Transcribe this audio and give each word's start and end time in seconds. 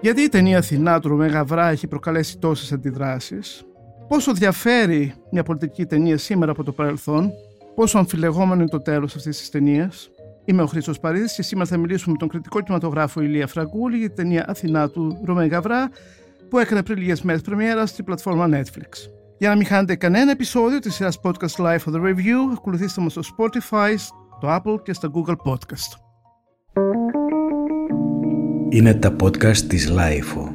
Γιατί 0.00 0.20
η 0.20 0.28
ταινία 0.28 0.58
Αθηνά 0.58 1.00
του 1.00 1.08
Ρωμέ 1.08 1.26
Γαβρά 1.26 1.68
έχει 1.68 1.86
προκαλέσει 1.86 2.38
τόσες 2.38 2.72
αντιδράσεις, 2.72 3.64
πόσο 4.08 4.32
διαφέρει 4.32 5.14
μια 5.30 5.42
πολιτική 5.42 5.86
ταινία 5.86 6.18
σήμερα 6.18 6.50
από 6.50 6.64
το 6.64 6.72
παρελθόν, 6.72 7.30
πόσο 7.74 7.98
αμφιλεγόμενο 7.98 8.60
είναι 8.60 8.70
το 8.70 8.80
τέλος 8.80 9.16
αυτής 9.16 9.38
της 9.38 9.50
ταινίας; 9.50 10.10
Είμαι 10.44 10.62
ο 10.62 10.66
Χρήστος 10.66 11.00
Παρίδης 11.00 11.34
και 11.34 11.42
σήμερα 11.42 11.68
θα 11.68 11.76
μιλήσουμε 11.76 12.12
με 12.12 12.18
τον 12.18 12.28
κριτικό 12.28 12.60
κινηματογράφο 12.60 13.20
Ηλία 13.20 13.46
Φραγκούλη 13.46 13.96
για 13.96 14.06
την 14.06 14.16
ταινία 14.16 14.44
Αθηνά 14.48 14.90
του 14.90 15.20
Ρωμέ 15.24 15.46
Γαβρά 15.46 15.90
που 16.48 16.58
έκανε 16.58 16.82
πριν 16.82 16.98
λίγες 16.98 17.22
μέρες 17.22 17.40
πρεμιέρα 17.40 17.86
στην 17.86 18.04
πλατφόρμα 18.04 18.48
Netflix. 18.52 19.10
Για 19.38 19.48
να 19.48 19.56
μην 19.56 19.66
χάνετε 19.66 19.96
κανένα 19.96 20.30
επεισόδιο 20.30 20.78
της 20.78 20.94
σειράς 20.94 21.20
podcast 21.22 21.64
Live 21.64 21.78
for 21.78 21.92
the 21.94 22.02
Review, 22.02 22.52
ακολουθήστε 22.56 23.00
μας 23.00 23.12
στο 23.12 23.22
Spotify, 23.36 23.94
στο 23.96 24.60
Apple 24.62 24.82
και 24.82 24.92
στο 24.92 25.10
Google 25.14 25.36
Podcast. 25.52 26.09
Είναι 28.72 28.94
τα 28.94 29.16
podcast 29.22 29.66
της 29.68 29.88
Lifeo. 29.88 30.48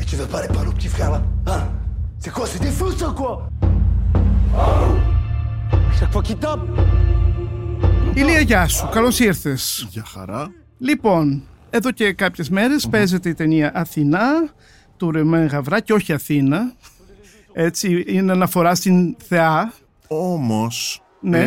Et 0.00 0.04
tu 0.04 0.16
veux 0.16 0.26
pas 0.26 0.38
aller 0.38 0.48
parler 0.48 0.68
au 0.68 0.72
petit 0.72 0.88
frère 0.88 1.10
là 1.10 1.22
Hein 1.46 1.60
C'est 2.18 2.32
quoi 2.32 2.46
C'est 2.46 2.60
des 2.60 2.70
fous 2.70 2.92
ça 2.92 3.08
ou 3.08 3.12
quoi 3.12 3.48
Chaque 5.98 6.12
fois 6.12 6.22
qu'il 6.22 6.36
tape 6.36 6.60
Ηλία, 8.14 8.40
γεια 8.40 8.68
σου. 8.68 8.88
Καλώς 8.92 9.18
ήρθες. 9.20 9.86
Για 9.90 10.04
χαρά. 10.04 10.52
Λοιπόν, 10.78 11.42
εδώ 11.70 11.90
και 11.90 12.12
κάποιες 12.12 12.50
μέρες 12.50 12.88
παίζεται 12.88 13.28
η 13.28 13.34
ταινία 13.34 13.70
Αθηνά 13.74 14.54
του 14.96 15.10
Ρεμέν 15.10 15.46
Γαβρά 15.46 15.80
και 15.80 15.92
όχι 15.92 16.12
Αθήνα. 16.12 16.72
Έτσι, 17.52 18.04
είναι 18.06 18.32
αναφορά 18.32 18.74
στην 18.74 19.16
θεά. 19.26 19.72
Όμως, 20.08 21.02
Ναι. 21.20 21.38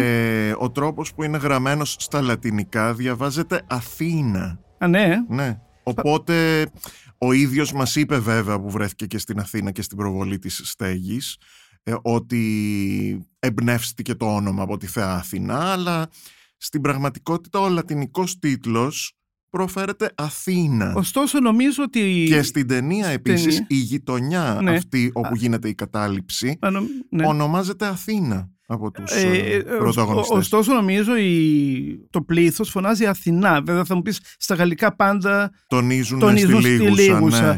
ε, 0.48 0.56
ο 0.58 0.72
τρόπος 0.72 1.14
που 1.14 1.24
είναι 1.24 1.38
γραμμένος 1.38 1.96
στα 2.00 2.22
λατινικά 2.22 2.94
διαβάζεται 2.94 3.62
Αθήνα. 3.68 4.60
Α, 4.78 4.88
ναι. 4.88 5.08
Ναι. 5.30 5.60
Οπότε, 5.84 6.66
ο 7.18 7.32
ίδιος 7.32 7.74
μας 7.74 7.96
είπε 7.96 8.18
βέβαια 8.20 8.60
που 8.60 8.70
βρέθηκε 8.70 9.06
και 9.06 9.18
στην 9.18 9.40
Αθήνα 9.40 9.72
και 9.72 9.82
στην 9.82 9.98
προβολή 9.98 10.40
της 10.40 10.62
στέγης 10.64 11.38
ε, 11.84 11.94
ότι 12.02 13.28
εμπνεύστηκε 13.40 14.16
το 14.16 14.36
όνομα 14.36 14.64
από 14.64 14.78
τη 14.78 14.88
θεά 14.88 15.14
Αθηνά, 15.14 15.72
αλλά 15.72 16.08
στην 16.58 16.82
πραγματικότητα 16.82 17.60
ο 17.60 17.70
λατινικός 17.70 18.40
τίτλος 18.40 19.14
προφέρεται 19.50 20.12
Αθήνα. 20.16 20.94
Ωστόσο, 20.96 21.40
νομίζω 21.40 21.84
ότι... 21.84 22.26
Και 22.28 22.42
στην 22.42 22.68
ταινία 22.68 23.08
επίσης 23.08 23.44
ταινία. 23.54 23.66
η 23.70 23.76
γειτονιά 23.76 24.60
Ναι. 24.62 24.76
αυτή 24.76 25.10
όπου 25.14 25.36
γίνεται 25.36 25.70
η 25.70 25.76
κατάληψη 25.76 26.58
Α, 26.62 26.70
νομ- 26.70 26.88
ναι. 27.10 27.28
ονομάζεται 27.28 27.86
Αθήνα 27.86 28.50
από 28.68 28.92
τους 28.92 29.12
Ε, 29.12 29.28
ε, 29.28 29.56
ε, 29.56 29.60
πρωταγωνιστές. 29.62 30.38
Ωστόσο, 30.38 30.74
νομίζω 30.74 31.16
η... 31.18 32.08
το 32.10 32.22
πλήθος 32.22 32.70
φωνάζει 32.70 33.06
Αθηνά. 33.06 33.62
Βέβαια, 33.62 33.86
θα 33.86 33.96
μου 33.96 34.02
πεις 34.02 34.20
στα 34.38 34.56
γαλλικά 34.56 34.96
πάντα 34.96 35.52
Τονίζουν, 35.68 36.20
τονίζουν 36.20 36.62
στη 36.62 36.76
στη 36.76 36.84
λίγουσα, 36.84 37.14
λίγουσα. 37.14 37.52
ναι. 37.54 37.58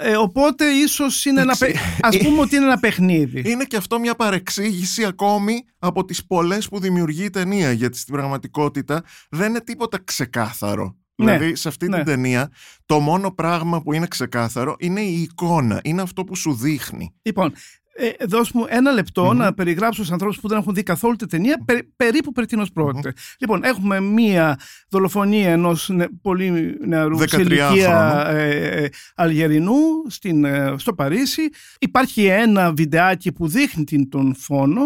Ε, 0.00 0.16
οπότε 0.16 0.64
ίσως 0.64 1.24
είναι 1.24 1.40
ένα, 1.40 1.54
Εντάξει. 1.60 1.80
παι- 1.80 2.04
ας 2.04 2.16
πούμε 2.18 2.40
ότι 2.40 2.56
είναι 2.56 2.64
ένα 2.64 2.78
παιχνίδι. 2.78 3.50
Είναι 3.50 3.64
και 3.64 3.76
αυτό 3.76 3.98
μια 3.98 4.14
παρεξήγηση 4.14 5.04
ακόμη 5.04 5.64
από 5.78 6.04
τις 6.04 6.26
πολλές 6.26 6.68
που 6.68 6.80
δημιουργεί 6.80 7.24
η 7.24 7.30
ταινία 7.30 7.72
γιατί 7.72 7.98
στην 7.98 8.14
πραγματικότητα 8.14 9.04
δεν 9.30 9.48
είναι 9.48 9.60
τίποτα 9.60 9.98
ξεκάθαρο. 10.04 10.96
Ναι, 11.14 11.32
Δηλαδή 11.32 11.54
σε 11.54 11.68
αυτή 11.68 11.88
ναι. 11.88 11.96
την 11.96 12.04
ταινία 12.04 12.50
το 12.86 13.00
μόνο 13.00 13.30
πράγμα 13.30 13.82
που 13.82 13.92
είναι 13.92 14.06
ξεκάθαρο 14.06 14.76
είναι 14.78 15.00
η 15.00 15.22
εικόνα, 15.22 15.80
είναι 15.84 16.02
αυτό 16.02 16.24
που 16.24 16.36
σου 16.36 16.54
δείχνει. 16.54 17.14
Λοιπόν, 17.22 17.52
ε, 18.00 18.24
δώσ' 18.26 18.50
μου 18.52 18.64
ένα 18.68 18.90
λεπτό 18.92 19.32
να 19.32 19.54
περιγράψω 19.54 20.00
στους 20.00 20.12
ανθρώπους 20.12 20.40
που 20.40 20.48
δεν 20.48 20.58
έχουν 20.58 20.74
δει 20.74 20.82
καθόλου 20.82 21.16
τη 21.16 21.26
ταινία 21.26 21.62
περί- 21.64 21.88
περίπου 21.96 22.32
περί 22.32 22.46
τίνος 22.46 22.72
πρόκειται. 22.72 23.12
Λοιπόν, 23.38 23.64
έχουμε 23.64 24.00
μία 24.00 24.58
δολοφονία 24.88 25.50
ενός 25.50 25.88
νε, 25.88 26.06
πολύ 26.22 26.76
νεαρού 26.86 27.18
σε 27.18 27.24
13 27.36 27.40
ηλικία 27.40 27.88
χρόνων. 28.20 28.36
ε, 28.36 28.50
ε, 28.84 28.88
Αλγερινού 29.14 29.76
στην, 30.08 30.44
ε, 30.44 30.74
στο 30.76 30.94
Παρίσι. 30.94 31.42
Υπάρχει 31.78 32.24
ένα 32.26 32.72
βιντεάκι 32.72 33.32
που 33.32 33.48
δείχνει 33.48 33.84
την, 33.84 34.08
τον 34.08 34.34
φόνο. 34.38 34.82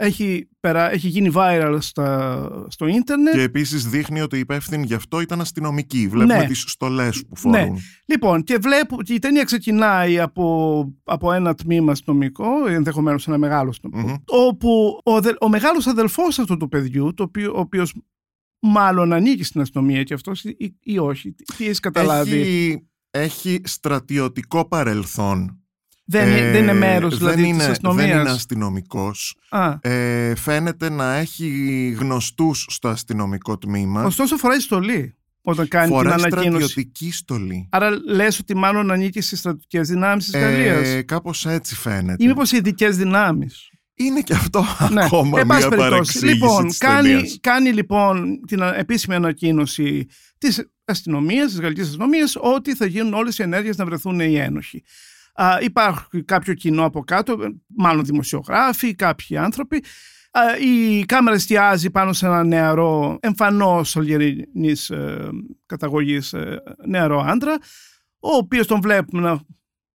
Έχει, 0.00 0.48
περα, 0.60 0.92
έχει 0.92 1.08
γίνει 1.08 1.30
viral 1.34 1.76
στα, 1.80 2.66
στο 2.68 2.86
ίντερνετ. 2.86 3.34
Και 3.34 3.42
επίσης 3.42 3.88
δείχνει 3.88 4.20
ότι 4.20 4.36
οι 4.36 4.38
υπεύθυνοι 4.38 4.86
γι' 4.86 4.94
αυτό 4.94 5.20
ήταν 5.20 5.40
αστυνομικοί. 5.40 6.08
Βλέπουμε 6.08 6.38
Ναι. 6.38 6.46
τις 6.46 6.64
στολές 6.66 7.24
που 7.28 7.36
φορούν. 7.36 7.60
Ναι. 7.60 7.68
Λοιπόν, 8.06 8.42
και 8.44 8.58
βλέπω 8.60 9.02
και 9.02 9.14
η 9.14 9.18
ταινία 9.18 9.44
ξεκινάει 9.44 10.18
από, 10.20 10.84
από 11.04 11.32
ένα 11.32 11.54
τμήμα 11.54 11.92
αστυνομικό, 11.92 12.66
ενδεχομένως 12.68 13.26
ένα 13.28 13.38
μεγάλο 13.38 13.68
αστυνομικό, 13.68 14.22
όπου 14.26 15.00
ο, 15.04 15.20
δε- 15.20 15.32
ο 15.40 15.48
μεγάλος 15.48 15.86
αδελφός 15.86 16.38
αυτού 16.38 16.56
του 16.56 16.68
παιδιού, 16.68 17.14
το 17.14 17.22
οποίο, 17.22 17.52
ο 17.56 17.58
οποίος 17.60 17.94
μάλλον 18.60 19.12
ανήκει 19.12 19.42
στην 19.44 19.60
αστυνομία 19.60 20.02
και 20.02 20.14
αυτός 20.14 20.44
ή, 20.44 20.54
ή- 20.58 20.76
ή 20.82 20.98
όχι, 20.98 21.32
τι- 21.32 21.44
τι 21.56 21.64
έχεις 21.64 21.80
καταλάβει; 21.80 22.40
Έχει, 22.40 22.86
έχει 23.10 23.60
στρατιωτικό 23.64 24.68
παρελθόν. 24.68 25.62
Δεν, 26.10 26.28
είναι- 26.28 26.38
Ε, 26.38 26.50
δεν 26.52 26.62
είναι 26.62 26.72
μέρος 26.72 27.18
δηλαδή 27.18 27.34
δεν 27.34 27.44
της 27.44 27.52
είναι, 27.62 27.64
αστυνομίας. 27.70 28.08
δεν 28.08 28.20
είναι 28.20 28.30
αστυνομικός. 28.30 29.36
Α, 29.48 29.76
Ε, 29.80 30.34
φαίνεται 30.34 30.90
να 30.90 31.14
έχει 31.14 31.48
γνωστούς 31.98 32.66
στο 32.68 32.88
αστυνομικό 32.88 33.58
τμήμα. 33.58 34.04
ωστόσο 34.04 34.36
φοράει 34.36 34.60
στολή 34.60 35.16
όταν 35.42 35.68
κάνει 35.68 35.88
Φοράει 35.88 36.14
την 36.14 36.24
ανακοίνωση. 36.24 36.64
στρατιωτική 36.70 37.12
στολή. 37.12 37.68
Άρα 37.70 37.90
λες 38.06 38.38
ότι 38.38 38.56
μάλλον 38.56 38.90
ανήκει 38.90 39.20
στις 39.20 39.38
στρατιωτικές 39.38 39.88
δυνάμεις 39.88 40.24
της 40.24 40.40
Γαλλίας. 40.40 40.88
Ε, 40.88 41.02
κάπως 41.02 41.46
έτσι 41.46 41.74
φαίνεται. 41.74 42.24
Ή 42.24 42.26
μήπως 42.26 42.52
οι 42.52 42.56
ειδικές 42.56 42.96
δυνάμεις. 42.96 43.70
Είναι 43.94 44.20
και 44.20 44.34
αυτό 44.34 44.64
Ναι, 44.92 45.04
ακόμα 45.04 45.40
εν 45.40 45.46
πάση 45.46 45.60
μια 45.60 45.68
περιπτώσει. 45.68 45.90
παρεξήγηση 45.90 46.32
Λοιπόν, 46.34 46.66
της 46.68 46.78
κάνει, 46.78 47.08
ταινίας. 47.08 47.38
κάνει 47.40 47.72
λοιπόν 47.72 48.40
την 48.46 48.62
α- 48.62 48.74
επίσημη 48.78 49.14
ανακοίνωση 49.14 50.06
της 50.38 50.68
αστυνομίας, 50.84 51.50
της 51.50 51.60
γαλλικής 51.60 51.86
αστυνομίας, 51.86 52.36
ότι 52.40 52.74
θα 52.74 52.86
γίνουν 52.86 53.14
όλες 53.14 53.38
οι 53.38 53.42
ενέργειες 53.42 53.76
να 53.76 53.84
βρεθούν 53.84 54.20
οι 54.20 54.34
ένοχοι. 54.38 54.82
Α, 55.42 55.58
υπάρχει 55.60 56.22
κάποιο 56.24 56.54
κοινό 56.54 56.84
από 56.84 57.00
κάτω, 57.04 57.32
ε, 57.32 57.48
μάλλον 57.76 58.04
δημοσιογράφοι, 58.04 58.94
κάποιοι 58.94 59.36
άνθρωποι. 59.36 59.84
Α, 60.30 60.40
η 60.58 61.04
κάμερα 61.04 61.36
εστιάζει 61.36 61.90
πάνω 61.90 62.12
σε 62.12 62.26
ένα 62.26 62.44
νεαρό, 62.44 63.18
εμφανώς 63.20 63.96
αλγερινής 63.96 64.90
ε, 64.90 65.28
καταγωγής 65.66 66.32
ε, 66.32 66.62
νεαρό 66.86 67.20
άντρα, 67.26 67.54
ο 68.20 68.36
οποίος 68.36 68.66
τον 68.66 68.80
βλέπουμε 68.80 69.22
να- 69.22 69.40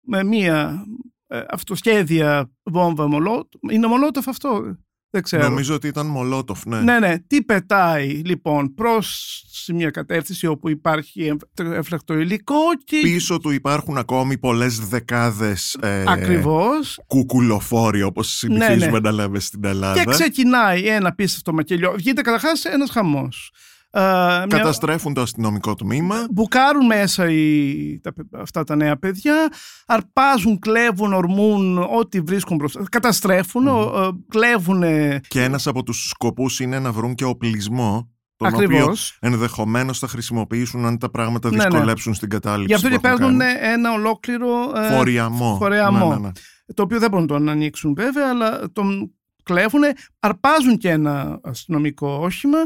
με 0.00 0.24
μία 0.24 0.84
ε, 1.26 1.42
αυτοσχέδια 1.50 2.50
βόμβα 2.62 3.08
μολότοφ. 3.08 3.60
Είναι 3.70 3.86
μολότοφ 3.86 4.28
αυτό, 4.28 4.76
δεν 5.12 5.22
ξέρω. 5.22 5.42
Νομίζω 5.42 5.74
ότι 5.74 5.86
ήταν 5.86 6.06
Μολότοφ, 6.06 6.64
ναι. 6.64 6.80
Ναι, 6.80 6.98
ναι. 6.98 7.18
Τι 7.18 7.42
πετάει 7.42 8.08
λοιπόν 8.08 8.74
προς 8.74 9.42
σε 9.50 9.72
μια 9.72 9.90
κατεύθυνσης 9.90 10.48
όπου 10.48 10.68
υπάρχει 10.68 11.26
εμ- 11.26 11.72
έφλακτο 11.72 12.14
υλικό 12.14 12.56
και 12.84 12.98
Πίσω 13.02 13.38
του 13.38 13.50
υπάρχουν 13.50 13.98
ακόμη 13.98 14.38
πολλές 14.38 14.78
δεκάδες 14.88 15.76
ε, 15.80 16.04
ακριβώς 16.06 17.00
κουκουλοφόροι 17.06 18.02
όπως 18.02 18.28
συνηθίζουμε 18.36 18.90
ναι. 18.90 18.98
να 18.98 19.12
λέμε 19.12 19.38
στην 19.40 19.64
Ελλάδα. 19.64 20.04
και 20.04 20.10
ξεκινάει 20.10 20.86
ένα 20.86 21.14
πίστευτο 21.14 21.52
μακελιό. 21.52 21.94
Γίνεται 21.98 22.20
καταρχάς 22.22 22.64
ένας 22.64 22.90
χαμός. 22.90 23.52
Ε, 23.94 24.00
μια- 24.00 24.46
Καταστρέφουν 24.48 25.14
το 25.14 25.20
αστυνομικό 25.20 25.74
τμήμα. 25.74 26.26
Μπουκάρουν 26.30 26.86
μέσα 26.86 27.30
οι, 27.30 28.00
τα, 28.02 28.12
παι- 28.12 28.40
αυτά 28.40 28.64
τα 28.64 28.76
νέα 28.76 28.96
παιδιά, 28.98 29.48
αρπάζουν, 29.86 30.58
κλέβουν, 30.58 31.12
ορμούν 31.12 31.78
ό,τι 31.78 32.20
βρίσκουν 32.20 32.56
μπροστά. 32.56 32.82
Καταστρέφουν, 32.90 33.66
ο- 33.66 34.02
ε, 34.02 34.10
κλέβουν 34.28 34.82
Και 35.28 35.42
ένας 35.42 35.66
από 35.66 35.82
τους 35.82 36.08
σκοπούς 36.08 36.60
είναι 36.60 36.78
να 36.78 36.92
βρουν 36.92 37.14
και 37.14 37.24
οπλισμό 37.24 38.10
τον 38.36 38.48
Ακριβώς. 38.48 38.82
οποίο 39.16 39.30
ενδεχομένως 39.30 39.98
θα 39.98 40.08
χρησιμοποιήσουν 40.08 40.84
αν 40.86 40.98
τα 40.98 41.10
πράγματα 41.10 41.50
Ναι, 41.50 41.56
ναι. 41.56 41.62
δυσκολέψουν 41.68 42.14
στην 42.14 42.28
κατάληψη 42.28 42.66
Γι' 42.66 42.74
αυτό 42.74 42.88
που 42.88 43.00
και 43.00 43.06
έχουν 43.08 43.18
παίρνουν 43.20 43.38
κάνει. 43.38 43.58
ένα 43.62 43.92
ολόκληρο 43.92 44.48
ε, 44.76 44.96
Φοριαμό. 44.96 45.56
φορεαμό. 45.58 46.08
Ναι, 46.08 46.14
ναι, 46.14 46.20
ναι. 46.20 46.30
το 46.74 46.82
οποίο 46.82 46.98
δεν 46.98 47.10
μπορούν 47.10 47.26
να 47.26 47.36
τον 47.38 47.48
ανοίξουν 47.48 47.94
βέβαια, 47.94 48.28
αλλά 48.28 48.60
τον 48.72 49.12
κλέβουν, 49.42 49.80
αρπάζουν 50.20 50.76
και 50.78 50.88
ένα 50.90 51.40
αστυνομικό 51.42 52.08
όχημα 52.22 52.58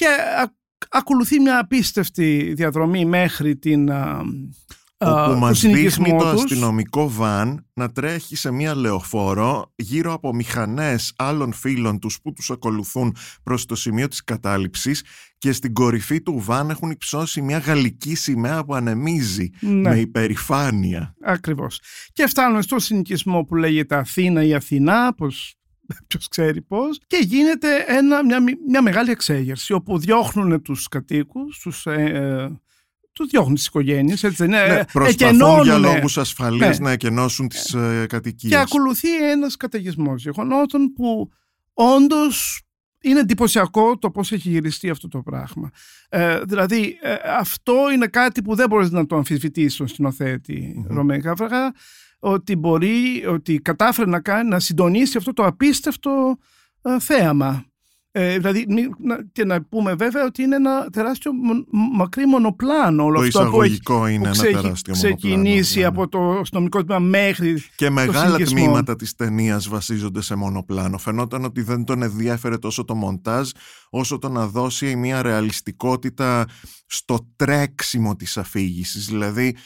και 0.00 0.06
α- 0.42 0.54
ακολουθεί 0.88 1.40
μια 1.40 1.58
απίστευτη 1.58 2.52
διαδρομή 2.56 3.04
μέχρι 3.04 3.56
την 3.56 3.90
α, 3.92 4.22
α, 4.98 5.22
όπου 5.22 5.32
το 5.32 5.38
μας 5.38 5.58
συνοικισμό 5.58 6.04
δείχνει 6.04 6.18
το 6.20 6.32
τους. 6.32 6.42
αστυνομικό 6.42 7.10
βαν 7.10 7.66
να 7.74 7.90
τρέχει 7.92 8.36
σε 8.36 8.50
μία 8.50 8.74
λεωφόρο 8.74 9.72
γύρω 9.76 10.12
από 10.12 10.34
μηχανές 10.34 11.12
άλλων 11.16 11.52
φίλων 11.52 11.98
τους 11.98 12.20
που 12.22 12.32
τους 12.32 12.50
ακολουθούν 12.50 13.16
προς 13.42 13.66
το 13.66 13.74
σημείο 13.74 14.08
της 14.08 14.24
κατάληψης 14.24 15.04
και 15.38 15.52
στην 15.52 15.72
κορυφή 15.72 16.22
του 16.22 16.38
βαν 16.38 16.70
έχουν 16.70 16.90
υψώσει 16.90 17.42
μια 17.42 17.58
γαλλική 17.58 18.14
σημαία 18.14 18.64
που 18.64 18.74
ανεμίζει 18.74 19.48
Ναι. 19.60 19.88
με 19.90 19.96
υπερηφάνεια. 19.98 21.14
Ακριβώς. 21.24 21.80
Και 22.12 22.26
φτάνουν 22.26 22.62
στο 22.62 22.78
συνοικισμό 22.78 23.42
που 23.42 23.54
λέγεται 23.56 23.94
Αθήνα 23.96 24.42
ή 24.44 24.54
Αθηνά, 24.54 25.14
πως 25.14 25.54
ποιος 26.08 26.28
ξέρει 26.28 26.60
πώς, 26.62 27.00
και 27.06 27.16
γίνεται 27.16 27.84
ένα, 27.86 28.24
μια, 28.24 28.42
μια 28.68 28.82
μεγάλη 28.82 29.10
εξέγερση 29.10 29.72
όπου 29.72 29.98
διώχνουν 29.98 30.62
τους 30.62 30.88
κατοίκους, 30.88 31.58
τους, 31.58 31.86
ε, 31.86 31.92
ε, 31.92 32.48
τους 33.12 33.26
διώχνουν 33.26 33.54
τις 33.54 33.66
οικογένειες, 33.66 34.24
έτσι 34.24 34.46
δεν 34.46 34.48
είναι. 34.48 34.74
Ναι, 34.74 34.84
προσπαθούν 34.92 35.26
εκενώνουν, 35.28 35.64
για 35.64 35.78
λόγους 35.78 36.18
ασφαλείας 36.18 36.78
Ναι. 36.78 36.84
να 36.84 36.90
εκενώσουν 36.90 37.48
τις 37.48 37.74
ε, 37.74 38.06
κατοικίες. 38.08 38.52
Και 38.52 38.58
ακολουθεί 38.58 39.30
ένας 39.30 39.56
καταιγισμός 39.56 40.22
γεγονότων 40.22 40.92
που 40.92 41.30
όντως 41.72 42.62
είναι 43.00 43.20
εντυπωσιακό 43.20 43.98
το 43.98 44.10
πώς 44.10 44.32
έχει 44.32 44.48
γυριστεί 44.48 44.90
αυτό 44.90 45.08
το 45.08 45.22
πράγμα. 45.22 45.70
Ε, 46.08 46.40
δηλαδή 46.40 46.98
ε, 47.02 47.14
αυτό 47.38 47.74
είναι 47.92 48.06
κάτι 48.06 48.42
που 48.42 48.54
δεν 48.54 48.68
μπορείς 48.68 48.90
να 48.90 49.06
το 49.06 49.16
αμφισβητήσεις 49.16 49.74
στον 49.74 49.88
σκηνοθέτη 49.88 50.72
Μμμ. 50.76 50.96
Ρωμαίο 50.96 51.20
Καβραγά 51.20 51.72
ότι 52.20 52.56
μπορεί, 52.56 53.24
ότι 53.28 53.58
κατάφερε 53.58 54.10
να 54.10 54.20
κάνει, 54.20 54.48
να 54.48 54.60
συντονίσει 54.60 55.16
αυτό 55.16 55.32
το 55.32 55.44
απίστευτο 55.44 56.36
ε, 56.82 57.00
θέαμα. 57.00 57.64
Ε, 58.12 58.38
δηλαδή, 58.38 58.64
μη- 58.68 58.90
να- 58.98 59.24
και 59.32 59.44
να 59.44 59.62
πούμε 59.62 59.94
βέβαια 59.94 60.24
ότι 60.24 60.42
είναι 60.42 60.56
ένα 60.56 60.86
τεράστιο 60.92 61.32
μο- 61.32 61.64
μακρύ 61.96 62.26
μονοπλάνο 62.26 63.04
όλο 63.04 63.14
Το 63.20 63.26
αυτό 63.26 63.38
που 63.50 63.62
έχει 63.62 63.72
εισαγωγικό 63.72 64.06
είναι 64.06 64.18
που 64.18 64.24
ένα 64.24 64.32
ξε- 64.32 64.50
τεράστιο 64.62 64.92
ξεκινήσει 64.92 65.38
μονοπλάνο, 65.38 65.74
ναι, 65.74 65.80
ναι. 65.80 65.86
από 65.86 66.08
το 66.08 66.40
αστυνομικό 66.40 66.84
τμήμα 66.84 66.98
μέχρι 67.00 67.62
Και 67.76 67.90
μεγάλα 67.90 68.28
συγγισμό. 68.36 68.58
τμήματα 68.64 68.96
της 68.96 69.14
ταινίας 69.14 69.68
βασίζονται 69.68 70.22
σε 70.22 70.34
μονοπλάνο. 70.34 70.98
Φαινόταν 70.98 71.44
ότι 71.44 71.62
δεν 71.62 71.84
τον 71.84 72.02
ενδιέφερε 72.02 72.58
τόσο 72.58 72.84
το 72.84 72.94
μοντάζ 72.94 73.50
όσο 73.90 74.18
το 74.18 74.28
να 74.28 74.46
δώσει 74.46 74.96
μια 74.96 75.22
ρεαλιστικότητα 75.22 76.46
στο 76.86 77.28
τρέξιμο 77.36 78.16
της 78.16 78.36
αφήγησης. 78.36 79.06
Δηλαδή 79.06 79.56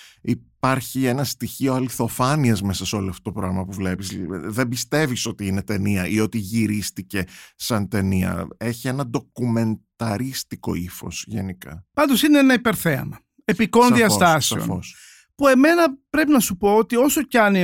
υπάρχει 0.65 1.05
ένα 1.05 1.25
στοιχείο 1.25 1.75
αληθοφάνειας 1.75 2.63
μέσα 2.63 2.87
σε 2.87 2.97
όλο 2.97 3.09
αυτό 3.09 3.23
το 3.23 3.41
πράγμα 3.41 3.65
που 3.65 3.73
βλέπεις. 3.73 4.19
Δεν 4.29 4.69
πιστεύεις 4.69 5.27
ότι 5.27 5.47
είναι 5.47 5.63
ταινία 5.63 6.07
ή 6.07 6.21
ότι 6.21 6.39
γυρίστηκε 6.39 7.25
σαν 7.57 7.89
ταινία. 7.89 8.47
Έχει 8.57 8.89
ένα 8.89 9.07
ντοκουμενταρίστικο 9.07 10.75
ύφος 10.75 11.25
γενικά. 11.27 11.87
Πάντως 11.93 12.23
είναι 12.23 12.39
ένα 12.39 12.55
υπερθέαμα. 12.55 13.19
Επικών 13.45 13.83
Σαφώς, 13.83 13.99
διαστάσεων. 13.99 14.61
σαφώς. 14.61 14.97
Που 15.35 15.49
εμένα 15.49 15.97
πρέπει 16.11 16.31
να 16.31 16.41
σου 16.41 16.57
πω 16.57 16.77
ότι 16.77 16.97
όσο 16.97 17.23
κι 17.23 17.39
αν 17.39 17.55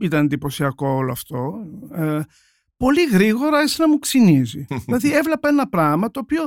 ήταν 0.00 0.24
εντυπωσιακό 0.24 0.88
όλο 0.88 1.12
αυτό, 1.12 1.54
ε, 1.92 2.20
πολύ 2.76 3.08
γρήγορα 3.12 3.58
άρχισε 3.58 3.82
να 3.82 3.88
μου 3.88 3.98
ξυνίζει. 3.98 4.66
δηλαδή 4.86 5.14
έβλεπα 5.14 5.48
ένα 5.48 5.68
πράγμα 5.68 6.10
το 6.10 6.20
οποίο, 6.20 6.46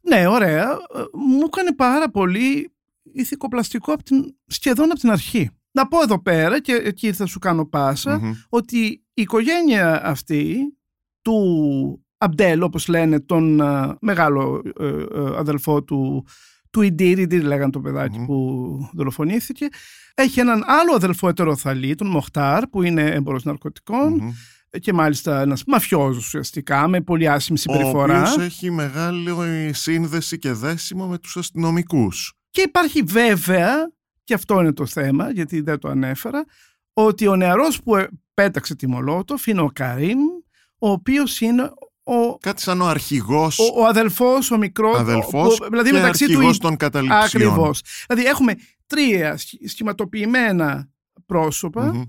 ναι, 0.00 0.26
ωραία, 0.26 0.70
ε, 0.70 1.02
μου 1.12 1.42
έκανε 1.46 1.74
πάρα 1.74 2.10
πολύ 2.10 2.72
ηθικοπλαστικό 3.12 3.92
από 3.92 4.02
την, 4.02 4.34
σχεδόν 4.46 4.90
από 4.90 5.00
την 5.00 5.10
αρχή. 5.10 5.50
Να 5.72 5.88
πω 5.88 6.02
εδώ 6.02 6.22
πέρα 6.22 6.60
και 6.60 6.72
εκεί 6.72 7.12
θα 7.12 7.26
σου 7.26 7.38
κάνω 7.38 7.66
πάσα 7.66 8.18
Μμμ. 8.18 8.32
ότι 8.48 8.78
η 9.14 9.22
οικογένεια 9.22 10.06
αυτή 10.06 10.56
του 11.22 12.04
Αμπτέλ, 12.18 12.62
όπως 12.62 12.88
λένε, 12.88 13.20
τον 13.20 13.60
α, 13.60 13.96
μεγάλο 14.00 14.62
ε, 14.80 14.86
ε, 14.86 15.04
αδελφό 15.36 15.82
του, 15.82 16.26
του 16.70 16.82
Ιντήρ, 16.82 17.18
Ιντήρ 17.18 17.42
λέγανε 17.42 17.70
το 17.70 17.80
παιδάκι 17.80 18.18
Μμμ. 18.18 18.26
που 18.26 18.90
δολοφονήθηκε, 18.92 19.66
έχει 20.14 20.40
έναν 20.40 20.62
άλλο 20.66 20.94
αδελφό 20.94 21.28
ετεροθαλή, 21.28 21.94
τον 21.94 22.06
Μοχτάρ, 22.06 22.66
που 22.66 22.82
είναι 22.82 23.02
έμπορος 23.10 23.44
ναρκωτικών 23.44 24.12
Μμμ. 24.12 24.30
και 24.80 24.92
μάλιστα 24.92 25.40
ένας 25.40 25.62
μαφιόζος 25.66 26.24
ουσιαστικά, 26.26 26.88
με 26.88 27.00
πολύ 27.00 27.28
άσχημη 27.28 27.58
Ο 27.58 27.60
συμπεριφορά. 27.60 28.20
οποίος 28.20 28.38
έχει 28.46 28.70
μεγάλη 28.70 29.30
σύνδεση 29.72 30.38
και 30.38 30.52
δέσιμο 30.52 31.06
με 31.06 31.18
τους 31.18 31.36
αστυνομικούς. 31.36 32.34
Και 32.50 32.60
υπάρχει 32.60 33.02
βέβαια, 33.02 33.92
και 34.24 34.34
αυτό 34.34 34.60
είναι 34.60 34.72
το 34.72 34.86
θέμα, 34.86 35.30
γιατί 35.30 35.60
δεν 35.60 35.78
το 35.78 35.88
ανέφερα, 35.88 36.44
ότι 36.92 37.26
ο 37.26 37.36
νεαρός 37.36 37.82
που 37.82 37.96
ε, 37.96 38.08
πέταξε 38.34 38.74
τη 38.76 38.86
Μολότοφ 38.86 39.46
είναι 39.46 39.60
ο 39.60 39.70
Καρίμ, 39.72 40.18
ο 40.78 40.90
οποίος 40.90 41.40
είναι 41.40 41.72
ο, 42.02 42.38
Κάτι 42.38 42.62
σαν 42.62 42.80
ο 42.80 42.86
αρχηγός, 42.86 43.58
ο, 43.58 43.80
ο 43.80 43.86
αδελφός, 43.86 44.50
ο 44.50 44.56
μικρός, 44.58 44.98
αδελφός 44.98 45.60
ο- 45.60 45.66
δηλαδή 45.70 45.90
και 45.90 45.96
μεταξύ 45.96 46.26
του 46.26 46.32
αρχηγός 46.32 46.56
ή- 46.56 46.60
των 46.60 46.76
καταληψιών. 46.76 47.22
Ακριβώς. 47.24 47.82
Δηλαδή 48.06 48.24
έχουμε 48.28 48.54
τρία 48.86 49.36
σχ- 49.36 49.68
σχηματοποιημένα 49.68 50.88
πρόσωπα 51.26 51.84
Μμμ. 51.94 52.02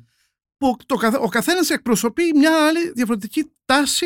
που 0.57 0.75
το, 0.85 0.95
καθ- 0.95 1.21
ο 1.23 1.27
καθένας 1.27 1.69
εκπροσωπεί 1.69 2.23
μια 2.35 2.67
άλλη 2.67 2.91
διαφορετική 2.91 3.51
τάση 3.65 4.05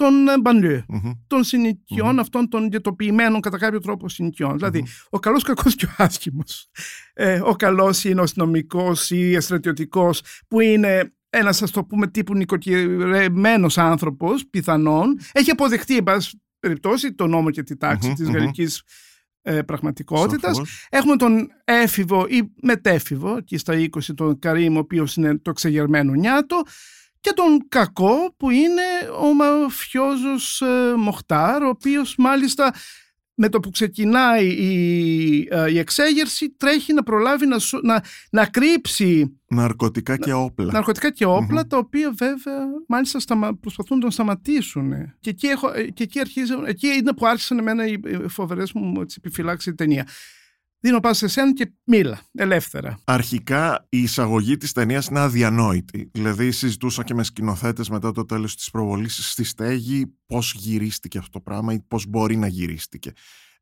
των 0.00 0.28
ε, 0.28 0.38
μπανλιέ, 0.40 0.84
Μμμ. 0.88 1.10
των 1.26 1.44
συνοικιών 1.44 2.12
Μμμ. 2.12 2.18
αυτών 2.20 2.48
των 2.48 2.68
γετοποιημένων 2.70 3.40
κατά 3.40 3.58
κάποιο 3.58 3.78
τρόπο 3.80 4.08
συνοικιών. 4.08 4.56
Δηλαδή, 4.56 4.84
ο 5.10 5.18
καλός, 5.18 5.42
κακός 5.42 5.74
και 5.74 5.84
ο 5.86 5.90
άσχημος. 5.96 6.68
Ε, 7.14 7.40
ο 7.44 7.54
καλός 7.54 8.04
είναι 8.04 8.20
ο 8.20 8.22
αστυνομικός 8.22 9.10
ή 9.10 9.40
στρατιωτικός 9.40 10.22
που 10.48 10.60
είναι 10.60 11.12
ένας, 11.30 11.62
ας 11.62 11.70
το 11.70 11.84
πούμε, 11.84 12.06
τύπου 12.06 12.34
νοικοκυρεμένος 12.34 13.78
άνθρωπος, 13.78 14.46
πιθανόν. 14.46 15.18
Έχει 15.32 15.50
αποδεχτεί, 15.50 15.96
εν 15.96 16.02
πάση 16.02 16.42
περιπτώσει, 16.60 17.12
τον 17.14 17.30
νόμο 17.30 17.50
και 17.50 17.62
τη 17.62 17.76
τάξη 17.76 18.08
Μμμ, 18.08 18.14
της 18.14 18.26
μμμ. 18.28 18.34
γαλλικής 18.34 18.82
ε, 19.42 19.62
πραγματικότητας. 19.62 20.56
Σαφώς. 20.56 20.86
Έχουμε 20.90 21.16
τον 21.16 21.48
έφηβο 21.64 22.26
ή 22.28 22.52
μετέφηβο, 22.62 23.36
εκεί 23.36 23.56
στα 23.58 23.74
20, 23.74 23.88
τον 24.14 24.38
Καρύμ, 24.38 24.76
ο 24.76 24.78
οποίος 24.78 25.16
είναι 25.16 25.38
το 25.38 25.52
ξεγερμένο 25.52 26.12
νιάτο, 26.12 26.62
και 27.20 27.32
τον 27.34 27.68
κακό 27.68 28.34
που 28.36 28.50
είναι 28.50 28.82
ο 29.20 29.34
μαφιόζος 29.34 30.60
ε, 30.60 30.94
Μοχτάρ, 30.96 31.62
ο 31.62 31.68
οποίος 31.68 32.14
μάλιστα 32.18 32.74
με 33.34 33.48
το 33.48 33.60
που 33.60 33.70
ξεκινάει 33.70 34.46
η, 34.46 35.48
ε, 35.50 35.70
η 35.70 35.78
εξέγερση 35.78 36.50
τρέχει 36.56 36.92
να 36.92 37.02
προλάβει 37.02 37.46
να, 37.46 37.58
σω- 37.58 37.82
να, 37.82 38.02
να 38.30 38.46
κρύψει 38.46 39.40
Ναρκωτικά 39.48 40.16
και 40.16 40.32
όπλα. 40.32 40.72
ναρκωτικά 40.72 41.10
και 41.10 41.24
όπλα, 41.24 41.60
Μμμ. 41.60 41.68
τα 41.68 41.76
οποία 41.76 42.12
βέβαια 42.16 42.66
μάλιστα 42.88 43.20
σταμα, 43.20 43.56
προσπαθούν 43.56 43.96
να 43.96 44.02
τον 44.02 44.10
σταματήσουν. 44.10 44.92
Και 45.20 45.30
εκεί, 45.30 45.46
έχω, 45.46 45.70
ε, 45.74 45.82
και 45.90 46.02
εκεί, 46.02 46.20
αρχίζω, 46.20 46.62
εκεί 46.66 46.86
είναι 46.86 47.12
που 47.14 47.26
άρχισαν 47.26 47.58
εμένα 47.58 47.86
οι 47.86 47.92
οι 48.24 48.28
φοβερές 48.28 48.72
μου 48.72 49.00
έτσι, 49.00 49.16
επιφυλάξεις 49.24 49.72
η 49.72 49.74
ταινία. 49.74 50.06
Δίνω 50.82 51.00
πάσα 51.00 51.28
σε 51.28 51.32
σένα 51.32 51.52
και 51.52 51.72
μίλα, 51.84 52.20
ελεύθερα. 52.32 52.98
Αρχικά 53.04 53.86
η 53.88 53.98
εισαγωγή 54.02 54.56
της 54.56 54.72
ταινίας 54.72 55.06
είναι 55.06 55.20
αδιανόητη. 55.20 56.10
Δηλαδή 56.12 56.50
συζητούσα 56.50 57.04
και 57.04 57.14
με 57.14 57.22
σκηνοθέτες 57.22 57.88
μετά 57.88 58.12
το 58.12 58.24
τέλος 58.24 58.56
της 58.56 58.70
προβολής 58.70 59.30
στη 59.30 59.44
στέγη 59.44 60.14
πώς 60.26 60.54
γυρίστηκε 60.56 61.18
αυτό 61.18 61.30
το 61.30 61.40
πράγμα 61.40 61.72
ή 61.72 61.80
πώς 61.88 62.06
μπορεί 62.06 62.36
να 62.36 62.46
γυρίστηκε. 62.46 63.12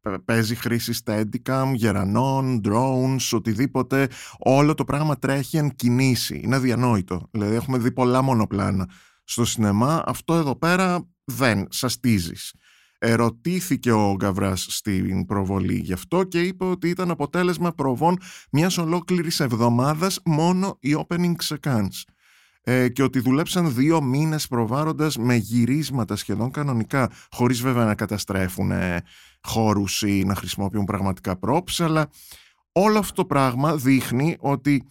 Παι- 0.01 0.19
Παίζει 0.19 0.55
χρήση 0.55 0.93
steadicam, 1.05 1.73
γερανών, 1.75 2.61
drones, 2.65 3.29
οτιδήποτε. 3.33 4.09
Όλο 4.39 4.75
το 4.75 4.85
πράγμα 4.85 5.19
τρέχει 5.19 5.57
εν 5.57 5.71
κινήσει. 5.77 6.41
Είναι 6.45 6.57
αδιανόητο. 6.57 7.29
Δηλαδή 7.31 7.55
έχουμε 7.55 7.79
δει 7.79 7.93
πολλά 7.93 8.23
μονοπλάνα 8.23 8.89
στο 9.25 9.45
σινεμά. 9.45 10.03
Αυτό 10.07 10.35
εδώ 10.35 10.57
πέρα 10.59 11.09
δεν 11.25 11.67
σαστίζεις. 11.71 12.55
Ερωτήθηκε 12.99 13.93
ο 13.93 14.15
Γκαβράς 14.17 14.67
στην 14.71 15.27
προβολή 15.27 15.79
γι' 15.79 15.93
αυτό 15.93 16.25
και 16.25 16.43
είπε 16.43 16.65
ότι 16.65 16.89
ήταν 16.89 17.11
αποτέλεσμα 17.11 17.73
προβών 17.73 18.19
μιας 18.53 18.79
ολόκληρης 18.79 19.41
εβδομάδας 19.41 20.21
μόνο 20.25 20.77
οι 20.81 20.97
opening 21.07 21.35
sequence. 21.43 22.03
Ε, 22.63 22.89
και 22.89 23.03
ότι 23.03 23.19
δουλέψαν 23.21 23.75
δύο 23.75 24.03
μήνες 24.03 24.47
προβάροντας 24.47 25.17
με 25.17 25.35
γυρίσματα 25.35 26.17
σχεδόν 26.17 26.51
κανονικά, 26.51 27.11
χωρίς 27.31 27.61
βέβαια 27.61 27.85
να 27.85 27.95
καταστρέφουν 27.95 28.71
ε, 28.71 29.03
χώρους 29.43 30.03
ή 30.03 30.25
να 30.25 30.35
χρησιμοποιούν 30.35 30.85
πραγματικά 30.85 31.39
props, 31.41 31.79
αλλά 31.79 32.11
όλο 32.73 32.99
αυτό 32.99 33.15
το 33.15 33.25
πράγμα 33.25 33.77
δείχνει 33.77 34.37
ότι 34.39 34.87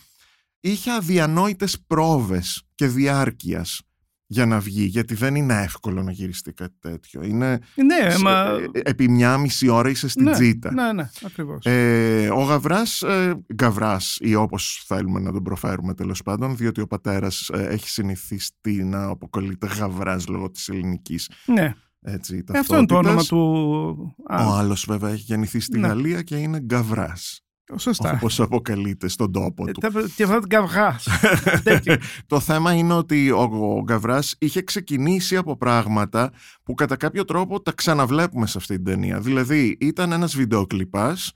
είχε 0.60 0.92
αδιανόητες 0.92 1.84
πρόβες 1.88 2.64
και 2.76 2.88
διάρκειας 2.88 3.82
για 4.30 4.46
να 4.46 4.60
βγει, 4.60 4.84
γιατί 4.84 5.14
δεν 5.16 5.36
είναι 5.36 5.62
εύκολο 5.62 6.04
να 6.04 6.12
γυριστεί 6.12 6.54
κάτι 6.54 6.76
τέτοιο. 6.80 7.24
Είναι, 7.24 7.60
Ναι, 7.76 8.10
σε- 8.12 8.20
μα... 8.22 8.32
ε, 8.72 8.80
επί 8.84 9.10
μια 9.10 9.38
μισή 9.38 9.68
ώρα 9.68 9.90
είσαι 9.90 10.08
στην 10.08 10.24
ναι, 10.24 10.32
τζίτα. 10.32 10.74
Ναι, 10.74 10.92
ναι, 10.94 11.10
ακριβώς. 11.26 11.66
Ε, 11.66 12.30
ο 12.30 12.42
Γαβράς, 12.42 13.02
ε, 13.02 13.34
Γκαβράς 13.54 14.18
ή 14.22 14.36
όπως 14.36 14.84
θέλουμε 14.88 15.20
να 15.20 15.32
τον 15.32 15.44
προφέρουμε 15.44 15.94
τέλος 15.94 16.22
πάντων, 16.24 16.56
διότι 16.58 16.82
ο 16.82 16.88
πατέρας 16.88 17.50
ε, 17.54 17.68
έχει 17.68 17.90
συνηθιστεί 17.90 18.84
να 18.84 19.04
αποκαλείται 19.04 19.68
Γαβράς 19.68 20.28
λόγω 20.28 20.52
της 20.52 20.70
ελληνικής 20.70 21.30
ναι, 21.46 21.74
έτσι, 22.02 22.44
Ε, 22.52 22.60
αυτό 22.60 22.78
είναι 22.78 22.86
το 22.86 22.96
όνομα 22.96 23.16
ταυτότητας. 23.16 23.28
του... 23.28 24.16
Α, 24.34 24.48
Ο 24.48 24.52
άλλος 24.58 24.86
βέβαια 24.88 25.10
έχει 25.10 25.24
γεννηθεί 25.28 25.60
στη 25.60 25.80
Ναι. 25.80 25.88
Γαλλία 25.88 26.22
και 26.22 26.36
είναι 26.36 26.60
Γκαβράς, 26.60 27.42
σωστά. 27.78 28.12
όπως 28.14 28.40
αποκαλείται 28.40 29.08
στον 29.08 29.32
τόπο 29.32 29.68
Ε, 29.68 29.72
του. 29.72 29.80
τα- 29.80 29.92
Και 30.16 30.24
αυτά 30.24 30.40
την 30.40 30.50
καυγάς. 30.50 31.08
Τέτοιο. 31.64 31.96
το 32.28 32.40
θέμα 32.40 32.74
είναι 32.74 32.94
ότι 32.94 33.32
ο, 33.32 33.40
ο 33.78 33.82
Γκαβράς 33.84 34.36
είχε 34.38 34.62
ξεκινήσει 34.62 35.38
από 35.38 35.58
πράγματα 35.58 36.32
που 36.64 36.74
κατά 36.74 36.96
κάποιο 36.96 37.26
τρόπο 37.26 37.62
τα 37.62 37.72
ξαναβλέπουμε 37.72 38.48
σε 38.48 38.58
αυτή 38.58 38.76
την 38.76 38.84
ταινία. 38.86 39.20
Δηλαδή 39.20 39.78
ήταν 39.80 40.12
ένας 40.12 40.36
βιντεοκλιπάς 40.36 41.32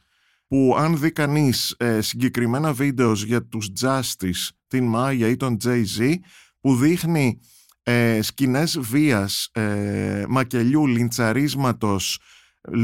που 0.48 0.76
αν 0.80 0.98
δει 1.00 1.12
κανείς 1.12 1.76
συγκεκριμένα 2.00 2.74
βίντεος 2.74 3.24
για 3.24 3.46
τους 3.48 3.70
Justice, 3.82 4.50
την 4.68 4.94
Maya 4.96 5.28
ή 5.30 5.36
τον 5.36 5.58
Jay-Z 5.64 6.14
που 6.62 6.76
δείχνει 6.76 7.40
ε, 7.84 8.22
σκηνές 8.22 8.80
βίας, 8.80 9.50
ε, 9.52 10.24
μακελιού, 10.30 10.88
λιντσαρίσματος, 10.88 12.20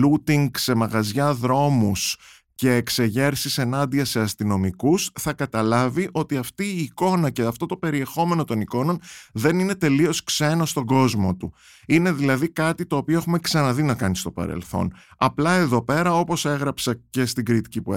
looting 0.03 0.47
σε 0.57 0.75
μαγαζιά 0.75 1.33
δρόμους, 1.33 2.17
και 2.57 2.73
εξεγέρσεις 2.73 3.57
ενάντια 3.57 4.05
σε 4.05 4.19
αστυνομικούς 4.19 5.11
θα 5.19 5.33
καταλάβει 5.33 6.09
ότι 6.11 6.37
αυτή 6.37 6.65
η 6.65 6.81
εικόνα 6.81 7.29
και 7.29 7.41
αυτό 7.41 7.65
το 7.65 7.77
περιεχόμενο 7.77 8.43
των 8.43 8.61
εικόνων 8.61 8.99
δεν 9.33 9.59
είναι 9.59 9.75
τελείως 9.75 10.23
ξένο 10.23 10.65
στον 10.65 10.85
κόσμο 10.85 11.35
του. 11.35 11.53
Είναι 11.87 12.11
δηλαδή 12.11 12.49
κάτι 12.49 12.85
το 12.85 12.95
οποίο 12.97 13.17
έχουμε 13.17 13.39
ξαναδεί 13.39 13.83
να 13.83 13.93
κάνει 13.93 14.15
στο 14.15 14.31
παρελθόν. 14.31 14.93
Απλά 15.17 15.53
εδώ 15.53 15.83
πέρα 15.83 16.13
όπως 16.13 16.45
έγραψα 16.45 16.99
και 17.09 17.25
στην 17.25 17.45
κριτική 17.45 17.81
που 17.81 17.93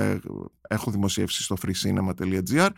έχω 0.69 0.91
δημοσιεύσει 0.91 1.43
στο 1.43 1.57
freecinema.gr 1.63 2.69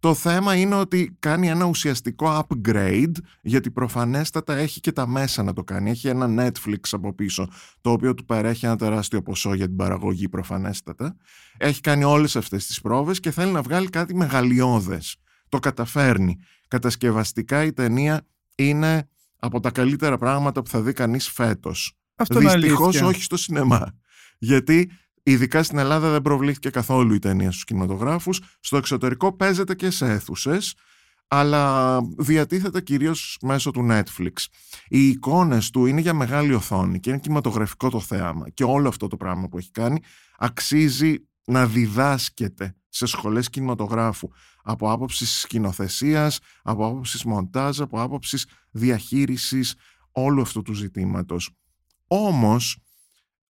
το 0.00 0.14
θέμα 0.14 0.54
είναι 0.54 0.74
ότι 0.74 1.16
κάνει 1.18 1.48
ένα 1.48 1.64
ουσιαστικό 1.64 2.46
upgrade 2.46 3.12
γιατί 3.42 3.70
προφανέστατα 3.70 4.56
έχει 4.56 4.80
και 4.80 4.92
τα 4.92 5.06
μέσα 5.06 5.42
να 5.42 5.52
το 5.52 5.64
κάνει. 5.64 5.90
Έχει 5.90 6.08
ένα 6.08 6.26
Netflix 6.38 6.80
από 6.90 7.14
πίσω 7.14 7.48
το 7.80 7.90
οποίο 7.90 8.14
του 8.14 8.24
παρέχει 8.24 8.66
ένα 8.66 8.76
τεράστιο 8.76 9.22
ποσό 9.22 9.54
για 9.54 9.66
την 9.66 9.76
παραγωγή 9.76 10.28
προφανέστατα. 10.28 11.16
Έχει 11.56 11.80
κάνει 11.80 12.04
όλες 12.04 12.36
αυτές 12.36 12.66
τις 12.66 12.80
πρόβες 12.80 13.20
και 13.20 13.30
θέλει 13.30 13.52
να 13.52 13.62
βγάλει 13.62 13.88
κάτι 13.88 14.14
μεγαλειώδες. 14.14 15.16
Το 15.48 15.58
καταφέρνει. 15.58 16.38
Κατασκευαστικά 16.68 17.64
η 17.64 17.72
ταινία 17.72 18.26
είναι 18.54 19.08
από 19.36 19.60
τα 19.60 19.70
καλύτερα 19.70 20.18
πράγματα 20.18 20.62
που 20.62 20.68
θα 20.68 20.80
δει 20.80 20.92
κανείς 20.92 21.28
φέτος. 21.28 21.94
Αυτό 22.14 22.38
Δυστυχώς 22.38 23.00
όχι 23.00 23.22
στο 23.22 23.36
σινεμά. 23.36 23.98
Γιατί 24.38 24.90
Ειδικά 25.22 25.62
στην 25.62 25.78
Ελλάδα 25.78 26.10
δεν 26.10 26.22
προβλήθηκε 26.22 26.70
καθόλου 26.70 27.14
η 27.14 27.18
ταινία 27.18 27.50
στους 27.50 27.64
κινηματογράφους. 27.64 28.40
Στο 28.60 28.76
εξωτερικό 28.76 29.32
παίζεται 29.36 29.74
και 29.74 29.90
σε 29.90 30.10
αίθουσες, 30.10 30.74
αλλά 31.28 32.00
διατίθεται 32.18 32.80
κυρίως 32.80 33.38
μέσω 33.42 33.70
του 33.70 33.86
Netflix. 33.90 34.32
Οι 34.88 35.08
εικόνες 35.08 35.70
του 35.70 35.86
είναι 35.86 36.00
για 36.00 36.14
μεγάλη 36.14 36.54
οθόνη 36.54 37.00
και 37.00 37.10
είναι 37.10 37.18
κινηματογραφικό 37.18 37.90
το 37.90 38.00
θέαμα 38.00 38.50
και 38.50 38.64
όλο 38.64 38.88
αυτό 38.88 39.06
το 39.06 39.16
πράγμα 39.16 39.48
που 39.48 39.58
έχει 39.58 39.70
κάνει 39.70 40.02
αξίζει 40.38 41.14
να 41.44 41.66
διδάσκεται 41.66 42.74
σε 42.88 43.06
σχολές 43.06 43.50
κινηματογράφου 43.50 44.28
από 44.62 44.92
άποψης 44.92 45.40
σκηνοθεσίας, 45.40 46.38
από 46.62 46.86
άποψης 46.86 47.24
μοντάζ, 47.24 47.80
από 47.80 48.02
άποψης 48.02 48.46
διαχείρισης 48.70 49.74
όλου 50.12 50.40
αυτού 50.40 50.62
του 50.62 50.72
ζητήματος. 50.72 51.50
Όμως, 52.06 52.78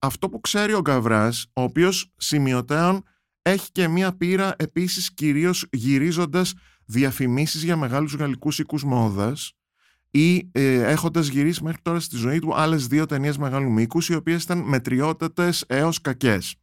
αυτό 0.00 0.28
που 0.28 0.40
ξέρει 0.40 0.73
ο 0.73 0.80
Γκαβράς, 0.80 1.47
ο 1.52 1.62
οποίος 1.62 2.12
σημειωτέων 2.16 3.02
έχει 3.42 3.73
και 3.73 3.88
μία 3.88 4.16
πείρα 4.16 4.54
επίσης 4.59 5.14
κυρίως 5.14 5.66
γυρίζοντας 5.73 6.54
διαφημίσεις 6.85 7.62
για 7.62 7.76
μεγάλους 7.76 8.14
γαλλικούς 8.14 8.59
οίκους 8.59 8.85
μόδας 8.85 9.52
ή 10.11 10.49
ε, 10.52 10.83
έχοντας 10.83 11.28
γυρίσει 11.28 11.62
μέχρι 11.62 11.83
τώρα 11.83 12.00
στη 12.00 12.16
ζωή 12.16 12.38
του 12.38 12.54
άλλες 12.54 12.87
δύο 12.87 13.07
ταινίες 13.07 13.38
μεγάλου 13.38 13.71
μήκους 13.71 14.09
οι 14.09 14.14
οποίες 14.14 14.42
ήταν 14.42 14.59
μετριότατες 14.59 15.64
έως 15.66 16.00
κακές. 16.00 16.54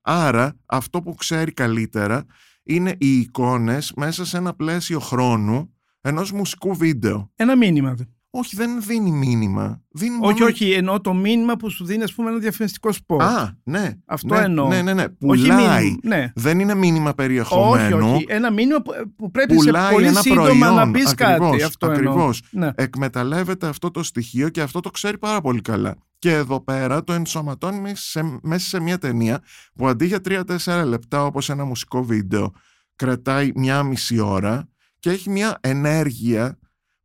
Άρα 0.00 0.56
αυτό 0.66 1.02
που 1.02 1.14
ξέρει 1.14 1.52
καλύτερα 1.52 2.24
είναι 2.62 2.94
οι 2.98 3.18
εικόνες 3.18 3.92
μέσα 3.96 4.24
σε 4.24 4.36
ένα 4.36 4.54
πλαίσιο 4.54 5.00
χρόνου 5.00 5.74
ενός 6.00 6.32
μουσικού 6.32 6.74
βίντεο. 6.74 7.32
Ένα 7.34 7.56
μήνυμα. 7.56 7.96
Όχι, 8.30 8.56
δεν 8.56 8.82
δίνει 8.82 9.10
μήνυμα. 9.10 9.82
Δίνει 9.88 10.18
όχι, 10.20 10.40
μόνο... 10.40 10.44
όχι, 10.44 10.72
εννοώ 10.72 11.00
το 11.00 11.14
μήνυμα 11.14 11.56
που 11.56 11.70
σου 11.70 11.84
δίνει, 11.84 12.02
ας 12.02 12.14
πούμε, 12.14 12.30
ένα 12.30 12.38
διαφημιστικό 12.38 12.92
σπορ. 12.92 13.22
Α, 13.22 13.56
ναι. 13.64 13.92
Αυτό 14.06 14.34
ναι, 14.34 14.40
εννοώ. 14.40 14.68
Ναι, 14.68 14.82
ναι, 14.82 14.94
ναι. 14.94 15.08
Πουλάει. 15.08 15.96
ναι. 16.02 16.32
Δεν 16.34 16.60
είναι 16.60 16.74
μήνυμα 16.74 17.14
περιεχομένου. 17.14 17.96
Όχι, 17.96 18.12
όχι. 18.14 18.24
Ένα 18.28 18.50
μήνυμα 18.50 18.82
που, 18.82 18.92
που 19.16 19.30
πρέπει 19.30 19.54
Πουλάει 19.54 19.86
σε 19.86 19.92
πολύ 19.92 20.06
ένα 20.06 20.20
σύντομα 20.20 20.44
προϊόν. 20.44 20.74
να 20.74 20.90
πεις 20.90 21.10
Ακριβώς, 21.10 21.50
κάτι. 21.50 21.62
Αυτό 21.62 21.86
ακριβώς. 21.86 22.42
Ναι. 22.50 22.70
Εκμεταλλεύεται 22.74 23.66
αυτό 23.66 23.90
το 23.90 24.02
στοιχείο 24.02 24.48
και 24.48 24.60
αυτό 24.60 24.80
το 24.80 24.90
ξέρει 24.90 25.18
πάρα 25.18 25.40
πολύ 25.40 25.60
καλά. 25.60 25.96
Και 26.18 26.32
εδώ 26.32 26.64
πέρα 26.64 27.04
το 27.04 27.12
ενσωματώνει 27.12 27.80
μέσα 27.80 27.96
σε, 27.96 28.38
μέσα 28.42 28.68
σε 28.68 28.80
μια 28.80 28.98
ταινία 28.98 29.42
που 29.74 29.88
αντί 29.88 30.06
για 30.06 30.20
3-4 30.28 30.82
λεπτά 30.86 31.24
όπως 31.24 31.50
ένα 31.50 31.64
μουσικό 31.64 32.04
βίντεο 32.04 32.52
κρατάει 32.96 33.50
μια 33.54 33.82
μισή 33.82 34.18
ώρα 34.18 34.68
και 34.98 35.10
έχει 35.10 35.30
μια 35.30 35.58
ενέργεια 35.60 36.58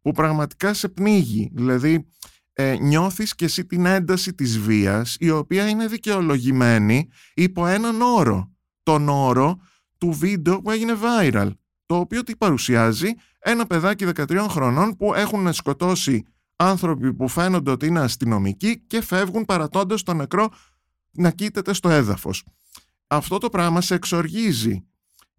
που 0.04 0.12
πραγματικά 0.12 0.74
σε 0.74 0.90
πνίγει. 0.90 1.52
Δηλαδή 1.54 2.08
ε, 2.54 2.76
νιώθεις 2.76 3.36
και 3.36 3.46
εσύ 3.46 3.66
την 3.66 3.86
ένταση 3.86 4.34
της 4.34 4.60
βίας 4.60 5.16
η 5.20 5.30
οποία 5.30 5.70
είναι 5.70 5.88
δικαιολογημένη 5.88 7.08
υπό 7.34 7.68
έναν 7.68 8.02
όρο. 8.02 8.52
Τον 8.84 9.10
όρο 9.10 9.60
του 9.98 10.12
βίντεο 10.12 10.62
που 10.62 10.72
έγινε 10.72 10.94
viral. 11.04 11.52
Το 11.86 11.96
οποίο 11.96 12.24
τι 12.24 12.36
παρουσιάζει; 12.36 13.10
Ένα 13.40 13.66
παιδάκι 13.66 14.06
13 14.16 14.46
χρονών 14.50 14.96
που 14.96 15.14
έχουν 15.14 15.54
σκοτώσει 15.54 16.26
άνθρωποι 16.56 17.14
που 17.14 17.28
φαίνονται 17.28 17.72
ότι 17.72 17.86
είναι 17.86 18.00
αστυνομικοί 18.00 18.80
και 18.88 19.02
φεύγουν 19.02 19.46
παρατώντας 19.46 20.04
τον 20.04 20.18
νεκρό 20.18 20.50
να 21.12 21.32
κοίταται 21.32 21.74
στο 21.74 21.90
έδαφος. 21.90 22.46
Αυτό 23.08 23.38
το 23.38 23.50
πράγμα 23.50 23.82
σε 23.82 23.96
εξοργίζει 23.96 24.86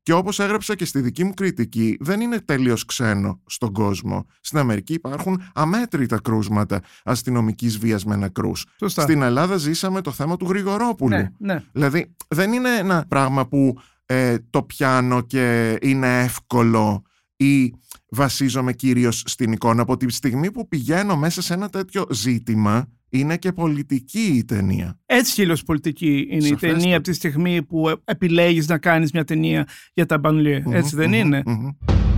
και 0.05 0.13
όπως 0.13 0.39
έγραψα 0.39 0.75
και 0.77 0.85
στη 0.85 1.01
δική 1.01 1.25
μου 1.25 1.35
κριτική, 1.35 1.97
δεν 2.01 2.21
είναι 2.21 2.41
τελείως 2.41 2.85
ξένο 2.85 3.41
στον 3.47 3.73
κόσμο. 3.73 4.27
Στην 4.41 4.59
Αμερική 4.59 4.93
υπάρχουν 4.93 5.43
αμέτρητα 5.55 6.21
κρούσματα 6.21 6.81
αστυνομικής 7.05 7.79
βίας 7.79 8.05
με 8.05 8.17
νεκρούς. 8.17 8.67
Σωστά. 8.79 9.03
Στην 9.03 9.23
Ελλάδα 9.23 9.57
ζήσαμε 9.57 10.01
το 10.01 10.11
θέμα 10.11 10.37
του 10.37 10.47
Γρηγορόπουλου. 10.49 11.17
Ναι, 11.17 11.31
ναι. 11.39 11.63
Δηλαδή 11.73 12.15
δεν 12.29 12.53
είναι 12.53 12.77
ένα 12.77 13.05
πράγμα 13.09 13.47
που 13.47 13.79
ε, 14.07 14.37
το 14.51 14.63
πιάνω 14.63 15.21
και 15.21 15.79
είναι 15.83 16.23
εύκολο 16.23 17.03
ή 17.37 17.75
βασίζομαι 18.09 18.73
κυρίως 18.73 19.23
στην 19.27 19.53
εικόνα. 19.53 19.83
Από 19.83 19.97
τη 19.97 20.13
στιγμή 20.13 20.51
που 20.51 20.69
πηγαίνω 20.69 21.17
μέσα 21.17 21.43
σε 21.43 21.55
ένα 21.55 21.69
τέτοιο 21.69 22.07
ζήτημα 22.11 22.87
είναι 23.15 23.37
και 23.37 23.53
πολιτική 23.53 24.33
η 24.37 24.45
ταινία. 24.45 24.99
Έτσι 25.07 25.33
και 25.33 25.57
πολιτική 25.65 26.27
είναι 26.31 26.47
η 26.47 26.57
ταινία 26.57 26.95
από 26.97 27.05
τη 27.05 27.13
στιγμή 27.13 27.63
που 27.63 28.01
επιλέγεις 28.05 28.69
να 28.69 28.79
κάνεις 28.79 29.13
μια 29.13 29.25
ταινία 29.25 29.67
για 29.95 30.07
τα 30.07 30.19
μπανλιέ. 30.19 30.63
Έτσι 30.71 30.97
δεν 30.97 31.13
είναι; 31.13 31.43
Τώρα 31.43 32.14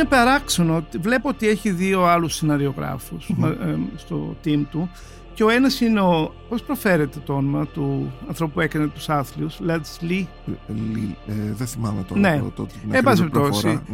είναι 0.00 0.08
παράξενο. 0.08 0.84
Βλέπω 1.00 1.28
ότι 1.28 1.48
έχει 1.48 1.70
δύο 1.70 2.04
άλλους 2.04 2.34
σεναριογράφους 2.34 3.28
ε, 3.28 3.76
στο 3.96 4.36
team 4.44 4.62
του 4.70 4.90
και 5.34 5.44
ο 5.44 5.48
ένας 5.50 5.80
είναι 5.80 6.00
ο... 6.00 6.34
Πώς 6.48 6.62
προφέρεται 6.62 7.18
το 7.24 7.34
όνομα 7.34 7.66
του 7.66 8.12
ανθρώπου 8.28 8.52
που 8.52 8.60
έκανε 8.60 8.86
τους 8.86 9.08
άθλιους, 9.08 9.58
Let's 9.68 10.04
Lee. 10.10 10.24
Ε, 11.26 11.32
δεν 11.52 11.66
θυμάμαι 11.66 12.02
τώρα 12.08 12.20
ναι. 12.20 12.38
το, 12.38 12.50
το, 12.56 12.66
την 12.66 12.80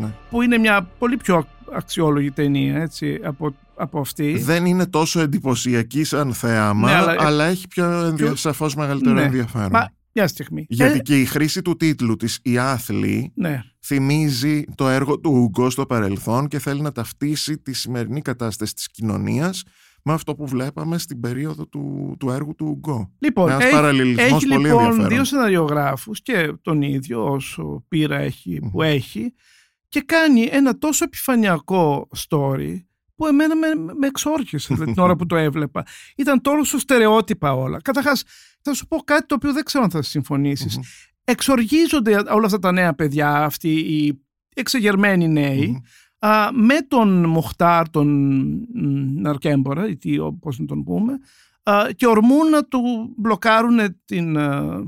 ναι. 0.00 0.12
Που 0.30 0.42
είναι 0.42 0.58
μια 0.58 0.88
πολύ 0.98 1.16
πιο 1.16 1.46
αξιόλογη 1.72 2.30
ταινία 2.30 2.76
έτσι, 2.82 3.20
από, 3.24 3.54
από 3.76 4.00
αυτή. 4.00 4.38
Δεν 4.38 4.66
είναι 4.66 4.86
τόσο 4.86 5.20
εντυπωσιακή 5.20 6.04
σαν 6.04 6.32
θέαμα, 6.32 6.88
Ναι, 6.90 6.96
αλλά- 6.96 7.14
αλλά, 7.18 7.44
έχει 7.44 7.68
πιο, 7.68 7.84
ενδια... 7.84 8.26
πιο- 8.26 8.36
σαφώς 8.36 8.74
μεγαλύτερο 8.74 9.14
Ναι. 9.14 9.22
ενδιαφέρον. 9.22 9.68
Μα 9.72 9.88
μια 10.16 10.28
στιγμή. 10.28 10.66
Γιατί 10.68 10.98
Ε, 10.98 11.02
και 11.02 11.20
η 11.20 11.24
χρήση 11.24 11.62
του 11.62 11.76
τίτλου 11.76 12.16
της 12.16 12.38
«Η 12.42 12.58
άθλη» 12.58 13.32
ναι. 13.34 13.60
θυμίζει 13.84 14.64
το 14.74 14.88
έργο 14.88 15.20
του 15.20 15.30
Ουγκό 15.32 15.70
στο 15.70 15.86
παρελθόν 15.86 16.48
και 16.48 16.58
θέλει 16.58 16.80
να 16.80 16.92
ταυτίσει 16.92 17.58
τη 17.58 17.72
σημερινή 17.72 18.20
κατάσταση 18.20 18.74
της 18.74 18.90
κοινωνίας 18.90 19.62
με 20.08 20.12
αυτό 20.12 20.34
που 20.34 20.46
βλέπαμε 20.46 20.98
στην 20.98 21.20
περίοδο 21.20 21.66
του, 21.66 22.14
του 22.18 22.30
έργου 22.30 22.54
του 22.54 22.66
Ουγκό. 22.66 23.12
Λοιπόν, 23.18 23.48
Ένας 23.48 23.62
έχει, 23.62 23.72
παραλληλισμός 23.72 24.26
έχει 24.26 24.46
πολύ 24.46 24.62
λοιπόν 24.62 24.82
ενδιαφέρον. 24.84 25.08
δύο 25.08 25.24
σεναριογράφους 25.24 26.22
και 26.22 26.52
τον 26.62 26.82
ίδιο 26.82 27.24
όσο 27.32 27.84
πείρα 27.88 28.18
έχει, 28.18 28.58
που 28.60 28.70
Μμμ. 28.72 28.80
έχει 28.80 29.34
και 29.88 30.00
κάνει 30.00 30.48
ένα 30.50 30.78
τόσο 30.78 31.04
επιφανειακό 31.04 32.08
story 32.28 32.76
που 33.16 33.26
εμένα 33.26 33.56
με, 33.56 33.66
με 33.98 34.06
εξόρχισε 34.06 34.74
δηλαδή, 34.74 34.92
την 34.92 35.02
ώρα 35.02 35.16
που 35.16 35.26
το 35.26 35.36
έβλεπα. 35.36 35.86
Ήταν 36.16 36.40
τόσο 36.40 36.78
στερεότυπα 36.78 37.52
όλα. 37.52 37.80
Καταρχάς, 37.82 38.22
θα 38.62 38.74
σου 38.74 38.86
πω 38.86 38.96
κάτι 38.96 39.26
το 39.26 39.34
οποίο 39.34 39.52
δεν 39.52 39.64
ξέρω 39.64 39.84
αν 39.84 39.90
θα 39.90 40.02
συμφωνήσεις. 40.02 40.76
Μμμ. 40.76 40.82
Εξοργίζονται 41.24 42.14
όλα 42.16 42.46
αυτά 42.46 42.58
τα 42.58 42.72
νέα 42.72 42.94
παιδιά, 42.94 43.44
αυτοί 43.44 43.68
οι 43.78 44.22
εξεγερμένοι 44.54 45.28
νέοι, 45.28 45.66
Μμμ. 45.66 46.30
α, 46.30 46.48
με 46.52 46.80
τον 46.88 47.24
Μοχτάρ, 47.24 47.90
τον 47.90 48.08
μ, 48.74 49.20
Ναρκέμπορα, 49.20 49.88
ή 49.88 49.96
τι, 49.96 50.16
πώς 50.40 50.58
να 50.58 50.66
τον 50.66 50.84
πούμε, 50.84 51.18
α, 51.62 51.86
και 51.96 52.06
ορμούν 52.06 52.48
να 52.50 52.64
του 52.64 52.80
μπλοκάρουν 53.16 53.78
την, 54.04 54.38
α, 54.38 54.80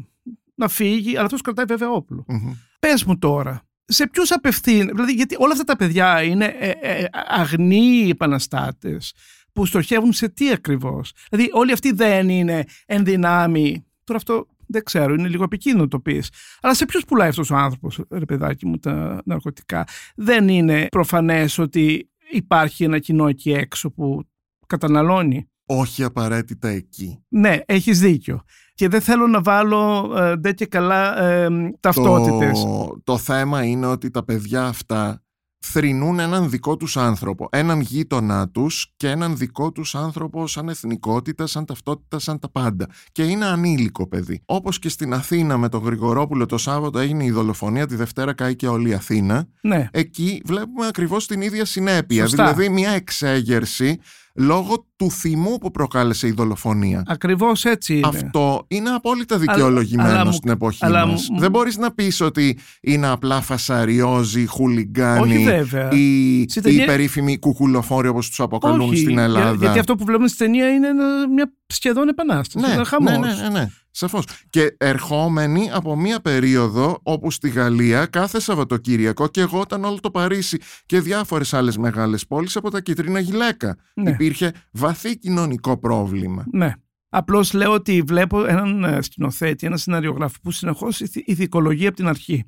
να 0.55 0.69
φύγει, 0.69 1.17
αλλά 1.17 1.25
αυτός 1.25 1.41
κρατάει 1.41 1.65
βέβαια 1.65 1.91
όπλο. 1.91 2.25
Μμμ. 2.29 2.53
Πες 2.79 3.05
μου 3.05 3.19
τώρα, 3.19 3.68
σε 3.91 4.07
ποιους 4.09 4.31
απευθύνει, 4.31 4.91
δηλαδή 4.93 5.13
γιατί 5.13 5.35
όλα 5.39 5.53
αυτά 5.53 5.65
τα 5.65 5.77
παιδιά 5.77 6.23
είναι 6.23 6.45
ε, 6.45 6.71
ε, 6.81 7.05
αγνοί 7.13 8.09
επαναστάτες 8.11 9.13
που 9.53 9.67
στοχεύουν 9.67 10.13
σε 10.13 10.29
τι 10.29 10.51
ακριβώς. 10.51 11.13
Δηλαδή 11.31 11.51
όλοι 11.53 11.73
αυτοί 11.73 11.93
δεν 11.93 12.29
είναι 12.29 12.65
ενδυνάμοι. 12.87 13.85
Τώρα 14.05 14.19
αυτό 14.19 14.47
δεν 14.67 14.85
ξέρω, 14.85 15.15
είναι 15.15 15.29
λίγο 15.29 15.43
επικίνδυνο 15.43 15.89
το 15.89 16.01
πεις. 16.01 16.31
Αλλά 16.61 16.75
σε 16.75 16.85
ποιους 16.85 17.05
πουλάει 17.05 17.29
αυτός 17.29 17.51
ο 17.51 17.57
άνθρωπος, 17.57 18.01
ρε 18.11 18.25
παιδάκι 18.25 18.67
μου, 18.67 18.79
τα 18.79 19.23
ναρκωτικά; 19.25 19.87
Δεν 20.17 20.49
είναι 20.49 20.87
προφανές 20.89 21.59
ότι 21.59 22.11
υπάρχει 22.31 22.85
ένα 22.85 22.99
κοινό 22.99 23.29
εκεί 23.29 23.53
έξω 23.53 23.91
που 23.91 24.25
καταναλώνει; 24.67 25.51
Όχι 25.67 26.05
απαραίτητα 26.05 26.69
εκεί. 26.69 27.25
Ναι, 27.29 27.59
έχεις 27.67 28.01
δίκιο. 28.01 28.43
Και 28.79 28.89
δεν 28.89 29.01
θέλω 29.01 29.27
να 29.27 29.43
βάλω 29.43 30.13
ε, 30.17 30.35
δεν 30.39 30.55
και 30.55 30.67
καλά 30.67 31.23
ε, 31.23 31.49
ταυτότητες. 31.81 32.63
Το, 32.63 33.01
το 33.05 33.19
θέμα 33.19 33.65
είναι 33.65 33.87
ότι 33.87 34.11
τα 34.11 34.25
παιδιά 34.25 34.65
αυτά 34.65 35.23
θρηνούν 35.59 36.19
έναν 36.19 36.51
δικό 36.51 36.77
τους 36.77 36.97
άνθρωπο, 36.97 37.49
έναν 37.51 37.81
γείτονά 37.81 38.49
τους 38.49 38.93
και 38.97 39.09
έναν 39.09 39.37
δικό 39.37 39.73
τους 39.73 39.95
άνθρωπο 39.95 40.47
σαν 40.47 40.69
εθνικότητα, 40.69 41.47
σαν 41.47 41.65
ταυτότητα, 41.65 42.19
σαν 42.19 42.39
τα 42.39 42.51
πάντα. 42.51 42.87
Και 43.13 43.23
είναι 43.23 43.45
ανήλικο 43.45 44.09
παιδί. 44.09 44.43
Όπως 44.45 44.79
και 44.79 44.89
στην 44.89 45.15
Αθήνα 45.15 45.57
με 45.57 45.69
τον 45.69 45.85
Γρηγορόπουλο 45.85 46.47
το 46.47 46.59
Σάββατο 46.59 46.99
έγινε 46.99 47.25
η 47.25 47.31
δολοφονία, 47.31 47.87
τη 47.87 47.97
Δευτέρα 47.97 48.35
κάει 48.35 48.57
και 48.57 48.69
όλη 48.69 48.89
η 48.89 48.95
Αθήνα. 48.95 49.49
Ναι. 49.61 49.89
Εκεί 49.91 50.43
βλέπουμε 50.45 50.87
ακριβώς 50.87 51.27
την 51.27 51.41
ίδια 51.41 51.65
συνέπεια. 51.65 52.23
Σωστά. 52.27 52.45
Δηλαδή 52.45 52.69
μια 52.69 52.91
εξέγερση 52.91 53.99
λόγω 54.39 54.87
του 54.97 55.11
θυμού 55.11 55.59
που 55.59 55.71
προκάλεσε 55.71 56.27
η 56.27 56.31
δολοφονία. 56.31 57.03
Ακριβώς 57.07 57.65
έτσι 57.65 57.95
είναι. 57.97 58.07
Αυτό 58.09 58.65
είναι 58.69 58.91
απόλυτα 58.91 59.39
δικαιολογημένο 59.39 60.09
αλλά 60.09 60.25
μου- 60.25 60.33
στην 60.33 60.51
εποχή 60.51 60.85
αλλά 60.85 61.07
μας. 61.07 61.29
μου- 61.31 61.39
Δεν 61.41 61.51
μπορείς 61.51 61.77
να 61.77 61.91
πεις 61.93 62.21
ότι 62.21 62.59
είναι 62.81 63.07
απλά 63.07 63.41
φασαριόζοι, 63.41 64.47
χουλιγκάνοι 64.47 65.35
Όχι 65.37 65.45
βέβαια. 65.45 65.89
ή 65.93 66.45
Στην 66.49 66.63
οι 66.63 66.65
ταινία- 66.65 66.87
περίφημοι 66.87 67.39
κουκουλοφόροι 67.39 68.09
όπως 68.09 68.29
τους 68.29 68.41
αποκαλούν 68.41 68.81
Όχι, 68.89 68.97
στην 68.97 69.11
για- 69.13 69.23
Ελλάδα. 69.23 69.57
γιατί 69.61 69.79
αυτό 69.79 69.95
που 69.95 70.05
βλέπουμε 70.05 70.29
στην 70.29 70.47
ταινία 70.47 70.69
είναι 70.69 70.89
ένα- 70.89 71.29
μια 71.29 71.53
σχεδόν 71.67 72.09
επανάσταση. 72.09 72.67
ναι, 72.67 72.73
ένα 72.73 72.85
χαμός. 72.85 73.13
ναι, 73.13 73.19
ναι, 73.19 73.43
ναι, 73.43 73.49
ναι, 73.49 73.69
σαφώς. 73.99 74.25
Και 74.51 74.75
ερχόμενοι 74.79 75.71
από 75.73 75.97
μια 75.97 76.21
περίοδο 76.21 76.99
όπου 77.03 77.31
στη 77.31 77.49
Γαλλία 77.49 78.07
κάθε 78.07 78.41
Σαββατοκύριακο 78.41 79.29
και 79.29 79.41
εγώ 79.41 79.61
ήταν 79.61 79.85
όλο 79.85 80.01
το 80.01 80.11
Παρίσι 80.11 80.59
και 80.87 81.01
διάφορες 81.01 81.55
άλλες 81.55 81.77
μεγάλες 81.77 82.27
πόλεις 82.27 82.57
από 82.57 82.71
τα 82.71 82.81
κίτρινα 82.81 83.19
γυλαίκα. 83.21 83.77
Ναι. 83.95 84.11
Υπήρχε 84.11 84.53
βαθύ 84.73 85.19
κοινωνικό 85.19 85.79
πρόβλημα. 85.79 86.45
Ναι. 86.53 86.73
Απλώς 87.09 87.53
λέω 87.53 87.73
ότι 87.73 88.03
βλέπω 88.07 88.45
έναν 88.45 88.85
ε, 88.85 89.03
σκηνοθέτη, 89.03 89.67
έναν 89.67 89.79
σεναριογράφο 89.79 90.37
που 90.43 90.51
συνεχώς 90.51 91.01
ηθικολογεί 91.01 91.87
από 91.87 91.97
την 91.97 92.07
αρχή. 92.09 92.45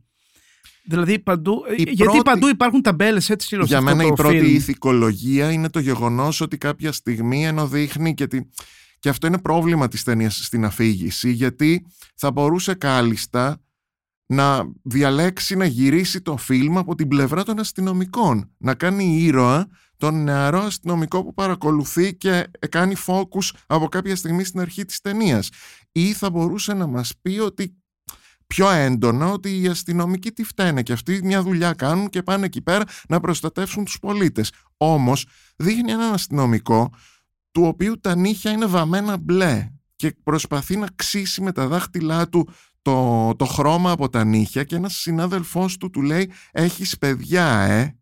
Δηλαδή 0.85 1.19
παντού. 1.19 1.63
ε, 1.69 1.73
Η 1.73 1.83
γιατί 1.83 2.03
πρώτη- 2.03 2.23
παντού 2.23 2.49
υπάρχουν 2.49 2.83
ταμπέλες 2.83 3.31
έτσι 3.31 3.47
σε 3.47 3.57
Για 3.57 3.79
αυτό 3.79 3.91
μένα 3.91 4.03
το 4.03 4.09
η 4.09 4.13
πρώτη 4.13 4.39
φιλμ. 4.39 4.55
ηθικολογία 4.55 5.51
είναι 5.53 5.69
το 5.71 5.79
γεγονός 5.79 6.41
ότι 6.41 6.59
κάποια 6.59 6.93
στιγμή 6.93 7.47
ενώ 7.47 7.67
δείχνει 7.67 8.15
και, 8.15 8.27
τη... 8.27 8.41
και 9.01 9.09
αυτό 9.09 9.27
είναι 9.27 9.39
πρόβλημα 9.39 9.89
της 9.89 10.03
ταινίας 10.03 10.45
στην 10.45 10.65
αφήγηση 10.65 11.31
γιατί 11.31 11.87
θα 12.15 12.31
μπορούσε 12.31 12.75
κάλλιστα 12.75 13.61
να 14.27 14.71
διαλέξει 14.83 15.57
να 15.57 15.65
γυρίσει 15.65 16.21
το 16.21 16.37
φιλμ 16.37 16.79
από 16.79 16.95
την 16.95 17.09
πλευρά 17.09 17.43
των 17.43 17.59
αστυνομικών 17.59 18.51
να 18.57 18.75
κάνει 18.75 19.17
ήρωα 19.17 19.69
τον 19.97 20.23
νεαρό 20.23 20.61
αστυνομικό 20.61 21.25
που 21.25 21.35
παρακολουθεί 21.35 22.15
και 22.15 22.51
κάνει 22.69 22.95
focus 23.07 23.51
από 23.67 23.89
κάποια 23.89 24.17
στιγμή 24.17 24.45
στην 24.45 24.61
αρχή 24.61 24.85
της 24.85 25.01
ταινίας 25.01 25.49
ή 25.93 26.13
θα 26.13 26.31
μπορούσε 26.31 26.75
να 26.75 26.87
μας 26.87 27.13
πει 27.23 27.39
ότι 27.39 27.75
πιο 28.47 28.71
έντονα 28.71 29.27
ότι 29.27 29.61
οι 29.61 29.67
αστυνομικοί 29.67 30.33
τι 30.33 30.45
φταίνε 30.45 30.83
και 30.83 30.93
αυτοί 30.93 31.21
μια 31.23 31.43
δουλειά 31.43 31.73
κάνουν 31.73 32.09
και 32.09 32.23
πάνε 32.23 32.47
εκεί 32.47 32.63
πέρα 32.63 32.85
να 33.09 33.21
προστατεύσουν 33.21 33.85
τους 33.85 33.99
πολίτες. 33.99 34.53
Όμως 34.77 35.27
δείχνει 35.57 35.93
έναν 35.93 36.13
αστυνομικό 36.13 36.91
του 37.53 37.63
οποίου 37.63 38.01
τα 38.01 38.15
νύχια 38.17 38.51
είναι 38.51 38.67
βαμμένα 38.67 39.17
μπλε 39.17 39.71
και 39.97 40.17
προσπαθεί 40.23 40.77
να 40.77 40.87
ξύσει 40.97 41.43
με 41.43 41.53
τα 41.53 41.67
δάχτυλά 41.67 42.29
του 42.29 42.49
το, 42.83 43.35
το 43.37 43.45
χρώμα 43.45 43.91
από 43.91 44.09
τα 44.09 44.25
νύχια 44.25 44.65
και 44.65 44.77
ένας 44.77 44.95
συνάδελφός 44.95 45.77
του 45.77 45.91
του 45.91 46.03
λέει 46.03 46.31
«Έχεις 46.53 46.99
παιδιά, 46.99 47.61
ε». 47.61 47.95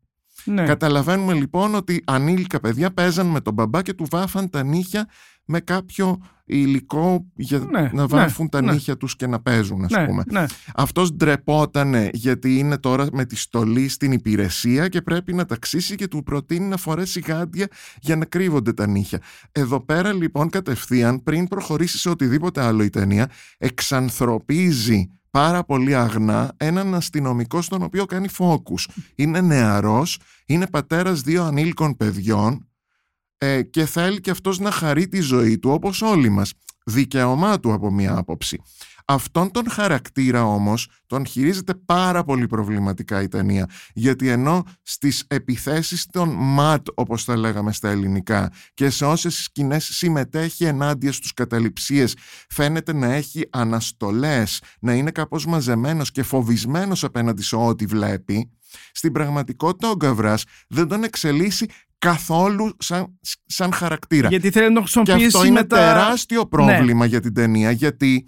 Ναι. 0.45 0.65
Καταλαβαίνουμε 0.65 1.33
λοιπόν 1.33 1.75
ότι 1.75 2.03
ανήλικα 2.07 2.61
παιδιά 2.61 2.93
παίζαν 2.93 3.27
με 3.27 3.41
τον 3.41 3.55
μπαμπά 3.55 3.83
και 3.83 3.93
του 3.93 4.07
βάφαν 4.11 4.51
τα 4.51 4.63
νύχια 4.63 5.09
με 5.51 5.61
κάποιο 5.61 6.19
υλικό 6.45 7.27
για 7.35 7.59
Ναι, 7.59 7.81
να 7.81 7.91
ναι, 7.93 8.07
βάφουν 8.07 8.49
τα 8.49 8.63
ναι. 8.63 8.73
νύχια 8.73 8.97
τους 8.97 9.17
και 9.17 9.27
να 9.27 9.41
παίζουν 9.41 9.85
ας 9.85 9.91
ναι, 9.91 10.07
πούμε. 10.07 10.23
ναι. 10.31 10.45
Αυτός 10.75 11.13
ντρεπότανε 11.13 12.11
γιατί 12.13 12.59
είναι 12.59 12.79
τώρα 12.79 13.07
με 13.13 13.25
τη 13.25 13.37
στολή 13.37 13.89
στην 13.89 14.13
υπηρεσία 14.13 14.89
και 14.89 15.03
πρέπει 15.03 15.33
να 15.35 15.45
ταξίσει 15.45 15.95
και 15.95 16.09
του 16.09 16.23
προτείνει 16.23 16.67
να 16.67 16.77
φορέσει 16.77 17.21
γάντια 17.21 17.67
για 18.01 18.17
να 18.17 18.25
κρύβονται 18.25 18.73
τα 18.73 18.87
νύχια. 18.87 19.21
Εδώ 19.53 19.81
πέρα 19.81 20.13
λοιπόν 20.13 20.49
κατευθείαν 20.51 21.23
πριν 21.23 21.49
προχωρήσει 21.49 21.99
σε 21.99 22.09
οτιδήποτε 22.09 22.63
άλλο 22.63 22.83
η 22.83 22.91
ταινία 22.91 23.31
εξανθρωπίζει 23.59 25.11
πάρα 25.31 25.65
πολύ 25.65 25.95
αγνά 25.95 26.53
έναν 26.57 26.95
αστυνομικό 26.95 27.63
στον 27.63 27.83
οποίο 27.83 28.05
κάνει 28.05 28.29
φόκους. 28.29 28.89
Είναι 29.15 29.41
νεαρός, 29.41 30.19
είναι 30.47 30.67
πατέρας 30.67 31.21
δύο 31.21 31.45
ανήλικων 31.45 31.97
παιδιών 31.97 32.68
ε, 33.39 33.63
και 33.63 33.85
θέλει 33.85 34.21
και 34.21 34.31
αυτός 34.31 34.59
να 34.59 34.71
χαρεί 34.71 35.09
τη 35.09 35.21
ζωή 35.21 35.59
του 35.59 35.71
όπως 35.71 36.03
όλοι 36.03 36.29
μας. 36.29 36.53
Δικαίωμά 36.85 37.61
του 37.61 37.73
από 37.73 37.91
μία 37.91 38.17
άποψη. 38.17 38.63
Αυτόν 39.11 39.51
τον 39.51 39.71
χαρακτήρα 39.71 40.45
όμως 40.45 40.91
τον 41.07 41.27
χειρίζεται 41.27 41.75
πάρα 41.75 42.25
πολύ 42.25 42.47
προβληματικά 42.47 43.23
η 43.23 43.29
ταινία 43.29 43.69
γιατί 43.95 44.29
ενώ 44.29 44.65
στις 44.83 45.25
επιθέσεις 45.27 46.07
των 46.07 46.29
ΜΑΤ 46.29 46.87
όπως 46.95 47.25
τα 47.25 47.37
λέγαμε 47.37 47.73
στα 47.73 47.89
ελληνικά 47.89 48.53
και 48.75 48.91
σε 48.91 49.05
όσες 49.05 49.43
σκηνές 49.43 49.85
συμμετέχει 49.85 50.65
ενάντια 50.65 51.13
στους 51.13 51.35
καταληψίες 51.35 52.17
φαίνεται 52.49 52.93
να 52.93 53.13
έχει 53.13 53.49
αναστολές, 53.51 54.63
να 54.81 54.95
είναι 54.95 55.11
κάπως 55.11 55.47
μαζεμένος 55.47 56.11
και 56.11 56.23
φοβισμένος 56.23 57.05
απέναντι 57.05 57.43
σε 57.43 57.57
ό,τι 57.57 57.87
βλέπει 57.87 58.51
στην 58.93 59.13
πραγματικότητα 59.13 59.91
ο 59.91 59.95
Γκαβράς 59.97 60.45
δεν 60.69 60.89
τον 60.89 61.05
εξελίσσει 61.05 61.67
καθόλου 61.99 62.77
σαν, 62.79 63.19
σαν 63.47 63.73
χαρακτήρα. 63.73 64.29
Γιατί 64.29 64.51
θέλει 64.51 64.73
να 64.73 64.75
το 64.75 64.81
Και 64.81 64.91
χρησιμοποιήσει 64.91 65.27
αυτό 65.27 65.45
είναι 65.45 65.61
με 65.61 65.67
τα... 65.67 65.77
τεράστιο 65.77 66.47
πρόβλημα 66.47 67.05
για 67.05 67.21
την 67.21 67.35
ταινία 67.35 67.71
γιατί 67.71 68.25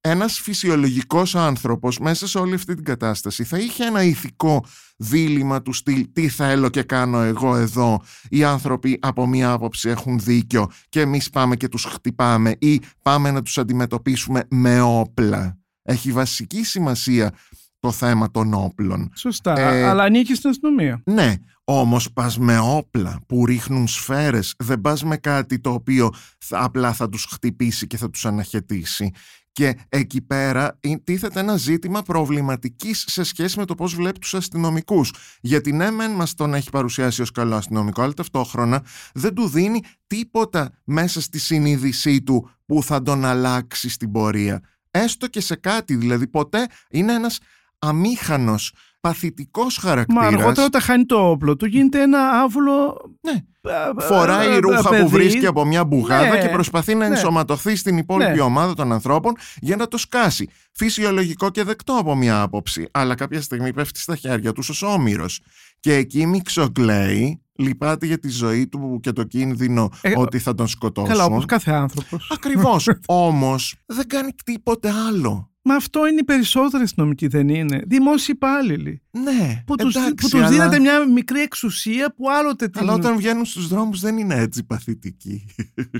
ένας 0.00 0.40
φυσιολογικός 0.40 1.34
άνθρωπος 1.34 1.98
μέσα 1.98 2.28
σε 2.28 2.38
όλη 2.38 2.54
αυτή 2.54 2.74
την 2.74 2.84
κατάσταση 2.84 3.44
θα 3.44 3.58
είχε 3.58 3.84
ένα 3.84 4.02
ηθικό 4.02 4.64
δίλημα 4.96 5.62
του 5.62 5.72
στυλ 5.72 6.06
τι 6.12 6.28
θέλω 6.28 6.68
και 6.68 6.82
κάνω 6.82 7.20
εγώ 7.20 7.56
εδώ; 7.56 8.02
Οι 8.28 8.44
άνθρωποι 8.44 8.98
από 9.02 9.26
μία 9.26 9.50
άποψη 9.50 9.88
έχουν 9.88 10.18
δίκιο 10.18 10.70
και 10.88 11.00
εμείς 11.00 11.30
πάμε 11.30 11.56
και 11.56 11.68
τους 11.68 11.84
χτυπάμε 11.84 12.54
ή 12.58 12.80
πάμε 13.02 13.30
να 13.30 13.42
τους 13.42 13.58
αντιμετωπίσουμε 13.58 14.44
με 14.50 14.80
όπλα. 14.80 15.58
Έχει 15.82 16.12
βασική 16.12 16.64
σημασία 16.64 17.34
το 17.78 17.90
θέμα 17.90 18.30
των 18.30 18.54
όπλων. 18.54 19.10
Σωστά. 19.14 19.58
Ε, 19.58 19.82
Αλλά 19.82 20.02
ανήκει 20.02 20.34
στην 20.34 20.50
αστυνομία. 20.50 21.02
Ναι, 21.04 21.34
όμως 21.64 22.12
πας 22.12 22.38
με 22.38 22.58
όπλα 22.58 23.20
που 23.26 23.46
ρίχνουν 23.46 23.86
σφαίρες, 23.86 24.54
δεν 24.58 24.80
πας 24.80 25.04
με 25.04 25.16
κάτι 25.16 25.60
το 25.60 25.70
οποίο 25.70 26.10
θα, 26.38 26.64
απλά 26.64 26.92
θα 26.92 27.08
τους 27.08 27.24
χτυπήσει 27.24 27.86
και 27.86 27.96
θα 27.96 28.10
τους 28.10 28.26
αναχαιτήσει. 28.26 29.12
Και 29.52 29.78
εκεί 29.88 30.20
πέρα 30.20 30.78
ε, 30.80 30.96
τίθεται 31.04 31.40
ένα 31.40 31.56
ζήτημα 31.56 32.02
προβληματικής 32.02 33.04
σε 33.06 33.22
σχέση 33.22 33.58
με 33.58 33.64
το 33.64 33.74
πώς 33.74 33.94
βλέπει 33.94 34.18
τους 34.18 34.34
αστυνομικούς. 34.34 35.12
Γιατί 35.40 35.72
ναι, 35.72 35.90
μεν 35.90 36.10
μας 36.10 36.34
τον 36.34 36.54
έχει 36.54 36.70
παρουσιάσει 36.70 37.22
ως 37.22 37.30
καλό 37.30 37.56
αστυνομικό, 37.56 38.02
αλλά 38.02 38.12
ταυτόχρονα 38.12 38.84
δεν 39.14 39.34
του 39.34 39.48
δίνει 39.48 39.80
τίποτα 40.06 40.70
μέσα 40.84 41.20
στη 41.20 41.38
συνείδησή 41.38 42.22
του 42.22 42.50
που 42.66 42.82
θα 42.82 43.02
τον 43.02 43.24
αλλάξει 43.24 43.88
στην 43.88 44.12
πορεία. 44.12 44.60
Έστω 44.90 45.26
και 45.26 45.40
σε 45.40 45.56
κάτι, 45.56 45.94
δηλαδή 45.94 46.26
ποτέ 46.26 46.66
είναι 46.90 47.12
ένας 47.12 47.38
αμήχανος, 47.78 48.72
παθητικός 49.08 49.78
Μα 49.82 49.88
χαρακτήρας. 49.88 50.26
αργότερα 50.26 50.66
όταν 50.66 50.80
χάνει 50.80 51.04
το 51.06 51.30
όπλο 51.30 51.56
του 51.56 51.66
γίνεται 51.66 52.02
ένα 52.02 52.18
άβουλο. 52.42 53.00
Ναι. 53.20 53.32
ε, 53.70 54.04
Φοράει 54.06 54.48
ε, 54.52 54.56
ρούχα 54.58 54.88
παιδί. 54.88 55.02
που 55.02 55.08
βρίσκει 55.08 55.46
από 55.46 55.64
μια 55.64 55.84
μπουγάδα 55.84 56.28
Ναι, 56.28 56.40
και 56.40 56.48
προσπαθεί 56.48 56.94
να 56.94 57.08
ναι. 57.08 57.14
ενσωματωθεί 57.14 57.76
στην 57.76 57.96
υπόλοιπη 57.98 58.32
Ναι. 58.32 58.40
ομάδα 58.40 58.74
των 58.74 58.92
ανθρώπων 58.92 59.34
για 59.60 59.76
να 59.76 59.88
το 59.88 59.96
σκάσει. 59.98 60.48
Φυσιολογικό 60.72 61.50
και 61.50 61.62
δεκτό 61.64 61.92
από 61.92 62.14
μια 62.16 62.40
άποψη, 62.42 62.88
αλλά 62.90 63.14
κάποια 63.14 63.40
στιγμή 63.40 63.72
πέφτει 63.72 64.00
στα 64.00 64.16
χέρια 64.16 64.52
τους 64.52 64.68
ως 64.68 64.82
όμηρος. 64.82 65.40
Και 65.80 65.94
εκεί 65.94 66.26
μιξοκλαίει, 66.26 67.40
λυπάται 67.58 68.06
για 68.06 68.18
τη 68.18 68.28
ζωή 68.28 68.66
του 68.66 68.98
και 69.02 69.12
το 69.12 69.22
κίνδυνο 69.24 69.90
Ε, 70.00 70.12
ότι 70.16 70.38
θα 70.38 70.54
τον 70.54 70.68
σκοτώσουν. 70.68 71.10
Καλά, 71.10 71.24
όπως 71.24 71.44
κάθε 71.44 71.70
άνθρωπος. 71.70 72.30
Ακριβώς. 72.34 72.88
Όμως 73.06 73.74
δεν 73.86 74.06
κάνει 74.08 74.30
τίποτε 74.44 74.90
άλλο. 75.08 75.48
Μα 75.66 75.74
αυτό 75.74 76.06
είναι 76.06 76.20
οι 76.20 76.24
περισσότεροι 76.24 76.82
αστυνομικοί, 76.82 77.26
δεν 77.26 77.48
είναι. 77.48 77.82
Δημόσιοι 77.86 78.34
υπάλληλοι. 78.36 79.02
Ναι, 79.10 79.62
Που 79.66 79.76
τους, 79.76 79.94
εντάξει, 79.94 80.14
που 80.14 80.28
τους 80.28 80.34
αλλά... 80.34 80.48
δίνεται 80.48 80.78
μια 80.78 81.08
μικρή 81.08 81.40
εξουσία 81.40 82.14
που 82.16 82.30
άλλοτε 82.30 82.68
την. 82.68 82.80
Αλλά 82.80 82.92
όταν 82.92 83.16
βγαίνουν 83.16 83.44
στους 83.44 83.68
δρόμους 83.68 84.00
δεν 84.00 84.18
είναι 84.18 84.34
έτσι 84.34 84.64
παθητικοί. 84.64 85.46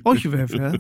Όχι 0.03 0.29
βέβαια. 0.29 0.73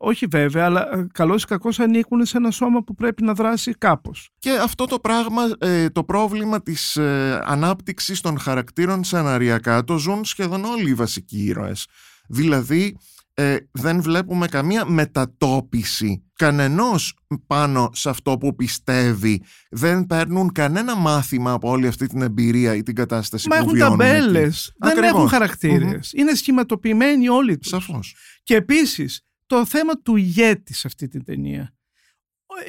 Όχι 0.00 0.26
βέβαια, 0.26 0.64
αλλά 0.64 1.08
καλώς 1.12 1.42
ή 1.42 1.46
κακώς 1.46 1.80
ανήκουν 1.80 2.24
σε 2.24 2.36
ένα 2.36 2.50
σώμα 2.50 2.82
που 2.82 2.94
πρέπει 2.94 3.22
να 3.22 3.32
δράσει 3.32 3.72
κάπως. 3.78 4.30
Και 4.38 4.50
αυτό 4.50 4.86
το 4.86 4.98
πράγμα, 4.98 5.42
ε, 5.58 5.88
το 5.88 6.04
πρόβλημα 6.04 6.62
της 6.62 6.96
ε, 6.96 7.40
ανάπτυξης 7.44 8.20
των 8.20 8.38
χαρακτήρων 8.38 9.04
σεναριακά 9.04 9.84
το 9.84 9.98
ζουν 9.98 10.24
σχεδόν 10.24 10.64
όλοι 10.64 10.90
οι 10.90 10.94
βασικοί 10.94 11.44
ήρωες. 11.44 11.86
Δηλαδή 12.28 12.96
ε, 13.40 13.56
δεν 13.70 14.02
βλέπουμε 14.02 14.46
καμία 14.46 14.84
μετατόπιση 14.84 16.22
κανενός 16.34 17.18
πάνω 17.46 17.90
σε 17.92 18.08
αυτό 18.08 18.38
που 18.38 18.54
πιστεύει. 18.54 19.42
Δεν 19.70 20.06
παίρνουν 20.06 20.52
κανένα 20.52 20.96
μάθημα 20.96 21.52
από 21.52 21.68
όλη 21.70 21.86
αυτή 21.86 22.06
την 22.06 22.22
εμπειρία 22.22 22.74
ή 22.74 22.82
την 22.82 22.94
κατάσταση 22.94 23.48
Μα 23.48 23.56
που 23.56 23.62
έχουν 23.62 23.74
βιώνουν 23.74 24.00
εκεί. 24.00 24.10
ταμπέλες, 24.10 24.72
δεν 24.78 24.90
Ακριβώς. 24.90 25.10
έχουν 25.10 25.28
χαρακτήρες. 25.28 26.12
Είναι 26.12 26.34
σχηματοποιημένοι 26.34 27.28
όλοι 27.28 27.58
τους. 27.58 27.68
Σαφώς. 27.70 28.14
Και 28.42 28.54
επίσης 28.54 29.26
το 29.46 29.64
θέμα 29.66 30.00
του 30.02 30.16
ηγέτη 30.16 30.74
σε 30.74 30.86
αυτή 30.86 31.08
την 31.08 31.24
ταινία. 31.24 31.74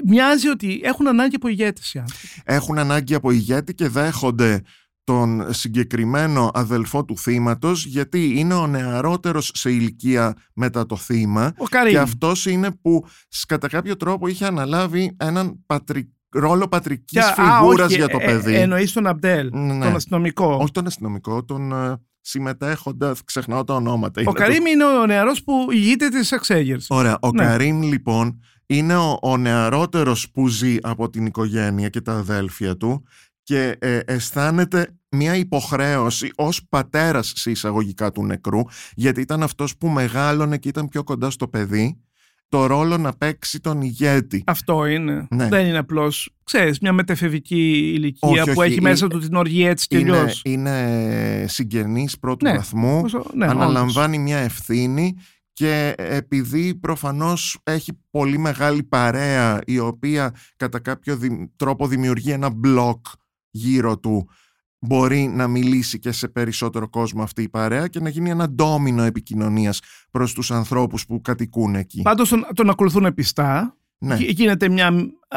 Μοιάζει 0.06 0.48
ότι 0.48 0.82
έχουν 0.84 1.08
ανάγκη 1.08 1.36
από 1.36 1.48
ηγέτες 1.48 1.94
οι 1.94 2.00
άνθρωποι. 2.00 2.28
Έχουν 2.44 2.78
ανάγκη 2.78 3.14
από 3.16 3.32
ηγέτη 3.32 3.74
και 3.74 3.88
δέχονται 3.88 4.62
τον 5.14 5.54
συγκεκριμένο 5.54 6.50
αδελφό 6.54 7.06
του 7.06 7.18
θύματος 7.18 7.86
γιατί 7.86 8.40
είναι 8.40 8.54
ο 8.54 8.68
νεαρότερος 8.68 9.52
σε 9.54 9.72
ηλικία 9.72 10.36
μετά 10.54 10.86
το 10.86 10.96
θύμα 10.96 11.54
Ο 11.58 11.64
Καρύμ. 11.66 11.92
και 11.92 12.00
αυτός 12.00 12.46
είναι 12.46 12.72
που 12.82 13.06
σ- 13.30 13.46
κατά 13.48 13.68
κάποιο 13.68 13.96
τρόπο 13.98 14.28
είχε 14.28 14.46
αναλάβει 14.46 15.16
έναν 15.20 15.64
πατρι... 15.66 16.14
ρόλο 16.30 16.68
πατρικής 16.68 17.12
Και- 17.12 17.20
α, 17.20 17.34
φιγούρας 17.60 17.86
όχι, 17.88 17.96
για 17.96 18.08
το 18.08 18.18
ε, 18.22 18.26
παιδί. 18.26 18.54
Ε, 18.56 18.60
εννοείς 18.62 18.92
τον 18.92 19.08
Αμπτέλ, 19.08 19.50
Ναι. 19.54 19.86
τον 19.86 19.96
αστυνομικό. 19.96 20.58
Όχι 20.62 20.72
τον 20.72 20.86
αστυνομικό, 20.88 21.46
τον 21.46 21.72
ε, 21.72 21.96
συμμετέχοντα, 22.22 23.16
ξεχνάω 23.26 23.64
τα 23.64 23.74
ονόματα. 23.74 24.20
Ο 24.20 24.24
Είναι 24.24 24.32
Καρύμ 24.34 24.66
είναι 24.66 24.86
ο 24.86 25.06
νεαρός 25.06 25.44
που 25.44 25.68
ηγείται 25.72 26.10
της 26.10 26.32
εξέγερσης. 26.32 26.90
Ωραία. 26.90 27.18
Ο 27.22 27.32
Ναι. 27.32 27.44
Καρύμ 27.44 27.82
λοιπόν 27.82 28.40
είναι 28.66 28.96
ο, 28.98 29.18
ο 29.22 29.38
νεαρότερος 29.38 30.32
που 30.32 30.48
ζει 30.48 30.76
από 30.82 31.10
την 31.10 31.26
οικογένεια 31.26 31.90
και 31.90 32.02
τα 32.02 32.14
αδέλφια 32.14 32.78
του 32.78 33.04
και 33.44 33.76
ε, 33.80 34.00
αισθάνεται 34.06 34.99
μια 35.12 35.36
υποχρέωση 35.36 36.32
ως 36.36 36.62
πατέρας 36.70 37.32
σε 37.36 37.52
εισαγωγικά 37.52 38.12
του 38.12 38.26
νεκρού 38.26 38.60
γιατί 38.96 39.22
ήταν 39.22 39.44
αυτός 39.44 39.78
που 39.78 39.88
μεγάλωνε 39.90 40.58
και 40.58 40.68
ήταν 40.70 40.88
πιο 40.88 41.04
κοντά 41.04 41.30
στο 41.30 41.48
παιδί 41.48 42.00
το 42.50 42.66
ρόλο 42.66 42.98
να 42.98 43.14
παίξει 43.14 43.60
τον 43.60 43.82
ηγέτη. 43.82 44.44
Αυτό 44.46 44.86
είναι. 44.86 45.28
Ναι. 45.30 45.48
Δεν 45.48 45.66
είναι 45.66 45.78
απλώς, 45.78 46.36
ξέρεις, 46.44 46.80
μια 46.80 46.94
μετεφευική 46.94 47.92
ηλικία 47.96 48.30
Όχι, 48.42 48.44
που 48.54 48.60
όχι, 48.60 48.72
έχει 48.72 48.82
μέσα 48.82 49.06
είναι- 49.06 49.14
του 49.14 49.20
την 49.28 49.36
οργή 49.36 49.66
έτσι 49.66 49.88
και 49.88 49.98
Είναι, 49.98 50.18
αλλιώς. 50.18 50.42
είναι 50.46 51.46
συγγενής 51.48 52.20
πρώτου 52.20 52.46
Ναι. 52.46 52.54
βαθμού, 52.56 53.02
Όσο- 53.04 53.26
ναι, 53.34 53.46
όντως. 53.46 53.62
αναλαμβάνει 53.62 54.18
μια 54.20 54.38
ευθύνη 54.38 55.16
και 55.54 55.94
επειδή 55.98 56.76
προφανώς 56.76 57.60
έχει 57.64 57.92
πολύ 58.10 58.38
μεγάλη 58.38 58.84
παρέα 58.84 59.62
η 59.66 59.80
οποία 59.80 60.34
κατά 60.56 60.80
κάποιο 60.80 61.18
δη- 61.18 61.52
τρόπο 61.56 61.88
δημιουργεί 61.88 62.32
ένα 62.32 62.50
μπλοκ 62.50 63.06
γύρω 63.50 63.98
του 64.00 64.30
μπορεί 64.80 65.28
να 65.28 65.48
μιλήσει 65.48 66.00
και 66.00 66.12
σε 66.12 66.28
περισσότερο 66.28 66.90
κόσμο 66.90 67.24
αυτή 67.24 67.42
η 67.42 67.50
παρέα 67.50 67.88
και 67.88 68.00
να 68.00 68.10
γίνει 68.10 68.30
ένα 68.30 68.50
ντόμινο 68.50 69.04
επικοινωνίας 69.04 69.82
προς 70.12 70.34
τους 70.34 70.52
ανθρώπους 70.52 71.06
που 71.06 71.22
κατοικούν 71.22 71.76
εκεί. 71.76 72.02
Πάντως 72.02 72.30
τον, 72.30 72.46
τον 72.54 72.70
ακολουθούν 72.70 73.14
πιστά. 73.14 73.78
Ναι. 73.98 74.16
Γι- 74.16 74.32
Γίνεται 74.32 74.70
μια, 74.70 74.92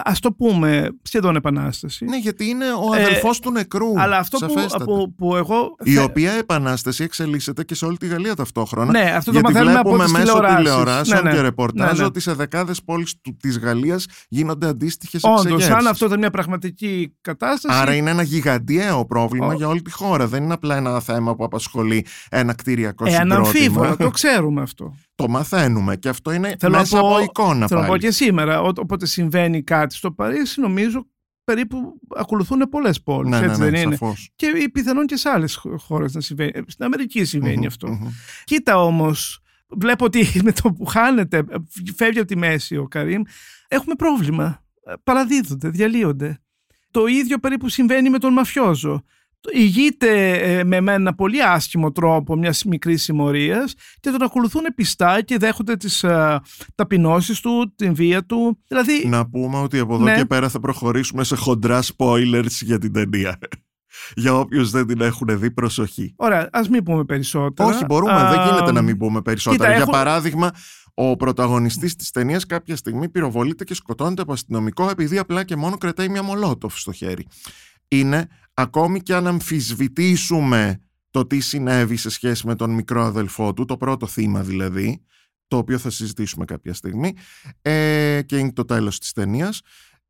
ας 0.04 0.20
το 0.20 0.32
πούμε, 0.32 0.88
σχεδόν 1.02 1.36
επανάσταση. 1.36 2.04
ναι, 2.04 2.16
γιατί 2.18 2.48
είναι 2.48 2.64
ο 2.64 2.94
Ε, 2.96 3.02
αδελφός 3.02 3.38
του 3.40 3.50
νεκρού. 3.50 4.00
Αλλά 4.00 4.16
αυτό 4.18 4.38
που, 4.38 4.48
σαφέστατα. 4.52 4.84
που, 4.84 5.14
που 5.14 5.36
εγώ... 5.36 5.74
Η 5.82 5.92
θε- 5.94 6.04
οποία 6.04 6.32
επανάσταση 6.32 7.02
εξελίσσεται 7.04 7.64
και 7.64 7.74
σε 7.74 7.84
όλη 7.84 7.96
τη 7.96 8.06
Γαλλία 8.06 8.34
ταυτόχρονα. 8.34 8.90
Ναι, 8.90 9.00
αυτό 9.16 9.30
το 9.32 9.38
γιατί 9.38 9.52
μαθαίνουμε 9.52 9.78
από 9.78 9.88
βλέπουμε 9.90 10.04
τις 10.04 10.12
μέσω 10.12 10.24
τηλεοράσεις. 10.24 10.56
τηλεοράσεων 10.56 11.22
Ναι, 11.22 11.30
ναι. 11.30 11.36
και 11.36 11.42
ρεπορτάζ 11.42 11.92
Ναι, 11.92 11.98
ναι. 11.98 12.04
ότι 12.04 12.20
σε 12.20 12.32
δεκάδες 12.32 12.82
πόλεις 12.82 13.14
του, 13.20 13.36
της 13.40 13.58
Γαλλίας 13.58 14.06
γίνονται 14.28 14.66
αντίστοιχες 14.68 15.22
Όντως, 15.24 15.44
εξεγέρσεις. 15.44 15.74
αν 15.74 15.86
αυτό 15.86 16.06
ήταν 16.06 16.18
μια 16.18 16.30
πραγματική 16.30 17.16
κατάσταση... 17.20 17.78
Άρα 17.80 17.94
είναι 17.94 18.10
ένα 18.10 18.22
γιγαντιαίο 18.22 19.04
πρόβλημα 19.06 19.46
Ο- 19.46 19.52
για 19.52 19.68
όλη 19.68 19.82
τη 19.82 19.90
χώρα. 19.90 20.26
Δεν 20.26 20.42
είναι 20.42 20.52
απλά 20.52 20.76
ένα 20.76 21.00
θέμα 21.00 21.34
που 21.36 21.44
απασχολεί 21.44 22.06
ένα 22.30 22.54
κτηριακό 22.54 23.04
ε, 23.06 23.10
συγκρότημα. 23.10 23.34
αναμφίβολα, 23.34 23.96
το 23.96 24.10
ξέρουμε 24.20 24.62
αυτό. 24.62 24.94
το 25.14 25.28
μαθαίνουμε 25.28 25.96
και 25.96 26.08
αυτό 26.08 26.32
είναι 26.32 26.54
Θέλω 26.58 26.72
να 26.72 26.78
μέσα 26.78 26.98
πω- 27.00 27.08
από 27.08 27.20
εικόνα 27.22 27.66
Θέλω 27.66 27.80
να 27.80 27.86
πω 27.86 27.92
πάλι. 27.92 28.00
και 28.02 28.10
σήμερα, 28.10 28.60
ό- 28.60 28.72
όποτε 28.76 29.06
συμβαίνει 29.06 29.62
κάτι 29.62 29.80
στο 29.90 30.12
Παρίσι, 30.12 30.60
νομίζω 30.60 31.06
περίπου 31.44 32.00
ακολουθούν 32.16 32.68
πολλές 32.70 33.02
πόλεις, 33.02 33.30
ναι, 33.30 33.38
ναι, 33.40 33.46
έτσι 33.46 33.60
ναι, 33.60 33.70
δεν 33.70 33.82
είναι; 33.82 33.96
σαφώς. 33.96 34.30
Και 34.36 34.70
πιθανόν 34.72 35.06
και 35.06 35.16
σε 35.16 35.28
άλλες 35.28 35.60
χώρες 35.76 36.14
να 36.14 36.20
συμβαίνει. 36.20 36.50
Ε, 36.54 36.60
Στην 36.66 36.84
Αμερική 36.84 37.24
συμβαίνει 37.24 37.56
Μμμ, 37.56 37.66
αυτό. 37.66 37.88
μμμ. 37.88 38.08
Κοίτα 38.44 38.84
όμως, 38.84 39.40
βλέπω 39.68 40.04
ότι 40.04 40.26
με 40.44 40.52
το 40.52 40.72
που 40.72 40.84
χάνεται, 40.84 41.44
φεύγει 41.96 42.18
από 42.18 42.28
τη 42.28 42.36
μέση 42.36 42.76
ο 42.76 42.88
Καρύμ, 42.88 43.22
έχουμε 43.68 43.94
πρόβλημα. 43.94 44.64
Ε, 44.84 44.92
Παραδίδονται, 45.02 45.68
διαλύονται. 45.68 46.38
Το 46.90 47.06
ίδιο 47.06 47.38
περίπου 47.38 47.68
συμβαίνει 47.68 48.10
με 48.10 48.18
τον 48.18 48.32
Μαφιόζο. 48.32 49.02
Το- 49.42 49.50
Ηγείται 49.54 50.30
ε, 50.58 50.64
με 50.64 50.76
ένα 50.92 51.14
πολύ 51.14 51.42
άσχημο 51.42 51.92
τρόπο 51.92 52.36
μιας 52.36 52.64
μικρής 52.64 53.02
συμμορίας 53.02 53.74
και 54.00 54.10
τον 54.10 54.22
ακολουθούν 54.22 54.62
πιστά 54.74 55.22
και 55.22 55.36
δέχονται 55.38 55.76
τις 55.76 56.02
ε, 56.04 56.40
ταπεινώσεις 56.74 57.40
του, 57.40 57.72
την 57.76 57.94
βία 57.94 58.24
του. 58.24 58.58
Δηλαδή, 58.68 59.06
Να 59.08 59.28
πούμε 59.28 59.58
ότι 59.58 59.78
από 59.78 59.94
εδώ 59.94 60.04
Ναι. 60.04 60.16
και 60.16 60.24
πέρα 60.24 60.48
θα 60.48 60.60
προχωρήσουμε 60.60 61.24
σε 61.24 61.36
χοντρά 61.36 61.82
spoilers 61.96 62.46
για 62.60 62.78
την 62.78 62.92
ταινία. 62.92 63.38
για 64.22 64.34
όποιους 64.38 64.70
δεν 64.70 64.86
την 64.86 65.00
έχουν 65.00 65.38
δει, 65.38 65.50
προσοχή. 65.50 66.14
ωραία, 66.16 66.48
ας 66.52 66.68
μην 66.68 66.82
πούμε 66.82 67.04
περισσότερα. 67.04 67.68
Όχι, 67.68 67.84
μπορούμε. 67.84 68.12
Α, 68.12 68.30
δεν 68.30 68.40
γίνεται 68.48 68.72
να 68.72 68.82
μην 68.82 68.96
πούμε 68.96 69.22
περισσότερα. 69.22 69.62
κοίτα, 69.62 69.72
Για 69.74 69.82
έχω- 69.82 69.92
παράδειγμα, 69.92 70.50
ο 70.94 71.16
πρωταγωνιστής 71.16 71.96
της 71.96 72.10
ταινίας 72.10 72.46
κάποια 72.46 72.76
στιγμή 72.76 73.08
πυροβολείται 73.08 73.64
και 73.64 73.74
σκοτώνεται 73.74 74.22
από 74.22 74.32
αστυνομικό 74.32 74.88
επειδή 74.90 75.18
απλά 75.18 75.44
και 75.44 75.56
μόνο 75.56 75.76
κρατάει 75.78 76.08
μια 76.08 76.22
μολότοφ 76.22 76.78
στο 76.78 76.92
χέρι. 76.92 77.26
Είναι 77.88 78.26
ακόμη 78.62 79.00
και 79.00 79.14
αν 79.14 79.26
αμφισβητήσουμε 79.26 80.80
το 81.10 81.26
τι 81.26 81.40
συνέβη 81.40 81.96
σε 81.96 82.10
σχέση 82.10 82.46
με 82.46 82.54
τον 82.54 82.70
μικρό 82.70 83.02
αδελφό 83.02 83.52
του, 83.52 83.64
το 83.64 83.76
πρώτο 83.76 84.06
θύμα 84.06 84.42
δηλαδή, 84.42 85.02
το 85.48 85.56
οποίο 85.56 85.78
θα 85.78 85.90
συζητήσουμε 85.90 86.44
κάποια 86.44 86.74
στιγμή, 86.74 87.12
ε, 87.62 88.20
και 88.26 88.38
είναι 88.38 88.52
το 88.52 88.64
τέλος 88.64 88.98
της 88.98 89.12
ταινίας. 89.12 89.60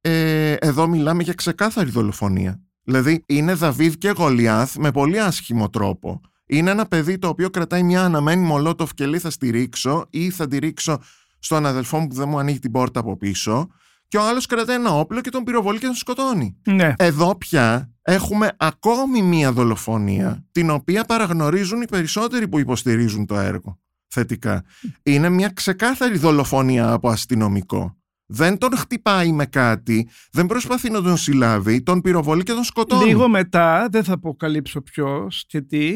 Ε, 0.00 0.52
εδώ 0.52 0.86
μιλάμε 0.86 1.22
για 1.22 1.34
ξεκάθαρη 1.34 1.90
δολοφονία. 1.90 2.60
Δηλαδή 2.82 3.22
είναι 3.26 3.54
Δαβίδ 3.54 3.94
και 3.94 4.10
Γολιάθ 4.10 4.76
με 4.76 4.90
πολύ 4.90 5.20
άσχημο 5.20 5.70
τρόπο. 5.70 6.20
Είναι 6.46 6.70
ένα 6.70 6.86
παιδί 6.86 7.18
το 7.18 7.28
οποίο 7.28 7.50
κρατάει 7.50 7.82
μια 7.82 8.04
αναμένη 8.04 8.44
μολότοφ 8.44 8.94
και 8.94 9.06
λέει 9.06 9.18
θα 9.18 9.30
στη 9.30 9.50
ρίξω 9.50 10.06
ή 10.10 10.30
θα 10.30 10.48
τη 10.48 10.58
ρίξω 10.58 10.98
στον 11.38 11.66
αδελφό 11.66 11.98
μου 11.98 12.06
που 12.06 12.14
δεν 12.14 12.28
μου 12.28 12.38
ανοίγει 12.38 12.58
την 12.58 12.70
πόρτα 12.70 13.00
από 13.00 13.16
πίσω 13.16 13.68
και 14.12 14.18
ο 14.18 14.28
άλλος 14.28 14.46
κρατάει 14.46 14.76
ένα 14.76 14.90
όπλο 14.90 15.20
και 15.20 15.30
τον 15.30 15.44
πυροβολεί 15.44 15.78
και 15.78 15.86
τον 15.86 15.94
σκοτώνει. 15.94 16.56
Ναι. 16.64 16.92
Εδώ 16.96 17.36
πια 17.36 17.92
έχουμε 18.02 18.52
ακόμη 18.56 19.22
μία 19.22 19.52
δολοφονία 19.52 20.44
την 20.52 20.70
οποία 20.70 21.04
παραγνωρίζουν 21.04 21.82
οι 21.82 21.84
περισσότεροι 21.84 22.48
που 22.48 22.58
υποστηρίζουν 22.58 23.26
το 23.26 23.38
έργο 23.38 23.78
θετικά. 24.06 24.64
Είναι 25.02 25.28
μια 25.28 25.48
ξεκάθαρη 25.48 26.18
δολοφονία 26.18 26.92
από 26.92 27.08
αστυνομικό. 27.08 27.96
Δεν 28.26 28.58
τον 28.58 28.76
χτυπάει 28.76 29.32
με 29.32 29.46
κάτι, 29.46 30.08
δεν 30.32 30.46
προσπαθεί 30.46 30.90
να 30.90 31.02
τον 31.02 31.16
συλλάβει, 31.16 31.82
τον 31.82 32.00
πυροβολεί 32.00 32.42
και 32.42 32.52
τον 32.52 32.64
σκοτώνει. 32.64 33.04
Λίγο 33.04 33.28
μετά, 33.28 33.88
δεν 33.90 34.04
θα 34.04 34.12
αποκαλύψω 34.12 34.80
ποιο 34.80 35.28
και 35.46 35.60
τι, 35.60 35.94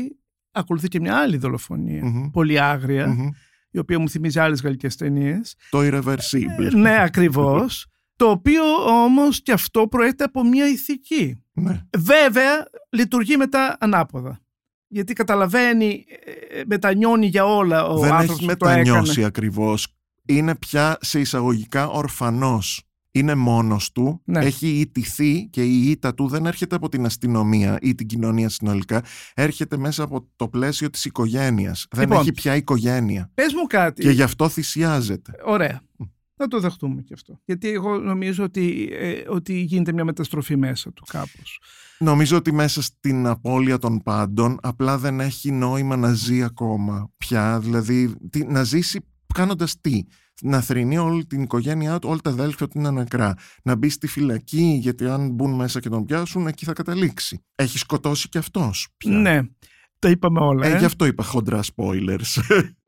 ακολουθεί 0.51 0.89
και 0.89 1.01
μια 1.01 1.17
άλλη 1.17 1.37
δολοφονία. 1.37 2.05
Μμμ. 2.05 2.31
Πολύ 2.31 2.61
άγρια, 2.61 3.07
Μμμ. 3.07 3.29
η 3.71 3.79
οποία 3.79 3.99
μου 3.99 4.09
θυμίζει 4.09 4.39
άλλες 4.39 4.61
γαλλικές 4.63 4.97
ταινίες. 4.97 5.55
Το 5.71 5.79
irreversible. 5.83 6.73
ναι, 6.73 7.03
ακριβώς. 7.03 7.87
Το 8.17 8.31
οποίο 8.31 8.63
όμως 9.05 9.43
και 9.43 9.53
αυτό 9.53 9.89
προέρχεται 9.89 10.25
από 10.25 10.45
μια 10.45 10.69
ηθική. 10.69 11.43
Ναι. 11.53 11.81
Βέβαια, 11.99 12.69
λειτουργεί 12.91 13.37
μετά 13.37 13.77
ανάποδα. 13.81 14.41
Γιατί 14.89 15.13
καταλαβαίνει, 15.13 16.05
ε, 16.51 16.63
μετανιώνει 16.67 17.27
για 17.27 17.45
όλα 17.45 17.85
ο 17.87 17.99
δεν 17.99 18.13
άνθρωπος 18.13 18.37
έχει 18.39 18.47
που 18.47 18.57
το 18.57 18.69
έκανε. 18.69 18.83
μετανιώσει 18.83 19.25
ακριβώς. 19.25 19.87
Είναι 20.27 20.55
πια 20.57 20.97
σε 21.01 21.21
εισαγωγικά 21.21 21.89
ορφανός. 21.89 22.81
Είναι 23.11 23.35
μόνος 23.35 23.93
του, 23.93 24.21
Ναι. 24.25 24.45
έχει 24.45 24.69
ιτηθεί 24.69 25.49
και 25.51 25.65
η 25.65 25.91
ήττα 25.91 26.15
του 26.15 26.29
δεν 26.29 26.47
έρχεται 26.47 26.75
από 26.77 26.89
την 26.89 27.05
αστυνομία 27.05 27.79
ή 27.81 27.95
την 27.95 28.07
κοινωνία 28.07 28.49
συνολικά, 28.49 29.03
έρχεται 29.35 29.77
μέσα 29.77 30.03
από 30.03 30.29
το 30.37 30.49
πλαίσιο 30.49 30.91
της 30.91 31.05
οικογένειας. 31.05 31.87
Δεν 31.91 32.03
Λοιπόν. 32.05 32.21
έχει 32.21 32.33
πια 32.33 32.57
οικογένεια 32.57 33.31
Πες 33.35 33.53
μου 33.55 33.63
κάτι. 33.67 34.03
και 34.03 34.11
γι' 34.11 34.23
αυτό 34.23 34.49
θυσιάζεται. 34.49 35.33
Ωραία. 35.45 35.81
Να 36.39 36.49
το 36.49 36.61
δεχτούμε 36.61 37.03
και 37.03 37.15
αυτό. 37.15 37.41
Γιατί 37.45 37.69
εγώ 37.69 37.99
νομίζω 37.99 38.45
ότι, 38.45 38.89
ε, 38.93 39.23
ότι 39.29 39.61
γίνεται 39.61 39.93
μια 39.93 40.05
μεταστροφή 40.05 40.57
μέσα 40.57 40.93
του 40.93 41.05
κάπως. 41.09 41.61
Νομίζω 41.99 42.37
ότι 42.37 42.53
μέσα 42.53 42.83
στην 42.83 43.27
απώλεια 43.27 43.79
των 43.79 44.03
πάντων 44.03 44.59
απλά 44.63 44.99
δεν 44.99 45.21
έχει 45.21 45.51
νόημα 45.51 45.97
να 45.97 46.13
ζει 46.13 46.43
ακόμα 46.43 47.11
πια. 47.17 47.61
Δηλαδή 47.61 48.15
τι, 48.31 48.45
να 48.45 48.63
ζήσει 48.63 49.01
κάνοντας 49.35 49.81
τι; 49.81 50.03
Να 50.43 50.61
θρυνεί 50.61 50.99
όλη 50.99 51.27
την 51.27 51.43
οικογένειά 51.43 51.99
του, 51.99 52.09
όλα 52.09 52.21
τα 52.23 52.31
αδέλφια 52.31 52.69
του 52.69 52.79
είναι 52.79 52.91
νεκρά. 52.91 53.35
Να 53.63 53.75
μπει 53.75 53.89
στη 53.89 54.07
φυλακή 54.07 54.79
γιατί 54.81 55.07
αν 55.07 55.31
μπουν 55.31 55.55
μέσα 55.55 55.81
και 55.81 55.89
τον 55.89 56.05
πιάσουν 56.05 56.47
εκεί 56.47 56.65
θα 56.65 56.73
καταλήξει. 56.73 57.45
Έχει 57.55 57.79
σκοτώσει 57.79 58.29
και 58.29 58.39
αυτός 58.39 58.89
πια. 58.97 59.11
Ναι, 59.11 59.41
τα 59.99 60.11
είπαμε 60.11 60.41
όλα. 60.41 60.67
Ε, 60.67 60.75
ε. 60.75 60.79
γι' 60.79 60.85
αυτό 60.85 61.07
είπα 61.07 61.23
χοντρά 61.23 61.61
spoilers. 61.75 62.41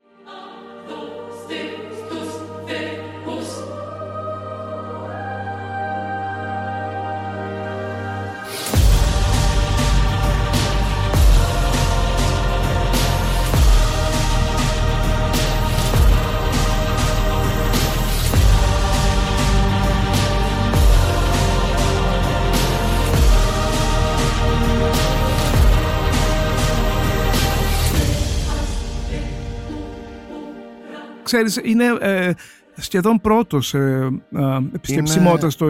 ξέρεις, 31.31 31.59
είναι 31.63 31.85
ε, 31.99 32.31
σχεδόν 32.77 33.21
πρώτος 33.21 33.73
ε, 33.73 34.09
ε, 34.31 34.57
επισκεψιμότητα 34.73 35.49
στο 35.49 35.67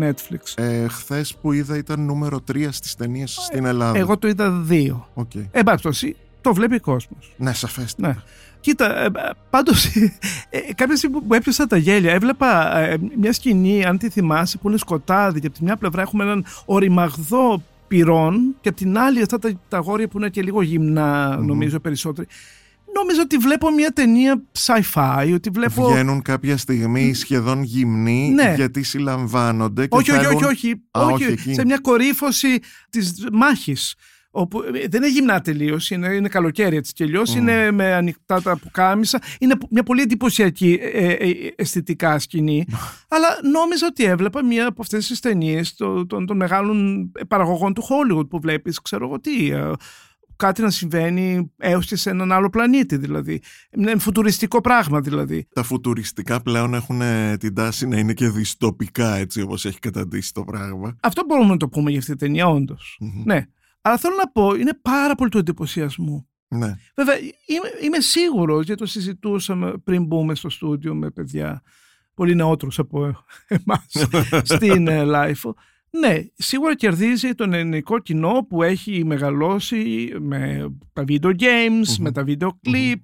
Netflix. 0.00 0.54
Ε, 0.54 0.88
Χθες 0.88 1.34
που 1.42 1.52
είδα 1.52 1.76
ήταν 1.76 2.04
νούμερο 2.04 2.40
3 2.52 2.68
στις 2.70 2.94
ταινίες 2.94 3.38
στην 3.40 3.64
Ελλάδα. 3.64 3.98
Εγώ 3.98 4.18
το 4.18 4.28
είδα 4.28 4.50
δύο. 4.50 5.08
Οκ. 5.14 5.34
Ε, 5.34 5.38
εν 5.38 5.46
πάση 5.50 5.64
περιπτώσει, 5.64 6.16
το 6.40 6.54
βλέπει 6.54 6.74
ο 6.74 6.80
κόσμος. 6.80 7.34
Ναι, 7.36 7.52
σαφέστατα. 7.52 8.08
Ναι. 8.08 8.16
Κοίτα, 8.60 9.04
ε, 9.04 9.10
πάντως 9.50 9.86
ε, 10.50 10.58
κάποια 10.74 10.96
στιγμή 10.96 11.20
που 11.20 11.34
έπιασα 11.34 11.66
τα 11.66 11.76
γέλια 11.76 12.12
έβλεπα 12.12 12.78
ε, 12.78 12.98
μια 13.18 13.32
σκηνή, 13.32 13.84
αν 13.84 13.98
τη 13.98 14.08
θυμάσαι, 14.08 14.58
που 14.58 14.68
είναι 14.68 14.78
σκοτάδι 14.78 15.40
και 15.40 15.46
από 15.46 15.56
τη 15.56 15.64
μια 15.64 15.76
πλευρά 15.76 16.02
έχουμε 16.02 16.24
έναν 16.24 16.44
ορυμαγδό 16.64 17.62
πυρών 17.88 18.54
και 18.60 18.68
από 18.68 18.78
την 18.78 18.98
άλλη 18.98 19.22
αυτά 19.22 19.38
τα, 19.38 19.50
τα 19.68 19.76
αγόρια 19.76 20.08
που 20.08 20.18
είναι 20.18 20.28
και 20.28 20.42
λίγο 20.42 20.62
γυμνά, 20.62 21.36
νομίζω 21.36 21.80
περισσότεροι. 21.80 22.26
Νόμιζα 22.94 23.20
ότι 23.22 23.36
βλέπω 23.36 23.70
μια 23.70 23.90
ταινία 23.90 24.42
sci-fi, 24.58 25.30
ότι 25.34 25.50
βλέπω... 25.52 25.88
Βγαίνουν 25.90 26.22
κάποια 26.22 26.56
στιγμή 26.56 27.14
σχεδόν 27.14 27.62
γυμνοί 27.62 28.28
Ναι. 28.34 28.52
γιατί 28.56 28.82
συλλαμβάνονται 28.82 29.86
και 29.86 29.96
όχι, 29.96 30.10
όχι, 30.10 30.20
όχι, 30.20 30.26
θέλουν- 30.28 30.44
όχι, 30.44 30.82
Α, 30.90 31.00
όχι, 31.02 31.12
όχι, 31.24 31.32
εκεί. 31.32 31.54
σε 31.54 31.64
μια 31.64 31.78
κορύφωση 31.78 32.58
της 32.90 33.26
μάχης. 33.32 33.94
Όπου, 34.32 34.62
ε, 34.62 34.70
δεν 34.88 35.02
είναι 35.02 35.10
γυμνά 35.10 35.40
τελείως, 35.40 35.90
είναι, 35.90 36.08
είναι 36.14 36.28
καλοκαίρι 36.28 36.76
έτσι 36.76 36.92
κι 36.92 37.02
αλλιώς, 37.02 37.34
είναι 37.34 37.70
με 37.70 37.92
ανοιχτά 37.94 38.42
τα 38.42 38.58
πουκάμισα. 38.58 39.18
Είναι 39.38 39.54
μια 39.70 39.82
πολύ 39.82 40.02
εντυπωσιακή 40.02 40.78
ε, 40.82 41.12
ε, 41.12 41.30
αισθητικά 41.56 42.18
σκηνή. 42.18 42.66
αλλά 43.08 43.26
νόμιζα 43.52 43.86
ότι 43.86 44.04
έβλεπα 44.04 44.44
μια 44.44 44.66
από 44.66 44.82
αυτές 44.82 45.06
τις 45.06 45.20
ταινίες 45.20 45.74
των, 45.74 46.06
των, 46.06 46.26
των 46.26 46.36
μεγάλων 46.36 47.10
παραγωγών 47.28 47.74
του 47.74 47.82
Hollywood 47.82 48.28
που 48.28 48.40
βλέπεις, 48.40 48.80
ξέρω 48.80 49.06
εγώ 49.06 49.20
τι, 49.20 49.50
ε, 49.50 49.70
κάτι 50.40 50.62
να 50.62 50.70
συμβαίνει 50.70 51.52
έως 51.56 51.86
και 51.86 51.96
σε 51.96 52.10
έναν 52.10 52.32
άλλο 52.32 52.50
πλανήτη 52.50 52.96
δηλαδή. 52.96 53.42
Είναι 53.76 53.98
φουτουριστικό 53.98 54.60
πράγμα 54.60 55.00
δηλαδή. 55.00 55.46
Τα 55.52 55.62
φουτουριστικά 55.62 56.40
πλέον 56.40 56.74
έχουν 56.74 57.00
ε, 57.00 57.36
την 57.36 57.54
τάση 57.54 57.86
να 57.86 57.98
είναι 57.98 58.12
και 58.12 58.28
δυστοπικά 58.28 59.14
έτσι 59.14 59.40
όπως 59.40 59.64
έχει 59.64 59.78
καταντήσει 59.78 60.32
το 60.32 60.44
πράγμα. 60.44 60.96
Αυτό 61.02 61.24
μπορούμε 61.26 61.48
να 61.48 61.56
το 61.56 61.68
πούμε 61.68 61.90
για 61.90 61.98
αυτή 61.98 62.10
την 62.10 62.20
ταινία, 62.20 62.46
όντως. 62.46 62.98
Ναι. 63.24 63.46
Αλλά 63.80 63.96
θέλω 63.96 64.14
να 64.14 64.30
πω, 64.30 64.54
είναι 64.54 64.78
πάρα 64.82 65.14
πολύ 65.14 65.30
του 65.30 65.38
εντυπωσιασμού. 65.38 66.28
Ναι. 66.48 66.74
Βέβαια, 66.96 67.16
είμαι, 67.46 67.68
είμαι 67.84 68.00
σίγουρος, 68.00 68.64
γιατί 68.64 68.80
το 68.80 68.86
συζητούσαμε 68.86 69.72
πριν 69.84 70.04
μπούμε 70.04 70.34
στο 70.34 70.50
στούντιο 70.50 70.94
με 70.94 71.10
παιδιά 71.10 71.62
πολύ 72.14 72.34
νεότερους 72.34 72.78
από 72.78 73.24
εμάς 73.46 73.86
στην 74.54 74.88
ε, 74.88 75.02
LIFO. 75.06 75.50
Ναι, 75.90 76.24
σίγουρα 76.34 76.76
κερδίζει 76.76 77.34
τον 77.34 77.52
ελληνικό 77.52 77.98
κοινό 77.98 78.46
που 78.48 78.62
έχει 78.62 79.04
μεγαλώσει 79.04 80.10
με 80.20 80.72
τα 80.92 81.04
video 81.08 81.30
games, 81.30 81.96
με 81.98 82.12
τα 82.12 82.24
video 82.26 82.48
clip, 82.48 83.00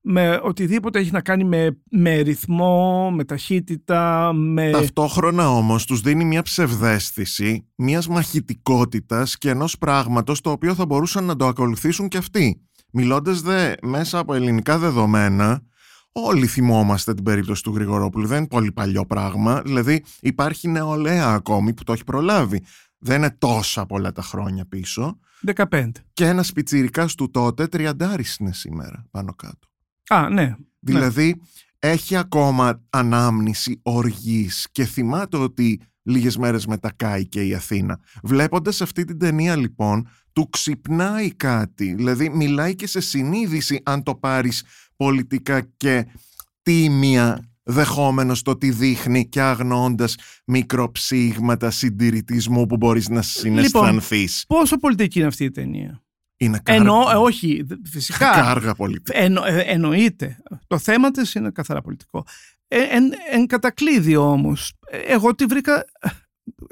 με 0.00 0.40
οτιδήποτε 0.42 0.98
έχει 0.98 1.10
να 1.12 1.20
κάνει 1.20 1.44
με, 1.44 1.78
με 1.90 2.18
ρυθμό, 2.20 3.10
με 3.10 3.24
ταχύτητα, 3.24 4.32
με... 4.32 4.70
Ταυτόχρονα 4.70 5.50
όμως 5.50 5.84
τους 5.84 6.00
δίνει 6.00 6.24
μια 6.24 6.42
ψευδέστηση 6.42 7.66
μιας 7.74 8.08
μαχητικότητας 8.08 9.38
και 9.38 9.50
ενός 9.50 9.78
πράγματος 9.78 10.40
το 10.40 10.50
οποίο 10.50 10.74
θα 10.74 10.86
μπορούσαν 10.86 11.24
να 11.24 11.36
το 11.36 11.46
ακολουθήσουν 11.46 12.08
και 12.08 12.16
αυτοί. 12.16 12.62
Μιλώντας 12.92 13.40
δε 13.40 13.72
μέσα 13.82 14.18
από 14.18 14.34
ελληνικά 14.34 14.78
δεδομένα, 14.78 15.62
όλοι 16.24 16.46
θυμόμαστε 16.46 17.14
την 17.14 17.24
περίπτωση 17.24 17.62
του 17.62 17.74
Γρηγορόπουλου. 17.74 18.26
Δεν 18.26 18.38
είναι 18.38 18.46
πολύ 18.46 18.72
παλιό 18.72 19.06
πράγμα. 19.06 19.62
Δηλαδή 19.62 20.04
υπάρχει 20.20 20.68
νεολαία 20.68 21.26
ακόμη 21.26 21.74
που 21.74 21.84
το 21.84 21.92
έχει 21.92 22.04
προλάβει. 22.04 22.62
Δεν 22.98 23.16
είναι 23.16 23.34
τόσα 23.38 23.86
πολλά 23.86 24.12
τα 24.12 24.22
χρόνια 24.22 24.64
πίσω. 24.68 25.18
15. 25.70 25.90
Και 26.12 26.26
ένας 26.26 26.52
πιτσιρικάς 26.52 27.14
του 27.14 27.30
τότε 27.30 27.66
τριαντάρης 27.66 28.36
είναι 28.36 28.52
σήμερα 28.52 29.06
πάνω 29.10 29.34
κάτω. 29.34 29.68
Α, 30.08 30.28
ναι. 30.28 30.54
Δηλαδή 30.80 31.40
έχει 31.78 32.16
ακόμα 32.16 32.82
ανάμνηση 32.90 33.80
οργής 33.82 34.68
και 34.72 34.84
θυμάται 34.84 35.36
ότι 35.36 35.80
λίγες 36.08 36.36
μέρες 36.36 36.66
μετά 36.66 36.92
κάει 36.96 37.26
και 37.26 37.42
η 37.42 37.54
Αθήνα. 37.54 38.00
Βλέποντας 38.22 38.80
αυτή 38.80 39.04
την 39.04 39.18
ταινία 39.18 39.56
λοιπόν 39.56 40.08
του 40.32 40.48
ξυπνάει 40.50 41.34
κάτι, 41.34 41.94
δηλαδή 41.94 42.28
μιλάει 42.28 42.74
και 42.74 42.86
σε 42.86 43.00
συνείδηση 43.00 43.80
αν 43.84 44.02
το 44.02 44.14
πάρεις 44.14 44.64
πολιτικά 44.96 45.60
και 45.76 46.06
τίμια 46.62 47.48
δεχόμενος 47.62 48.42
το 48.42 48.56
τι 48.58 48.70
δείχνει 48.70 49.28
και 49.28 49.40
αγνοώντας 49.40 50.16
μικροψήγματα 50.46 51.70
συντηρητισμού 51.70 52.66
που 52.66 52.76
μπορείς 52.76 53.08
να 53.08 53.22
συναισθανθείς. 53.22 54.44
Πόσο 54.48 54.76
πολιτική 54.76 55.18
είναι 55.18 55.28
αυτή 55.28 55.44
η 55.44 55.50
ταινία; 55.50 56.02
Είναι 56.36 56.60
κάργα, 56.62 56.80
Εννοώ, 56.80 57.10
ε, 57.10 57.14
όχι, 57.14 57.62
δε- 57.66 57.74
φυσικά. 57.84 58.30
κάργα 58.30 58.74
πολιτική. 58.74 59.18
Εννο, 59.18 59.42
ε, 59.44 59.58
εννοείται. 59.60 60.36
Το 60.66 60.78
θέμα 60.78 61.10
της 61.10 61.34
είναι 61.34 61.50
καθαρά 61.50 61.80
πολιτικό. 61.82 62.24
Ε, 62.68 62.78
εν, 62.82 63.12
εν 63.32 63.46
κατακλείδη 63.46 64.16
όμως, 64.16 64.72
ε, 64.90 64.96
εγώ 64.98 65.34
τη 65.34 65.44
βρήκα, 65.44 65.76
ε, 65.78 66.08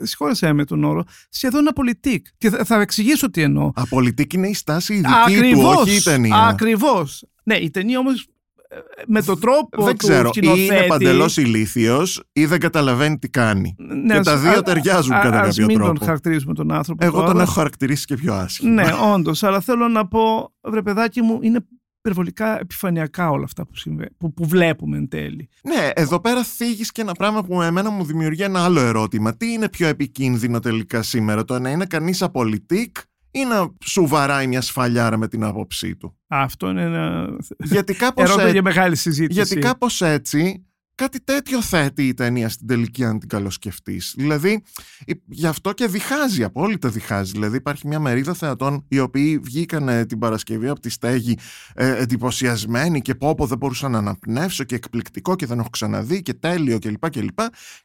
συγχώρεσέ 0.03 0.53
με 0.53 0.65
τον 0.65 0.85
όρο, 0.85 1.05
σχεδόν 1.29 1.69
απολυτικ. 1.69 2.27
Και 2.39 2.51
θα, 2.51 2.65
θα 2.65 2.81
εξηγήσω 2.81 3.31
τι 3.31 3.43
εννοώ. 3.43 3.71
Απολυτική 3.75 4.37
είναι 4.37 4.49
η 4.49 4.55
στάση 4.55 4.95
η 4.95 4.97
δική 4.97 5.51
του, 5.53 5.61
όχι 5.77 5.97
η 5.97 6.01
ταινία. 6.03 6.37
Ακριβώς. 6.37 7.25
Ναι, 7.43 7.57
η 7.57 7.71
ταινία 7.71 7.99
όμως 7.99 8.27
ε, 8.69 8.77
με 9.07 9.23
τον 9.23 9.41
τρόπο 9.41 9.83
δεν 9.85 9.97
του 9.97 10.07
ξέρω, 10.07 10.29
ή 10.29 10.37
σκηνοθέτη... 10.37 10.65
είναι 10.65 10.87
παντελώς 10.87 11.37
ηλίθιος 11.37 12.23
ή 12.33 12.47
δεν 12.47 12.61
καταλαβαίνει 12.61 13.19
τι 13.19 13.29
κάνει. 13.29 13.75
Ναι, 13.79 14.13
και 14.13 14.19
ας- 14.19 14.27
τα 14.27 14.37
δύο 14.37 14.59
α- 14.59 14.63
ταιριάζουν 14.63 15.13
α- 15.13 15.21
κατά 15.21 15.41
ας 15.41 15.47
κάποιο 15.49 15.65
μην 15.67 15.77
τρόπο. 15.77 15.93
τον 15.93 16.05
χαρακτηρίζουμε 16.07 16.55
τον 16.55 16.73
άνθρωπο 16.73 17.05
Εγώ 17.05 17.17
τον 17.19 17.27
τώρα. 17.27 17.43
έχω 17.43 17.53
χαρακτηρίσει 17.53 18.05
και 18.05 18.15
πιο 18.17 18.35
άσχημα. 18.35 18.71
Ναι, 18.83 18.93
όντως. 19.15 19.43
Αλλά 19.43 19.61
θέλω 19.61 19.89
να 19.89 20.07
πω, 20.09 20.53
βρε 20.63 20.83
παιδάκι 20.83 21.23
μου, 21.23 21.39
είναι 21.43 21.67
υπερβολικά 22.07 22.61
επιφανειακά 22.61 23.31
όλα 23.31 23.45
αυτά 23.45 23.67
που, 23.67 23.77
συμβα... 23.77 24.07
που, 24.19 24.33
που 24.33 24.47
βλέπουμε 24.47 24.97
εν 24.97 25.09
τέλει. 25.09 25.49
Ναι, 25.63 25.91
εδώ 25.95 26.21
πέρα 26.21 26.45
θίγεις 26.45 26.93
και 26.93 27.01
ένα 27.01 27.13
πράγμα 27.13 27.45
που 27.45 27.63
εμένα 27.63 27.91
μου 27.91 28.05
δημιουργεί 28.05 28.43
ένα 28.43 28.65
άλλο 28.65 28.81
ερώτημα. 28.81 29.37
Τι 29.37 29.53
είναι 29.53 29.69
πιο 29.69 29.87
επικίνδυνο 29.87 30.59
τελικά 30.61 31.03
σήμερα, 31.03 31.45
το 31.45 31.59
να 31.59 31.71
είναι 31.71 31.85
κανείς 31.87 32.23
απολυτικ 32.23 32.97
ή 33.31 33.45
να 33.45 33.73
σου 33.85 34.07
βαράει 34.07 34.47
μια 34.47 34.61
σφαλιάρα 34.61 35.17
με 35.17 35.29
την 35.29 35.45
άποψή 35.45 35.97
του; 35.97 36.17
Αυτό 36.27 36.71
είναι 36.71 36.83
ένα 36.83 37.37
Γιατί 37.59 37.95
κάπως, 37.95 38.25
ερώτημα 38.25 38.49
έ- 38.49 38.53
για 38.53 38.63
μεγάλη 38.63 38.97
συζήτηση. 38.97 39.41
γιατί 39.41 39.59
κάπως 39.59 40.03
έτσι 40.03 40.67
κάτι 40.97 41.21
τέτοιο 41.25 41.63
θέτει 41.63 42.07
η 42.09 42.15
ταινία 42.15 42.49
στην 42.49 42.67
τελική 42.67 43.05
αν 43.05 43.19
την 43.19 43.29
καλοσκεφτείς. 43.29 44.15
Δηλαδή, 44.17 44.63
η- 45.07 45.21
γι' 45.27 45.47
αυτό 45.47 45.73
και 45.73 45.87
διχάζει, 45.87 46.43
απόλυτα 46.45 46.89
διχάζει. 46.89 47.33
Δηλαδή 47.33 47.57
υπάρχει 47.57 47.87
μια 47.87 48.01
μερίδα 48.01 48.35
θεατών 48.35 48.85
οι 48.89 48.99
οποίοι 48.99 49.39
βγήκαν 49.39 50.07
την 50.07 50.19
Παρασκευή 50.19 50.69
από 50.69 50.81
τη 50.81 50.89
στέγη 50.91 51.39
ε, 51.75 51.97
εντυπωσιασμένοι 52.03 53.01
και 53.01 53.15
πω 53.15 53.35
πω 53.35 53.47
δεν 53.47 53.59
μπορούσα 53.59 53.89
να 53.89 53.99
αναπνεύσω 53.99 54.65
και 54.65 54.75
εκπληκτικό 54.75 55.37
και 55.37 55.47
δεν 55.47 55.59
έχω 55.59 55.71
ξαναδεί 55.71 56.23
και 56.23 56.35
τέλειο 56.35 56.79
κλπ. 56.79 57.09
Και, 57.11 57.21
και, 57.21 57.31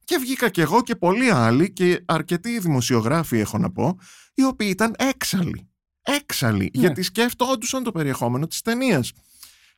και 0.04 0.18
βγήκα 0.18 0.50
κι 0.50 0.62
εγώ 0.62 0.82
και 0.82 0.96
πολλοί 0.96 1.32
άλλοι 1.32 1.72
και 1.74 2.04
αρκετοί 2.06 2.60
δημοσιογράφοι 2.60 3.40
έχω 3.40 3.58
να 3.58 3.72
πω, 3.72 3.98
οι 4.34 4.44
οποίοι 4.44 4.68
ήταν 4.72 4.96
έξαλλοι. 4.98 5.66
Έξαλλοι, 6.02 6.72
Ναι. 6.74 6.82
γιατί 6.82 7.02
σκέφτονταν 7.02 7.84
το 7.84 7.92
περιεχόμενο 7.92 8.48
της 8.48 8.62
ταινίας. 8.62 9.12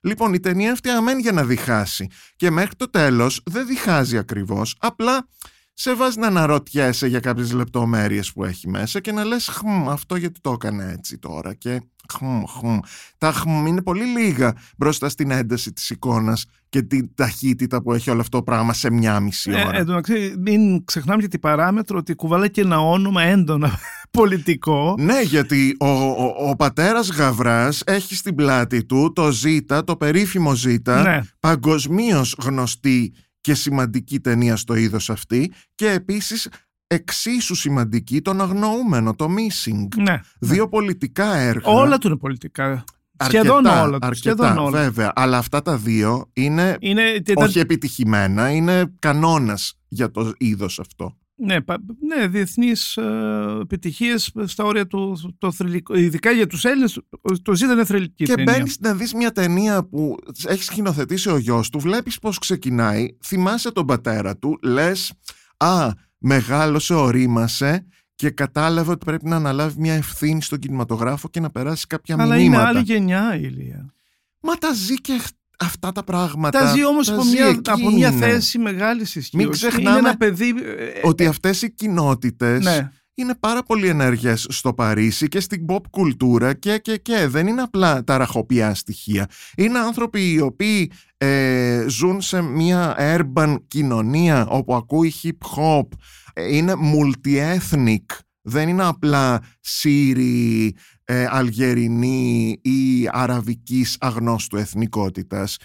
Λοιπόν, 0.04 0.34
η 0.34 0.40
ταινία 0.40 0.72
αυτή 0.72 0.90
αμέν 0.90 1.20
για 1.20 1.32
να 1.32 1.44
διχάσει. 1.44 2.10
Και 2.36 2.52
μέχρι 2.52 2.76
το 2.76 2.90
τέλος 2.90 3.42
δεν 3.46 3.68
διχάζει 3.68 4.18
ακριβώς, 4.18 4.76
απλά 4.80 5.28
σε 5.74 5.96
βάζει 5.96 6.20
να 6.20 6.28
αναρωτιέσαι 6.28 7.08
για 7.08 7.20
κάποιες 7.20 7.52
λεπτομέρειες 7.52 8.32
που 8.34 8.44
έχει 8.44 8.70
μέσα 8.70 9.00
και 9.00 9.12
να 9.12 9.24
λες 9.24 9.48
«Χμ, 9.48 9.90
αυτό 9.90 10.16
γιατί 10.16 10.40
το 10.42 10.52
έκανε 10.52 10.92
έτσι 10.98 11.18
τώρα» 11.18 11.54
και 11.54 11.82
«Χμ, 12.14 12.44
χμ». 12.60 12.78
Τα 13.18 13.32
«χμ» 13.32 13.66
είναι 13.68 13.82
πολύ 13.82 14.04
λίγα 14.06 14.54
μπροστά 14.78 15.10
στην 15.10 15.32
ένταση 15.32 15.74
της 15.74 15.90
εικόνας 15.90 16.46
και 16.70 16.82
την 16.82 17.10
ταχύτητα 17.16 17.82
που 17.82 17.94
έχει 17.94 18.10
όλο 18.10 18.22
αυτό 18.22 18.38
το 18.38 18.44
πράγμα 18.44 18.74
σε 18.74 18.92
μια 18.92 19.20
μισή 19.20 19.52
Ε, 19.52 19.62
ώρα. 19.62 19.78
εν 19.78 19.86
τω 19.86 19.94
μεταξύ, 19.94 20.36
μην 20.40 20.86
ξεχνάμε 20.86 21.22
και 21.22 21.28
την 21.28 21.40
παράμετρο 21.40 21.98
ότι 21.98 22.16
κουβαλάει 22.16 22.52
και 22.52 22.62
ένα 22.62 22.80
όνομα 22.80 23.22
έντονα 23.22 23.80
πολιτικό. 24.12 24.96
Ναι, 25.00 25.22
γιατί 25.22 25.76
ο, 25.80 25.88
ο, 25.88 26.34
ο 26.50 26.56
πατέρας 26.56 27.10
Γαβράς 27.10 27.82
έχει 27.86 28.16
στην 28.16 28.36
πλάτη 28.36 28.86
του 28.86 29.12
το 29.14 29.32
Ζήτα, 29.32 29.84
το 29.84 29.96
περίφημο 29.96 30.54
Ζήτα, 30.56 31.02
Ναι. 31.02 31.20
παγκοσμίως 31.40 32.36
γνωστή 32.44 33.14
και 33.44 33.54
σημαντική 33.54 34.20
ταινία 34.20 34.56
στο 34.56 34.76
είδος 34.76 35.10
αυτή 35.10 35.52
και 35.76 35.90
επίσης 35.92 36.50
εξίσου 36.88 37.56
σημαντική 37.56 38.22
τον 38.22 38.42
αγνοούμενο, 38.42 39.16
το 39.16 39.26
Missing. 39.26 39.88
Ναι. 40.02 40.20
Δύο 40.40 40.68
πολιτικά 40.70 41.36
έργα. 41.36 41.70
Όλα 41.72 41.98
του 41.98 42.08
είναι 42.08 42.18
πολιτικά. 42.18 42.84
αρκετά, 43.18 43.44
σχεδόν 43.44 43.66
όλα 43.66 44.00
του. 44.00 44.06
Αρκετά, 44.08 44.44
Σχεδόν 44.44 44.58
όλα. 44.58 44.82
βέβαια. 44.82 45.12
Αλλά 45.16 45.38
αυτά 45.38 45.62
τα 45.62 45.78
δύο 45.78 46.30
είναι 46.34 46.78
Είναι, 46.80 47.02
ήταν- 47.02 47.44
όχι 47.46 47.60
επιτυχημένα, 47.60 48.50
είναι 48.52 48.84
κανόνας 49.00 49.74
για 49.88 50.12
το 50.12 50.34
είδος 50.38 50.80
αυτό. 50.80 51.18
Ναι, 51.46 51.62
πα- 51.62 51.80
ναι, 52.08 52.28
διεθνείς 52.28 52.98
ε, 52.98 53.58
επιτυχίες 53.62 54.32
στα 54.46 54.64
όρια 54.64 54.88
του 54.88 55.34
το 55.38 55.52
θρηλυκό. 55.52 55.96
Ειδικά 55.96 56.32
για 56.32 56.48
τους 56.48 56.64
Έλληνες 56.66 57.00
το 57.42 57.56
ζήτα 57.56 57.74
είναι 57.74 57.86
θρηλυκή 57.86 58.24
Και 58.26 58.34
ταινία. 58.36 58.54
μπαίνεις 58.54 58.78
να 58.80 58.94
δεις 58.94 59.14
μια 59.14 59.32
ταινία 59.32 59.84
που 59.88 60.16
έχει 60.48 60.64
σκηνοθετήσει 60.64 61.30
ο 61.30 61.38
γιος 61.38 61.70
του, 61.70 61.80
βλέπεις 61.80 62.20
πώς 62.20 62.38
ξεκινάει, 62.40 63.08
θυμάσαι 63.24 63.72
τον 63.72 63.86
πατέρα 63.86 64.38
του, 64.38 64.60
λες, 64.64 65.14
Α, 65.58 65.90
μεγάλωσε, 66.18 66.94
ορίμασε 66.94 67.88
και 68.16 68.30
κατάλαβε 68.30 68.92
ότι 68.92 69.06
πρέπει 69.06 69.26
να 69.28 69.36
αναλάβει 69.36 69.76
μια 69.80 69.94
ευθύνη 69.94 70.42
στον 70.42 70.60
κινηματογράφο 70.60 71.30
και 71.30 71.40
να 71.40 71.50
περάσει 71.50 71.88
κάποια 71.88 72.16
Αλλά 72.20 72.36
είναι 72.36 72.44
μηνύματα. 72.44 72.68
άλλη 72.68 72.82
γενιά 72.82 73.36
η 73.36 73.42
Ηλία. 73.44 73.94
Μα 74.40 74.54
τα 74.54 74.74
ζει 74.74 74.96
και 74.96 75.22
αυτά 75.64 75.92
τα 75.92 76.04
πράγματα. 76.04 76.60
Τα 76.60 76.72
ζει 76.72 76.86
όμως 76.86 77.08
τα 77.08 77.14
από 77.14 77.24
ζει 77.24 77.36
μια, 77.36 77.46
εκεί 77.48 77.70
από 77.70 77.90
μια 77.92 78.10
είναι. 78.10 78.26
θέση 78.26 78.60
μεγάλης 78.60 79.16
ισχύω. 79.16 79.50
ξεχνάμε 79.50 79.90
Είναι 79.90 80.08
ένα 80.08 80.18
παιδί... 80.18 80.50
ε, 80.50 81.00
Ότι 81.04 81.26
αυτές 81.26 81.62
οι 81.62 81.72
κοινότητες 81.74 82.64
Ναι. 82.64 82.90
είναι 83.14 83.36
πάρα 83.40 83.64
πολύ 83.64 83.88
ενεργές 83.88 84.46
στο 84.50 84.74
Παρίσι 84.74 85.28
και 85.28 85.40
στην 85.40 85.66
pop 85.70 85.82
κουλτούρα 85.90 86.54
και, 86.54 86.78
και, 86.78 86.98
και 86.98 87.28
δεν 87.28 87.48
είναι 87.48 87.62
απλά 87.62 88.04
τα 88.04 88.18
ραχοπιά 88.18 88.74
στοιχεία. 88.76 89.28
Είναι 89.58 89.80
άνθρωποι 89.80 90.32
οι 90.34 90.40
οποίοι 90.42 90.92
ε, 91.18 91.86
ζουν 91.88 92.22
σε 92.22 92.42
μια 92.42 92.96
urban 92.98 93.56
κοινωνία 93.68 94.48
όπου 94.48 94.76
ακούει 94.76 95.14
hip 95.24 95.58
hop, 95.58 95.88
ε, 96.34 96.56
είναι 96.56 96.74
multi-ethnic, 96.94 98.06
δεν 98.42 98.70
είναι 98.70 98.84
απλά 98.84 99.42
Σύριοι, 99.60 100.76
ε, 101.14 101.28
Αλγερινοί 101.32 102.60
ή 102.62 103.10
Αραβικής 103.12 103.98
αγνώστου 104.00 104.58
εθνικότητας. 104.58 105.58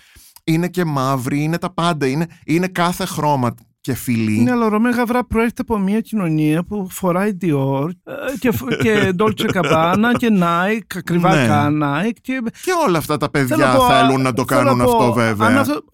Είναι 0.44 0.68
και 0.68 0.84
μαύροι, 0.84 1.42
είναι 1.42 1.58
τα 1.58 1.72
πάντα, 1.74 2.06
είναι, 2.06 2.26
είναι 2.44 2.66
κάθε 2.68 3.04
χρώμα 3.04 3.54
και 3.80 3.94
φιλή. 3.94 4.38
Ναι, 4.40 4.50
αλλά 4.50 4.64
ο 4.64 4.68
Ρωμέ 4.68 4.90
Γαβρά 4.90 5.24
προέρχεται 5.26 5.62
από 5.62 5.78
μια 5.78 6.00
κοινωνία 6.00 6.64
που 6.64 6.86
φοράει 6.90 7.30
Dior 7.42 7.88
ε, 8.04 8.12
και, 8.38 8.50
και 8.82 9.12
Dolce 9.18 9.50
Gabbana 9.54 10.12
και 10.16 10.28
Nike, 10.40 10.96
ακριβά 10.96 11.34
Ναι. 11.70 11.86
Nike. 11.86 12.16
Και, 12.20 12.42
Και 12.64 12.70
όλα 12.86 12.98
αυτά 12.98 13.16
τα 13.16 13.30
παιδιά 13.30 13.56
Θέλω 13.56 13.68
να 13.68 13.76
πω, 13.76 13.86
θέλουν 13.86 14.22
να 14.22 14.32
το 14.32 14.44
θέλω 14.48 14.62
κάνουν 14.62 14.78
να 14.78 14.84
πω, 14.84 14.90
αυτό 14.90 15.12
βέβαια. 15.12 15.46
αν 15.48 15.56
αυτό- 15.58 15.84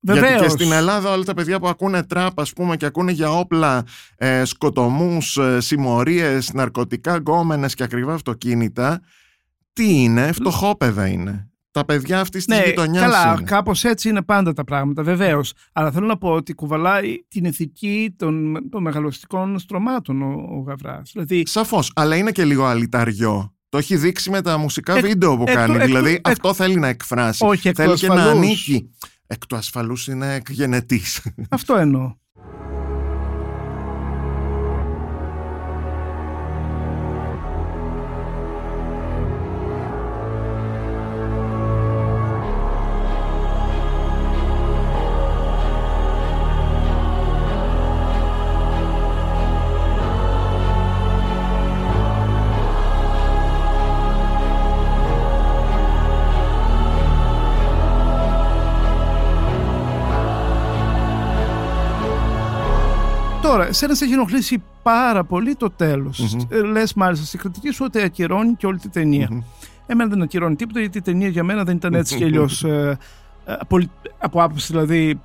Γιατί 0.00 0.20
Βεβαίως. 0.20 0.40
και 0.42 0.48
στην 0.48 0.72
Ελλάδα 0.72 1.12
όλα 1.12 1.24
τα 1.24 1.34
παιδιά 1.34 1.58
που 1.60 1.68
ακούνε 1.68 2.02
τραπ 2.02 2.40
ας 2.40 2.52
πούμε 2.52 2.76
και 2.76 2.86
ακούνε 2.86 3.12
για 3.12 3.30
όπλα, 3.30 3.84
ε, 4.16 4.44
σκοτωμούς, 4.44 5.36
ε, 5.36 5.60
συμμορίες, 5.60 6.52
ναρκωτικά, 6.52 7.16
γκόμενες 7.16 7.74
και 7.74 7.82
ακριβά 7.82 8.14
αυτοκίνητα, 8.14 9.00
τι 9.72 10.02
είναι, 10.02 10.32
φτωχόπαιδα 10.32 11.06
είναι. 11.06 11.44
Τα 11.72 11.84
παιδιά 11.84 12.20
αυτή 12.20 12.36
της 12.38 12.46
Ναι, 12.46 12.62
γειτονιάς 12.66 13.02
καλά, 13.02 13.32
είναι. 13.32 13.42
κάπως 13.42 13.84
έτσι 13.84 14.08
είναι 14.08 14.22
πάντα 14.22 14.52
τα 14.52 14.64
πράγματα, 14.64 15.02
βεβαίως. 15.02 15.52
Αλλά 15.72 15.90
θέλω 15.90 16.06
να 16.06 16.18
πω 16.18 16.28
ότι 16.30 16.54
κουβαλάει 16.54 17.16
την 17.28 17.44
ηθική 17.44 18.14
των, 18.16 18.56
των 18.70 18.82
μεγαλωστικών 18.82 19.58
στρωμάτων 19.58 20.22
ο, 20.22 20.46
ο 20.56 20.60
Γαβράς. 20.66 21.10
Δηλαδή, 21.12 21.42
Σαφώς, 21.46 21.92
αλλά 21.94 22.16
είναι 22.16 22.30
και 22.30 22.44
λίγο 22.44 22.64
αλυταριό. 22.64 23.54
Το 23.68 23.78
έχει 23.78 23.96
δείξει 23.96 24.30
με 24.30 24.40
τα 24.42 24.58
μουσικά 24.58 24.94
Εκ- 24.96 25.06
βίντεο 25.06 25.36
που 25.36 25.44
εκ- 25.46 25.54
κάνει. 25.56 25.74
εκ- 25.76 25.84
δηλαδή 25.84 26.12
εκ- 26.12 26.28
αυτό 26.28 26.54
θέλει 26.54 26.76
να 26.78 26.88
εκφράσει. 26.88 27.44
Όχι, 27.44 27.68
εκ 27.68 27.74
του 27.76 27.82
θέλει 27.82 27.94
και 27.98 28.06
να 28.06 28.14
ασφαλούς. 28.14 28.36
ανήκει. 28.44 28.90
Εκ 29.32 29.46
του 29.46 29.56
ασφαλούς 29.56 30.06
είναι 30.06 30.34
εκ 30.34 30.50
γενετής. 30.50 31.26
αυτό 31.50 31.76
εννοώ. 31.76 32.14
Τώρα, 63.70 63.82
εσένα 63.84 63.94
σε 63.94 64.04
έχει 64.04 64.12
ενοχλήσει 64.12 64.62
πάρα 64.82 65.24
πολύ 65.24 65.54
το 65.54 65.70
τέλος. 65.70 66.34
Μμμ. 66.34 66.60
Λες 66.70 66.94
μάλιστα 66.94 67.24
στην 67.26 67.38
κριτική 67.38 67.70
σου 67.70 67.84
ότι 67.86 68.00
ακυρώνει 68.02 68.54
και 68.54 68.66
όλη 68.66 68.78
τη 68.78 68.88
ταινία. 68.88 69.28
Μμμ. 69.30 69.40
Εμένα 69.86 70.10
δεν 70.10 70.22
ακυρώνει 70.22 70.56
τίποτα 70.56 70.80
γιατί 70.80 70.98
η 70.98 71.02
ταινία 71.02 71.28
για 71.28 71.44
μένα 71.44 71.64
δεν 71.64 71.76
ήταν 71.76 71.94
έτσι 71.94 72.16
κι 72.16 72.24
αλλιώς. 72.24 72.64
από, 73.44 73.78
από 74.18 74.42
άποψη 74.42 74.66
δηλαδή 74.72 75.20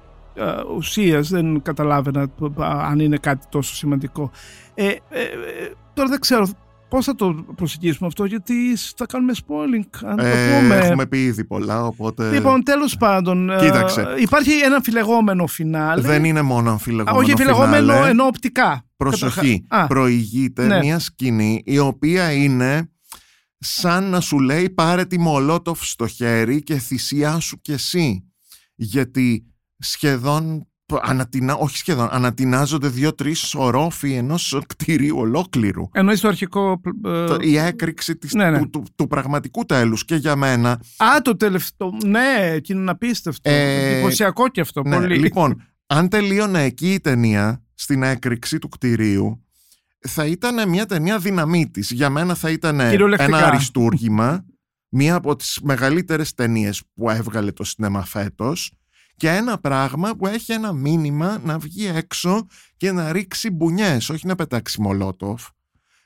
ουσίας 0.77 1.29
δεν 1.29 1.61
καταλάβαινα 1.61 2.27
π- 2.27 2.49
π- 2.55 2.61
αν 2.61 2.99
είναι 2.99 3.17
κάτι 3.17 3.45
τόσο 3.49 3.75
σημαντικό. 3.75 4.31
Ε, 4.73 4.85
ε, 4.85 4.91
ε, 5.21 5.71
τώρα 5.93 6.09
δεν 6.09 6.19
ξέρω 6.19 6.47
πώς 6.95 7.05
θα 7.05 7.15
το 7.15 7.45
προσεγγίσουμε 7.55 8.07
αυτό 8.07 8.25
γιατί 8.25 8.53
θα 8.95 9.05
κάνουμε 9.05 9.33
spoiling. 9.47 9.87
Αν 10.05 10.15
το 10.17 10.25
Ε, 10.25 10.59
πούμε. 10.61 10.75
έχουμε 10.75 11.05
πει 11.05 11.23
ήδη 11.23 11.45
πολλά, 11.45 11.83
οπότε 11.85 12.31
Λοιπόν, 12.31 12.63
τέλος 12.63 12.97
πάντων, 12.97 13.49
ε, 13.49 13.59
Κοίταξε. 13.59 14.05
υπάρχει 14.19 14.51
ένα 14.63 14.75
αμφιλεγόμενο 14.75 15.47
φινάλε. 15.47 16.01
δεν 16.01 16.23
είναι 16.23 16.41
μόνο 16.41 16.69
Α, 16.69 16.71
αμφιλεγόμενο 16.71 17.17
όχι 17.17 17.31
αμφιλεγόμενο 17.31 17.91
φινάλε. 17.91 18.09
ενώ 18.09 18.23
οπτικά. 18.25 18.85
Προσοχή, 18.97 19.65
Α, 19.69 19.87
προηγείται 19.87 20.65
Ναι. 20.67 20.77
μια 20.79 20.99
σκηνή 20.99 21.61
η 21.65 21.79
οποία 21.79 22.31
είναι 22.31 22.89
σαν 23.57 24.03
να 24.09 24.19
σου 24.19 24.39
λέει 24.39 24.69
πάρε 24.69 25.05
τη 25.05 25.19
μολότοφ 25.19 25.85
στο 25.87 26.07
χέρι 26.07 26.63
και 26.63 26.77
θυσιάσου 26.77 27.61
κι 27.61 27.71
εσύ. 27.71 28.23
Γιατί 28.75 29.45
σχεδόν, 29.77 30.67
ανατινα, 31.01 31.53
όχι 31.55 31.77
σχεδόν, 31.77 32.07
ανατινάζονται 32.11 32.87
δύο-τρεις 32.87 33.53
ορόφοι 33.55 34.13
ενός 34.13 34.59
κτηρίου 34.67 35.17
ολόκληρου. 35.17 35.89
Εννοείς 35.91 36.19
το 36.19 36.27
αρχικό. 36.27 36.81
ε, 37.05 37.25
Το- 37.25 37.37
Η 37.41 37.57
έκρηξη 37.57 38.15
της, 38.15 38.33
ναι, 38.33 38.49
ναι. 38.51 38.59
Του, 38.59 38.69
του, 38.69 38.83
του 38.95 39.07
πραγματικού 39.07 39.65
τέλους 39.65 40.05
και 40.05 40.15
για 40.15 40.35
μένα 40.35 40.69
Α, 40.97 41.21
το 41.21 41.37
τελευταίο. 41.37 41.91
Ναι, 42.05 42.49
εκείνο 42.51 42.79
είναι 42.81 42.91
απίστευτο. 42.91 43.49
Ε, 43.49 43.91
Εντυπωσιακό 43.93 44.47
και 44.49 44.61
αυτό. 44.61 44.81
Ναι, 44.83 44.95
πολύ. 44.95 45.17
Λοιπόν, 45.17 45.61
αν 45.87 46.09
τελείωνε 46.09 46.63
εκεί 46.63 46.93
η 46.93 46.99
ταινία 46.99 47.63
στην 47.73 48.03
έκρηξη 48.03 48.59
του 48.59 48.69
κτηρίου, 48.69 49.43
θα 50.07 50.25
ήταν 50.25 50.69
μια 50.69 50.85
ταινία 50.85 51.17
δυναμίτης. 51.19 51.91
Για 51.91 52.09
μένα 52.09 52.35
θα 52.35 52.49
ήταν 52.49 52.77
Κυριολεκτικά. 52.89 53.37
ένα 53.37 53.47
αριστούργημα, 53.47 54.45
μία 54.89 55.15
από 55.15 55.35
τις 55.35 55.59
μεγαλύτερες 55.63 56.33
ταινίες 56.33 56.81
που 56.93 57.09
έβγαλε 57.09 57.51
το 57.51 57.63
σινέμα 57.63 58.05
φέτος 58.05 58.71
και 59.15 59.29
ένα 59.29 59.57
πράγμα 59.57 60.15
που 60.15 60.27
έχει 60.27 60.51
ένα 60.51 60.73
μήνυμα 60.73 61.41
να 61.43 61.57
βγει 61.57 61.87
έξω 61.87 62.47
και 62.77 62.91
να 62.91 63.11
ρίξει 63.11 63.49
μπουνιές, 63.49 64.09
όχι 64.09 64.27
να 64.27 64.35
πετάξει 64.35 64.81
μολότοφ. 64.81 65.47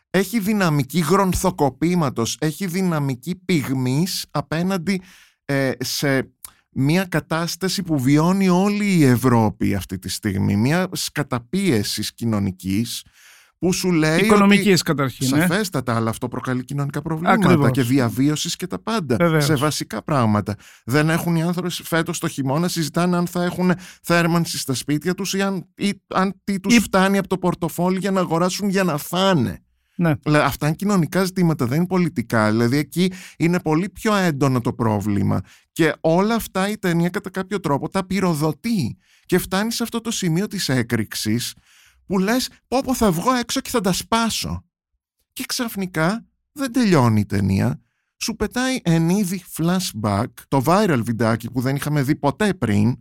Έχει 0.09 0.39
δυναμική 0.39 0.99
γρονθοκοπήματος, 0.99 2.37
έχει 2.39 2.65
δυναμική 2.65 3.35
πυγμής 3.35 4.25
απέναντι 4.31 5.01
ε, 5.45 5.71
σε 5.79 6.31
μια 6.71 7.05
κατάσταση 7.05 7.83
που 7.83 7.99
βιώνει 7.99 8.49
όλη 8.49 8.85
η 8.85 9.03
Ευρώπη 9.03 9.75
αυτή 9.75 9.99
τη 9.99 10.09
στιγμή. 10.09 10.55
Μια 10.55 10.89
καταπίεσης 11.11 12.13
κοινωνικής 12.13 13.03
που 13.59 13.73
σου 13.73 13.91
λέει 13.91 14.19
Οικονομική 14.19 14.71
ότι 14.71 14.81
καταρχήν. 14.81 15.25
ε. 15.37 15.39
Σαφέστατα, 15.39 15.95
αλλά 15.95 16.09
αυτό 16.09 16.27
προκαλεί 16.27 16.63
κοινωνικά 16.63 17.01
προβλήματα 17.01 17.47
Ακριβώς. 17.47 17.71
και 17.71 17.81
διαβίωσης 17.81 18.55
και 18.55 18.67
τα 18.67 18.81
πάντα. 18.81 19.15
Βεβαίως. 19.15 19.45
Σε 19.45 19.55
βασικά 19.55 20.03
πράγματα. 20.03 20.55
Δεν 20.85 21.09
έχουν 21.09 21.35
οι 21.35 21.43
άνθρωποι 21.43 21.69
φέτος 21.83 22.19
το 22.19 22.27
χειμώνα, 22.27 22.67
συζητάνε 22.67 23.17
αν 23.17 23.27
θα 23.27 23.43
έχουν 23.43 23.71
θέρμανση 24.03 24.57
στα 24.57 24.73
σπίτια 24.73 25.13
τους 25.13 25.33
ή 25.33 25.41
αν, 25.41 25.65
ή, 25.75 25.91
αν 26.07 26.33
τι 26.43 26.59
τους 26.59 26.75
Ή- 26.75 26.79
φτάνει 26.79 27.17
από 27.17 27.27
το 27.27 27.37
πορτοφόλι 27.37 27.97
για 27.97 28.11
να 28.11 28.19
αγοράσουν 28.19 28.69
για 28.69 28.83
να 28.83 28.97
φάνε. 28.97 29.63
Ναι. 29.95 30.13
Δηλαδή, 30.23 30.45
αυτά 30.45 30.67
είναι 30.67 30.75
κοινωνικά 30.75 31.23
ζητήματα, 31.23 31.65
δεν 31.65 31.77
είναι 31.77 31.87
πολιτικά. 31.87 32.49
Δηλαδή, 32.49 32.77
εκεί 32.77 33.11
είναι 33.37 33.59
πολύ 33.59 33.89
πιο 33.89 34.15
έντονο 34.15 34.61
το 34.61 34.73
πρόβλημα. 34.73 35.41
Και 35.71 35.93
όλα 35.99 36.35
αυτά 36.35 36.69
η 36.69 36.77
ταινία 36.77 37.09
κατά 37.09 37.29
κάποιο 37.29 37.59
τρόπο 37.59 37.89
τα 37.89 38.05
πυροδοτεί. 38.05 38.97
Και 39.25 39.37
φτάνει 39.37 39.71
σε 39.71 39.83
αυτό 39.83 40.01
το 40.01 40.11
σημείο 40.11 40.47
της 40.47 40.69
έκρηξης 40.69 41.53
που 42.09 42.19
λες 42.19 42.49
πω 42.67 42.81
πω 42.81 42.93
θα 42.93 43.11
βγω 43.11 43.33
έξω 43.33 43.59
και 43.59 43.69
θα 43.69 43.81
τα 43.81 43.93
σπάσω. 43.93 44.65
Και 45.33 45.43
ξαφνικά 45.47 46.25
δεν 46.51 46.71
τελειώνει 46.71 47.19
η 47.19 47.25
ταινία. 47.25 47.81
Σου 48.17 48.35
πετάει 48.35 48.79
εν 48.83 49.09
είδη 49.09 49.43
flashback, 49.57 50.25
το 50.47 50.61
viral 50.65 51.01
βιντεάκι 51.03 51.51
που 51.51 51.61
δεν 51.61 51.75
είχαμε 51.75 52.01
δει 52.01 52.15
ποτέ 52.15 52.53
πριν, 52.53 52.95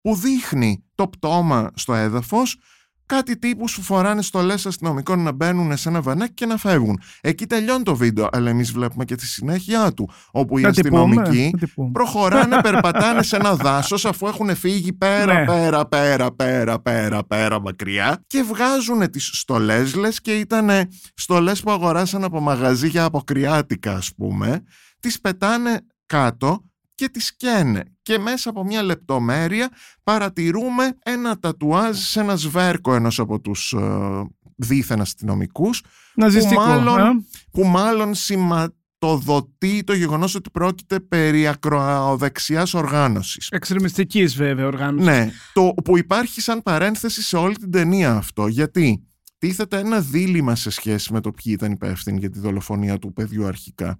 που 0.00 0.16
δείχνει 0.16 0.84
το 0.94 1.08
πτώμα 1.08 1.70
στο 1.74 1.94
έδαφος, 1.94 2.58
κάτι 3.06 3.38
τύπου 3.38 3.68
σου 3.68 3.82
φοράνε 3.82 4.22
στολές 4.22 4.66
αστυνομικών 4.66 5.22
να 5.22 5.32
μπαίνουν 5.32 5.76
σε 5.76 5.88
ένα 5.88 6.00
βανάκι 6.02 6.32
και 6.34 6.46
να 6.46 6.56
φεύγουν. 6.56 7.00
Εκεί 7.20 7.46
τελειώνει 7.46 7.82
το 7.82 7.96
βίντεο, 7.96 8.28
αλλά 8.32 8.50
εμείς 8.50 8.72
βλέπουμε 8.72 9.04
και 9.04 9.14
τη 9.14 9.26
συνέχεια 9.26 9.92
του, 9.92 10.10
όπου 10.30 10.58
οι 10.58 10.62
Θα 10.62 10.70
την 10.70 10.88
πούμε, 10.88 11.00
αστυνομικοί 11.02 11.48
θα 11.52 11.58
την 11.58 11.74
πούμε. 11.74 11.90
προχωράνε, 11.92 12.60
περπατάνε 12.62 13.22
σε 13.22 13.36
ένα 13.36 13.54
δάσος 13.54 14.04
αφού 14.04 14.26
έχουν 14.26 14.54
φύγει 14.56 14.92
πέρα, 14.92 15.38
Ναι. 15.38 15.44
πέρα, 15.44 15.86
πέρα, 15.86 16.32
πέρα, 16.34 16.80
πέρα, 16.80 17.24
πέρα 17.24 17.60
μακριά 17.60 18.22
και 18.26 18.42
βγάζουν 18.42 19.10
τις 19.10 19.30
στολές, 19.32 19.94
λες 19.94 20.20
και 20.20 20.38
ήταν 20.38 20.70
στολές 21.14 21.60
που 21.62 21.70
αγοράσαν 21.70 22.24
από 22.24 22.40
μαγαζί 22.40 22.88
για 22.88 23.04
αποκριάτικα 23.04 23.92
ας 23.96 24.14
πούμε, 24.16 24.62
τις 25.00 25.20
πετάνε 25.20 25.78
κάτω 26.06 26.64
και 26.94 27.08
τις 27.08 27.36
καίνε 27.36 27.82
και 28.02 28.18
μέσα 28.18 28.50
από 28.50 28.64
μια 28.64 28.82
λεπτομέρεια 28.82 29.68
παρατηρούμε 30.02 30.96
ένα 31.04 31.38
τατουάζ 31.38 31.98
σε 31.98 32.20
ένα 32.20 32.36
σβέρκο 32.36 32.94
ενός 32.94 33.18
από 33.18 33.40
τους 33.40 33.72
ε, 33.72 34.22
δίθεν 34.56 35.00
αστυνομικούς 35.00 35.82
Ναζιστικό. 36.14 36.60
μάλλον- 36.62 36.98
ε. 36.98 37.24
που 37.50 37.64
μάλλον 37.64 38.14
σηματοδοτεί 38.14 39.84
το 39.84 39.94
γεγονός 39.94 40.34
ότι 40.34 40.50
πρόκειται 40.50 41.00
περί 41.00 41.46
ακροαδεξιάς 41.48 42.74
οργάνωσης. 42.74 43.48
Εξτρεμιστικής 43.50 44.34
βέβαια 44.36 44.66
οργάνωσης. 44.66 45.06
Ναι, 45.06 45.30
το 45.52 45.74
που 45.84 45.98
υπάρχει 45.98 46.40
σαν 46.40 46.62
παρένθεση 46.62 47.22
σε 47.22 47.36
όλη 47.36 47.54
την 47.56 47.70
ταινία 47.70 48.14
αυτό. 48.14 48.46
Γιατί 48.46 49.04
τίθεται 49.38 49.78
ένα 49.78 50.00
δίλημα 50.00 50.54
σε 50.54 50.70
σχέση 50.70 51.12
με 51.12 51.20
το 51.20 51.30
ποιοι 51.30 51.52
ήταν 51.56 51.72
υπεύθυνοι 51.72 52.18
για 52.18 52.30
τη 52.30 52.38
δολοφονία 52.38 52.98
του 52.98 53.12
παιδιού 53.12 53.46
αρχικά. 53.46 53.98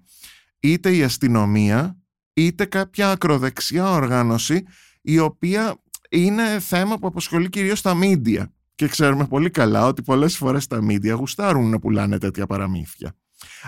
Είτε 0.59 0.95
η 0.95 1.03
αστυνομία, 1.03 1.97
είτε 2.35 2.65
κάποια 2.65 3.11
ακροδεξιά 3.11 3.91
οργάνωση 3.91 4.63
η 5.01 5.19
οποία 5.19 5.75
είναι 6.09 6.59
θέμα 6.59 6.97
που 6.97 7.07
απασχολεί 7.07 7.49
κυρίως 7.49 7.81
τα 7.81 7.93
μίντια 7.93 8.53
και 8.75 8.87
ξέρουμε 8.87 9.27
πολύ 9.27 9.49
καλά 9.49 9.85
ότι 9.85 10.01
πολλές 10.01 10.37
φορές 10.37 10.67
τα 10.67 10.81
μίντια 10.81 11.13
γουστάρουν 11.13 11.69
να 11.69 11.79
πουλάνε 11.79 12.17
τέτοια 12.17 12.45
παραμύθια. 12.45 13.15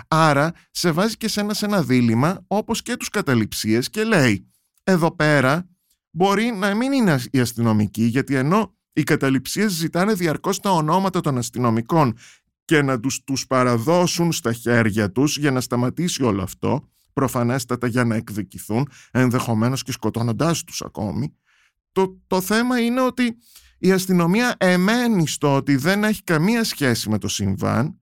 Άρα 0.08 0.52
σε 0.70 0.90
βάζει 0.90 1.16
και 1.16 1.28
σένα 1.28 1.54
σε 1.54 1.64
ένα 1.64 1.82
δίλημα 1.82 2.44
όπως 2.46 2.82
και 2.82 2.96
τους 2.96 3.08
καταληψίες 3.08 3.90
και 3.90 4.04
λέει 4.04 4.46
εδώ 4.84 5.16
πέρα 5.16 5.68
μπορεί 6.10 6.52
να 6.58 6.74
μην 6.74 6.92
είναι 6.92 7.20
οι 7.30 7.40
αστυνομικοί 7.40 8.02
γιατί 8.02 8.34
ενώ 8.34 8.76
οι 8.92 9.02
καταληψίες 9.02 9.72
ζητάνε 9.72 10.12
διαρκώς 10.12 10.60
τα 10.60 10.70
ονόματα 10.70 11.20
των 11.20 11.38
αστυνομικών 11.38 12.16
και 12.64 12.82
να 12.82 13.00
τους, 13.00 13.24
τους 13.24 13.46
παραδώσουν 13.46 14.32
στα 14.32 14.52
χέρια 14.52 15.12
τους 15.12 15.38
για 15.38 15.50
να 15.50 15.60
σταματήσει 15.60 16.22
όλο 16.22 16.42
αυτό 16.42 16.88
προφανέστατα 17.18 17.86
για 17.86 18.04
να 18.04 18.14
εκδικηθούν 18.14 18.88
ενδεχομένως 19.10 19.82
και 19.82 19.92
σκοτώνοντάς 19.92 20.64
τους 20.64 20.82
ακόμη 20.82 21.34
το, 21.92 22.20
το 22.26 22.40
θέμα 22.40 22.80
είναι 22.80 23.00
ότι 23.00 23.36
η 23.78 23.92
αστυνομία 23.92 24.54
εμένει 24.58 25.26
στο 25.26 25.54
ότι 25.54 25.76
δεν 25.76 26.04
έχει 26.04 26.22
καμία 26.22 26.64
σχέση 26.64 27.08
με 27.08 27.18
το 27.18 27.28
συμβάν 27.28 28.00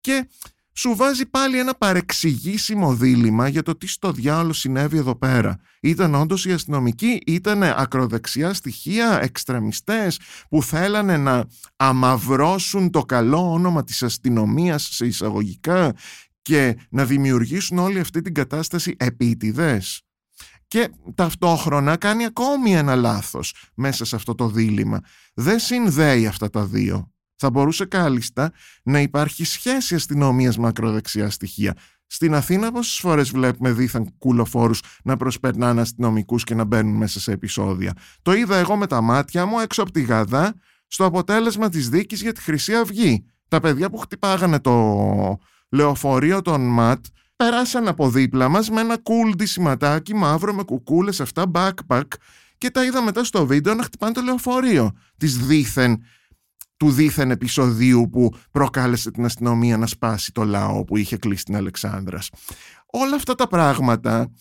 και 0.00 0.28
σου 0.72 0.96
βάζει 0.96 1.26
πάλι 1.26 1.58
ένα 1.58 1.74
παρεξηγήσιμο 1.74 2.94
δίλημα 2.94 3.48
για 3.48 3.62
το 3.62 3.76
τι 3.76 3.86
στο 3.86 4.12
διάολο 4.12 4.52
συνέβη 4.52 4.96
εδώ 4.96 5.16
πέρα. 5.16 5.56
Ήταν 5.80 6.14
όντως 6.14 6.44
οι 6.44 6.52
αστυνομικοί, 6.52 7.22
ήταν 7.26 7.62
ακροδεξιά 7.62 8.54
στοιχεία, 8.54 9.22
εξτρεμιστές 9.22 10.20
που 10.48 10.62
θέλανε 10.62 11.16
να 11.16 11.44
αμαυρώσουν 11.76 12.90
το 12.90 13.02
καλό 13.02 13.52
όνομα 13.52 13.84
της 13.84 14.02
αστυνομίας 14.02 14.88
σε 14.90 15.06
εισαγωγικά 15.06 15.94
και 16.42 16.76
να 16.90 17.04
δημιουργήσουν 17.04 17.78
όλη 17.78 18.00
αυτή 18.00 18.20
την 18.20 18.34
κατάσταση 18.34 18.94
επίτηδες 18.98 20.02
και 20.70 20.90
ταυτόχρονα 21.14 21.96
κάνει 21.96 22.24
ακόμη 22.24 22.74
ένα 22.74 22.94
λάθος 22.94 23.54
μέσα 23.74 24.04
σε 24.04 24.16
αυτό 24.16 24.34
το 24.34 24.48
δίλημα. 24.48 25.00
Δεν 25.34 25.58
συνδέει 25.58 26.26
αυτά 26.26 26.50
τα 26.50 26.64
δύο. 26.64 27.12
Θα 27.36 27.50
μπορούσε 27.50 27.84
κάλλιστα 27.84 28.52
να 28.82 29.00
υπάρχει 29.00 29.44
σχέση 29.44 29.94
αστυνομίας 29.94 30.58
μακροδεξιά 30.58 31.30
στοιχεία. 31.30 31.76
Στην 32.06 32.34
Αθήνα 32.34 32.72
πόσες 32.72 32.98
φορές 32.98 33.30
βλέπουμε 33.30 33.72
δίθεν 33.72 34.14
κουλοφόρους 34.18 34.82
να 35.04 35.16
προσπερνάνε 35.16 35.80
αστυνομικούς 35.80 36.44
και 36.44 36.54
να 36.54 36.64
μπαίνουν 36.64 36.96
μέσα 36.96 37.20
σε 37.20 37.32
επεισόδια. 37.32 37.92
Το 38.22 38.32
είδα 38.32 38.56
εγώ 38.56 38.76
με 38.76 38.86
τα 38.86 39.00
μάτια 39.00 39.46
μου 39.46 39.58
έξω 39.58 39.82
από 39.82 39.90
τη 39.90 40.02
Γαδά 40.02 40.54
στο 40.86 41.04
αποτέλεσμα 41.04 41.68
της 41.68 41.88
δίκης 41.88 42.22
για 42.22 42.32
τη 42.32 42.40
Χρυσή 42.40 42.74
Αυγή. 42.74 43.24
Τα 43.48 43.60
παιδιά 43.60 43.90
που 43.90 43.98
χτυπάγανε 43.98 44.60
το 44.60 45.38
λεωφορείο 45.70 46.42
των 46.42 46.60
ΜΑΤ 46.60 47.04
περάσαν 47.36 47.88
από 47.88 48.10
δίπλα 48.10 48.48
μας 48.48 48.70
με 48.70 48.80
ένα 48.80 48.96
cool 48.96 49.36
ντυσιματάκι 49.36 50.14
μαύρο 50.14 50.54
με 50.54 50.62
κουκούλες 50.62 51.20
αυτά 51.20 51.50
backpack 51.54 52.02
και 52.58 52.70
τα 52.70 52.84
είδα 52.84 53.02
μετά 53.02 53.24
στο 53.24 53.46
βίντεο 53.46 53.74
να 53.74 53.82
χτυπάνε 53.82 54.12
το 54.12 54.20
λεωφορείο 54.20 54.92
της 55.16 55.38
δίθεν 55.38 56.02
του 56.76 56.90
δίθεν 56.90 57.30
επεισοδίου 57.30 58.08
που 58.10 58.34
προκάλεσε 58.50 59.10
την 59.10 59.24
αστυνομία 59.24 59.76
να 59.76 59.86
σπάσει 59.86 60.32
το 60.32 60.44
λαό 60.44 60.84
που 60.84 60.96
είχε 60.96 61.16
κλείσει 61.16 61.44
την 61.44 61.56
Αλεξάνδρας. 61.56 62.30
Όλα 62.86 63.16
αυτά 63.16 63.34
τα 63.34 63.46
πράγματα, 63.46 64.32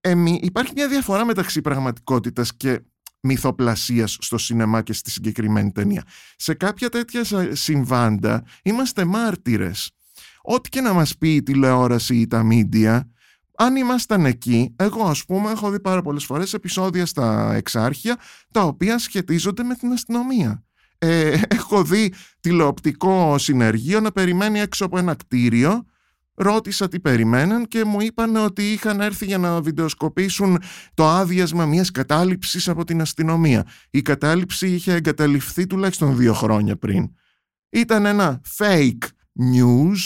εμεί, 0.00 0.40
υπάρχει 0.42 0.72
μια 0.74 0.88
διαφορά 0.88 1.24
μεταξύ 1.24 1.60
πραγματικότητας 1.60 2.56
και 2.56 2.80
μυθοπλασίας 3.20 4.16
στο 4.20 4.38
σινεμά 4.38 4.82
και 4.82 4.92
στη 4.92 5.10
συγκεκριμένη 5.10 5.72
ταινία. 5.72 6.04
Σε 6.36 6.54
κάποια 6.54 6.88
τέτοια 6.88 7.24
συμβάντα 7.52 8.44
είμαστε 8.62 9.04
μάρτυρες 9.04 9.90
ό,τι 10.54 10.68
και 10.68 10.80
να 10.80 10.92
μας 10.92 11.16
πει 11.18 11.34
η 11.34 11.42
τηλεόραση 11.42 12.16
ή 12.16 12.26
τα 12.26 12.42
μίντια, 12.42 13.10
αν 13.56 13.76
ήμασταν 13.76 14.26
εκεί, 14.26 14.74
εγώ 14.76 15.04
ας 15.04 15.24
πούμε 15.24 15.50
έχω 15.50 15.70
δει 15.70 15.80
πάρα 15.80 16.02
πολλές 16.02 16.24
φορές 16.24 16.54
επεισόδια 16.54 17.06
στα 17.06 17.54
εξάρχεια 17.54 18.16
τα 18.50 18.62
οποία 18.62 18.98
σχετίζονται 18.98 19.62
με 19.62 19.74
την 19.74 19.92
αστυνομία. 19.92 20.64
Ε, 20.98 21.40
έχω 21.48 21.84
δει 21.84 22.12
τηλεοπτικό 22.40 23.38
συνεργείο 23.38 24.00
να 24.00 24.12
περιμένει 24.12 24.60
έξω 24.60 24.84
από 24.84 24.98
ένα 24.98 25.14
κτίριο 25.14 25.84
Ρώτησα 26.42 26.88
τι 26.88 27.00
περιμέναν 27.00 27.66
και 27.66 27.84
μου 27.84 28.00
είπαν 28.00 28.36
ότι 28.36 28.72
είχαν 28.72 29.00
έρθει 29.00 29.24
για 29.24 29.38
να 29.38 29.60
βιντεοσκοπήσουν 29.60 30.58
το 30.94 31.08
άδειασμα 31.08 31.66
μιας 31.66 31.90
κατάληψης 31.90 32.68
από 32.68 32.84
την 32.84 33.00
αστυνομία. 33.00 33.66
Η 33.90 34.02
κατάληψη 34.02 34.68
είχε 34.68 34.92
εγκαταλειφθεί 34.92 35.66
τουλάχιστον 35.66 36.16
δύο 36.16 36.34
χρόνια 36.34 36.76
πριν. 36.76 37.10
Ήταν 37.70 38.06
ένα 38.06 38.40
fake 38.58 39.04
news 39.54 39.96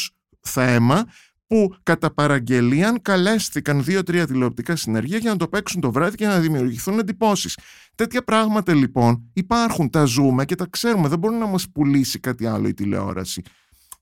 θέμα 0.49 1.05
που 1.47 1.74
κατά 1.82 2.14
παραγγελίαν 2.14 3.03
καλέστηκαν 3.03 3.84
δύο-τρία 3.84 4.26
τηλεοπτικά 4.26 4.76
συνεργεία 4.76 5.18
για 5.18 5.30
να 5.30 5.36
το 5.36 5.49
παίξουν 5.49 5.80
το 5.80 5.92
βράδυ 5.92 6.16
και 6.16 6.26
να 6.26 6.40
δημιουργηθούν 6.40 6.99
εντυπώσεις. 6.99 7.59
Τέτοια 7.95 8.24
πράγματα 8.24 8.74
λοιπόν 8.74 9.30
υπάρχουν, 9.32 9.90
τα 9.90 10.05
ζούμε 10.05 10.45
και 10.45 10.55
τα 10.55 10.66
ξέρουμε, 10.70 11.09
δεν 11.09 11.18
μπορεί 11.18 11.36
να 11.36 11.47
μας 11.47 11.70
πουλήσει 11.70 12.18
κάτι 12.18 12.47
άλλο 12.47 12.68
η 12.68 12.74
τηλεόραση. 12.74 13.42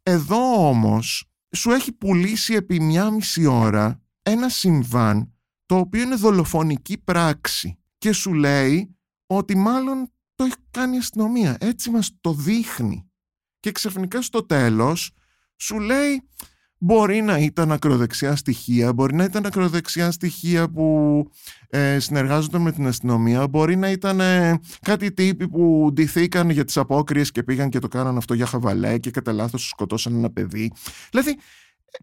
Εδώ 0.03 0.69
όμως 0.69 1.25
σου 1.57 1.71
έχει 1.71 1.93
πουλήσει 1.93 2.55
επί 2.55 2.81
μια 2.81 3.11
μισή 3.11 3.47
ώρα 3.47 4.01
ένα 4.23 4.49
συμβάν 4.49 5.33
το 5.67 5.77
οποίο 5.77 6.03
είναι 6.03 6.15
δολοφονική 6.15 6.99
πράξη 6.99 7.79
και 7.99 8.13
σου 8.13 8.35
λέει 8.35 8.97
ότι 9.27 9.57
μάλλον 9.57 10.13
το 10.35 10.45
έχει 10.45 10.55
κάνει 10.71 10.95
η 10.95 10.99
αστυνομία. 10.99 11.57
Έτσι 11.61 11.91
μας 11.91 12.11
το 12.21 12.33
δείχνει. 12.33 13.11
Και 13.61 13.73
ξαφνικά 13.73 14.23
στο 14.23 14.47
τέλος 14.47 15.11
σου 15.63 15.81
λέει 15.81 16.23
μπορεί 16.79 17.21
να 17.21 17.39
ήταν 17.39 17.73
ακροδεξιά 17.73 18.37
στοιχεία, 18.37 18.93
μπορεί 18.93 19.15
να 19.15 19.25
ήταν 19.25 19.47
ακροδεξιά 19.47 20.11
στοιχεία 20.11 20.69
που 20.71 21.27
ε, 21.69 21.99
συνεργάζονται 21.99 22.59
με 22.59 22.73
την 22.73 22.87
αστυνομία, 22.87 23.49
μπορεί 23.49 23.77
να 23.77 23.91
ήταν 23.91 24.21
ε, 24.21 24.61
κάτι 24.83 25.13
τύποι 25.13 25.49
που 25.49 25.91
ντυθήκαν 25.93 26.51
για 26.51 26.65
τις 26.65 26.77
απόκριες 26.77 27.31
και 27.31 27.43
πήγαν 27.43 27.69
και 27.69 27.79
το 27.79 27.89
κάναν 27.89 28.17
αυτό 28.17 28.35
για 28.35 28.47
χαβαλέ 28.47 28.99
και 28.99 29.11
κατά 29.11 29.33
λάθος 29.33 29.69
σκοτώσαν 29.69 30.15
ένα 30.15 30.31
παιδί. 30.31 30.73
Δηλαδή 31.11 31.37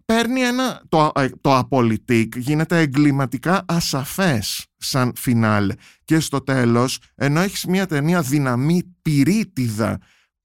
παίρνει 0.06 0.42
ένα, 0.42 0.82
το, 0.90 1.12
ε, 1.16 1.30
το 1.42 1.58
απολυτικ 1.58 2.36
γίνεται 2.38 2.80
εγκληματικά 2.80 3.66
ασαφές 3.68 4.66
σαν 4.78 5.12
φινάλ 5.16 5.72
και 6.06 6.20
στο 6.20 6.42
τέλος 6.42 7.00
ενώ 7.16 7.40
έχεις 7.40 7.66
μια 7.66 7.86
ταινία 7.86 8.22
δυναμή 8.22 8.96
πυρίτιδα 9.02 10.00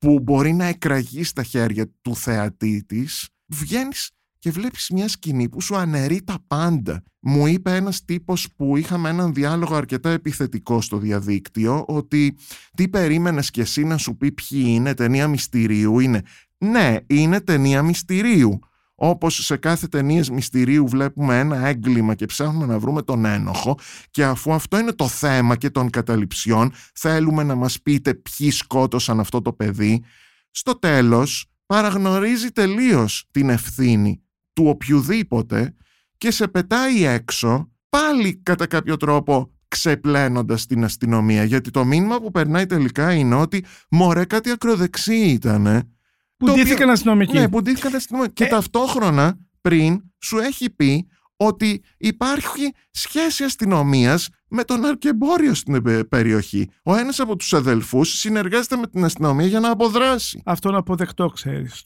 που 0.04 0.20
μπορεί 0.20 0.52
να 0.52 0.64
εκραγεί 0.64 1.24
στα 1.24 1.42
χέρια 1.42 1.90
του 2.02 2.16
θεατή 2.16 2.84
της, 2.86 3.28
βγαίνεις 3.46 4.10
και 4.38 4.50
βλέπεις 4.50 4.90
μια 4.92 5.08
σκηνή 5.08 5.48
που 5.48 5.60
σου 5.60 5.76
αναιρεί 5.76 6.22
τα 6.22 6.38
πάντα. 6.46 7.02
Μου 7.20 7.46
είπε 7.46 7.76
ένας 7.76 8.04
τύπος 8.04 8.48
που 8.56 8.76
είχαμε 8.76 9.08
έναν 9.08 9.34
διάλογο 9.34 9.74
αρκετά 9.74 10.10
επιθετικό 10.10 10.80
στο 10.80 10.98
διαδίκτυο 10.98 11.84
ότι 11.88 12.36
τι 12.76 12.88
περίμενες 12.88 13.50
κι 13.50 13.60
εσύ 13.60 13.84
να 13.84 13.96
σου 13.96 14.16
πει 14.16 14.32
ποιοι 14.32 14.62
είναι, 14.66 14.94
ταινία 14.94 15.28
μυστηρίου 15.28 15.98
είναι. 15.98 16.22
Ναι, 16.58 16.96
είναι 17.06 17.40
ταινία 17.40 17.82
μυστηρίου. 17.82 18.58
Όπως 18.94 19.44
σε 19.44 19.56
κάθε 19.56 19.86
ταινία 19.86 20.24
μυστηρίου 20.32 20.88
βλέπουμε 20.88 21.38
ένα 21.38 21.66
έγκλημα 21.66 22.14
και 22.14 22.26
ψάχνουμε 22.26 22.66
να 22.66 22.78
βρούμε 22.78 23.02
τον 23.02 23.24
ένοχο 23.24 23.78
και 24.10 24.24
αφού 24.24 24.52
αυτό 24.52 24.78
είναι 24.78 24.92
το 24.92 25.08
θέμα 25.08 25.56
και 25.56 25.70
των 25.70 25.90
καταληψιών 25.90 26.72
θέλουμε 26.94 27.42
να 27.42 27.54
μας 27.54 27.82
πείτε 27.82 28.14
ποιοι 28.14 28.50
σκότωσαν 28.50 29.20
αυτό 29.20 29.42
το 29.42 29.52
παιδί 29.52 30.04
στο 30.50 30.78
τέλος 30.78 31.46
παραγνωρίζει 31.66 32.50
τελείως 32.50 33.28
την 33.30 33.48
ευθύνη 33.48 34.22
του 34.52 34.64
οποιοδήποτε 34.66 35.74
και 36.18 36.30
σε 36.30 36.48
πετάει 36.48 37.04
έξω 37.04 37.72
πάλι 37.88 38.40
κατά 38.42 38.66
κάποιο 38.66 38.96
τρόπο 38.96 39.54
ξεπλένοντας 39.68 40.66
την 40.66 40.84
αστυνομία. 40.84 41.44
Γιατί 41.44 41.70
το 41.70 41.84
μήνυμα 41.84 42.20
που 42.20 42.30
περνάει 42.30 42.66
τελικά 42.66 43.12
είναι 43.12 43.34
ότι 43.34 43.64
μωρέ 43.90 44.24
κάτι 44.24 44.50
ακροδεξί 44.50 45.16
ήτανε 45.16 45.88
που 46.36 46.50
ντύθηκαν 46.52 46.90
αστυνομικοί. 46.90 47.38
Ναι, 47.38 47.48
που 47.48 47.62
ντύθηκαν 47.62 47.94
αστυνομικοί. 47.94 48.32
Και 48.32 48.44
ε. 48.44 48.46
ταυτόχρονα 48.46 49.38
πριν 49.60 50.00
σου 50.22 50.38
έχει 50.38 50.70
πει 50.70 51.06
ότι 51.36 51.82
υπάρχει 51.96 52.72
σχέση 52.90 53.44
αστυνομίας 53.44 54.28
με 54.48 54.64
τον 54.64 54.84
αρκεμπόριο 54.84 55.54
στην 55.54 55.82
περιοχή. 56.08 56.70
Ο 56.82 56.96
ένας 56.96 57.20
από 57.20 57.36
τους 57.36 57.52
αδελφούς 57.52 58.18
συνεργάζεται 58.18 58.76
με 58.76 58.86
την 58.86 59.04
αστυνομία 59.04 59.46
για 59.46 59.60
να 59.60 59.70
αποδράσει. 59.70 60.42
Αυτό 60.44 60.70
να 60.70 60.78
αποδεκτό, 60.78 61.28
ξέρεις. 61.28 61.82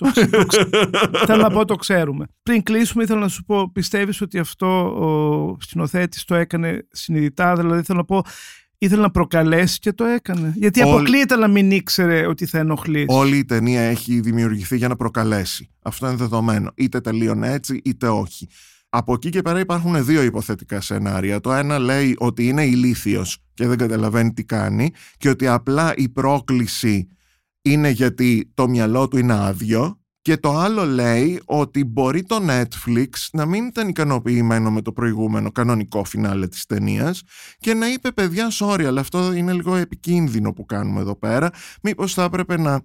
Θέλω 1.26 1.42
να 1.42 1.51
πω 1.51 1.64
το 1.64 1.74
ξέρουμε. 1.74 2.26
Πριν 2.42 2.62
κλείσουμε, 2.62 3.03
ήθελα 3.03 3.20
να 3.20 3.28
σου 3.28 3.44
πω, 3.44 3.70
πιστεύεις 3.72 4.20
ότι 4.20 4.38
αυτό 4.38 4.66
ο 5.07 5.57
σκηνοθέτης 5.61 6.24
το 6.24 6.34
έκανε 6.34 6.86
συνειδητά; 6.90 7.55
Δηλαδή, 7.57 7.82
θέλω 7.82 7.99
να 7.99 8.05
πω, 8.05 8.22
ήθελε 8.79 9.03
να 9.03 9.11
προκαλέσει 9.11 9.79
και 9.79 9.93
το 9.93 10.05
έκανε. 10.05 10.53
Γιατί 10.57 10.83
Όλη... 10.83 10.91
αποκλείεται 10.91 11.37
να 11.37 11.49
μην 11.49 11.70
ήξερε 11.70 12.26
ότι 12.26 12.47
θα 12.47 12.59
ενοχλήσει. 12.59 13.07
Όλη 13.09 13.37
η 13.37 13.45
ταινία 13.45 13.81
έχει 13.81 14.20
δημιουργηθεί 14.20 14.76
για 14.76 14.89
να 14.89 14.97
προκαλέσει. 14.97 15.70
Αυτό 15.83 16.07
είναι 16.07 16.16
δεδομένο. 16.16 16.70
Είτε 16.74 17.01
τελείωνε 17.01 17.53
έτσι, 17.53 17.81
είτε 17.85 18.09
όχι. 18.09 18.49
Από 18.89 19.12
εκεί 19.12 19.31
και 19.31 19.43
πέρα 19.43 19.61
υπάρχουν 19.61 20.05
δύο 20.05 20.22
υποθετικά 20.22 20.81
σενάρια. 20.81 21.41
Το 21.41 21.53
ένα 21.53 21.79
λέει 21.79 22.14
ότι 22.18 22.49
είναι 22.49 22.64
ηλίθιος 22.64 23.39
και 23.55 23.66
δεν 23.66 23.79
καταλαβαίνει 23.79 24.33
τι 24.33 24.45
κάνει 24.45 24.91
και 25.16 25.29
ότι 25.29 25.47
απλά 25.47 25.95
η 25.97 26.09
πρόκληση 26.09 27.09
είναι 27.62 27.89
γιατί 27.89 28.51
το 28.55 28.68
μυαλό 28.68 29.09
του 29.09 29.18
είναι 29.18 29.35
άδειο 29.35 29.97
Και 30.29 30.37
το 30.37 30.57
άλλο 30.57 30.85
λέει 30.85 31.43
ότι 31.45 31.85
μπορεί 31.85 32.22
το 32.22 32.41
Netflix 32.49 33.09
να 33.33 33.47
μην 33.47 33.66
ήταν 33.66 33.89
ικανοποιημένο 33.89 34.70
με 34.70 34.83
το 34.83 34.93
προηγούμενο 34.93 35.53
κανονικό 35.53 36.05
φινάλε 36.05 36.49
της 36.49 36.66
ταινίας 36.66 37.22
και 37.59 37.74
να 37.74 37.89
είπε 37.89 38.12
παιδιά 38.12 38.49
sorry 38.61 38.85
αλλά 38.85 39.01
αυτό 39.01 39.33
είναι 39.33 39.53
λίγο 39.53 39.76
επικίνδυνο 39.76 40.53
που 40.53 40.66
κάνουμε 40.66 41.01
εδώ 41.01 41.16
πέρα 41.16 41.51
μήπως 41.83 42.14
θα 42.14 42.22
έπρεπε 42.22 42.59
να 42.59 42.81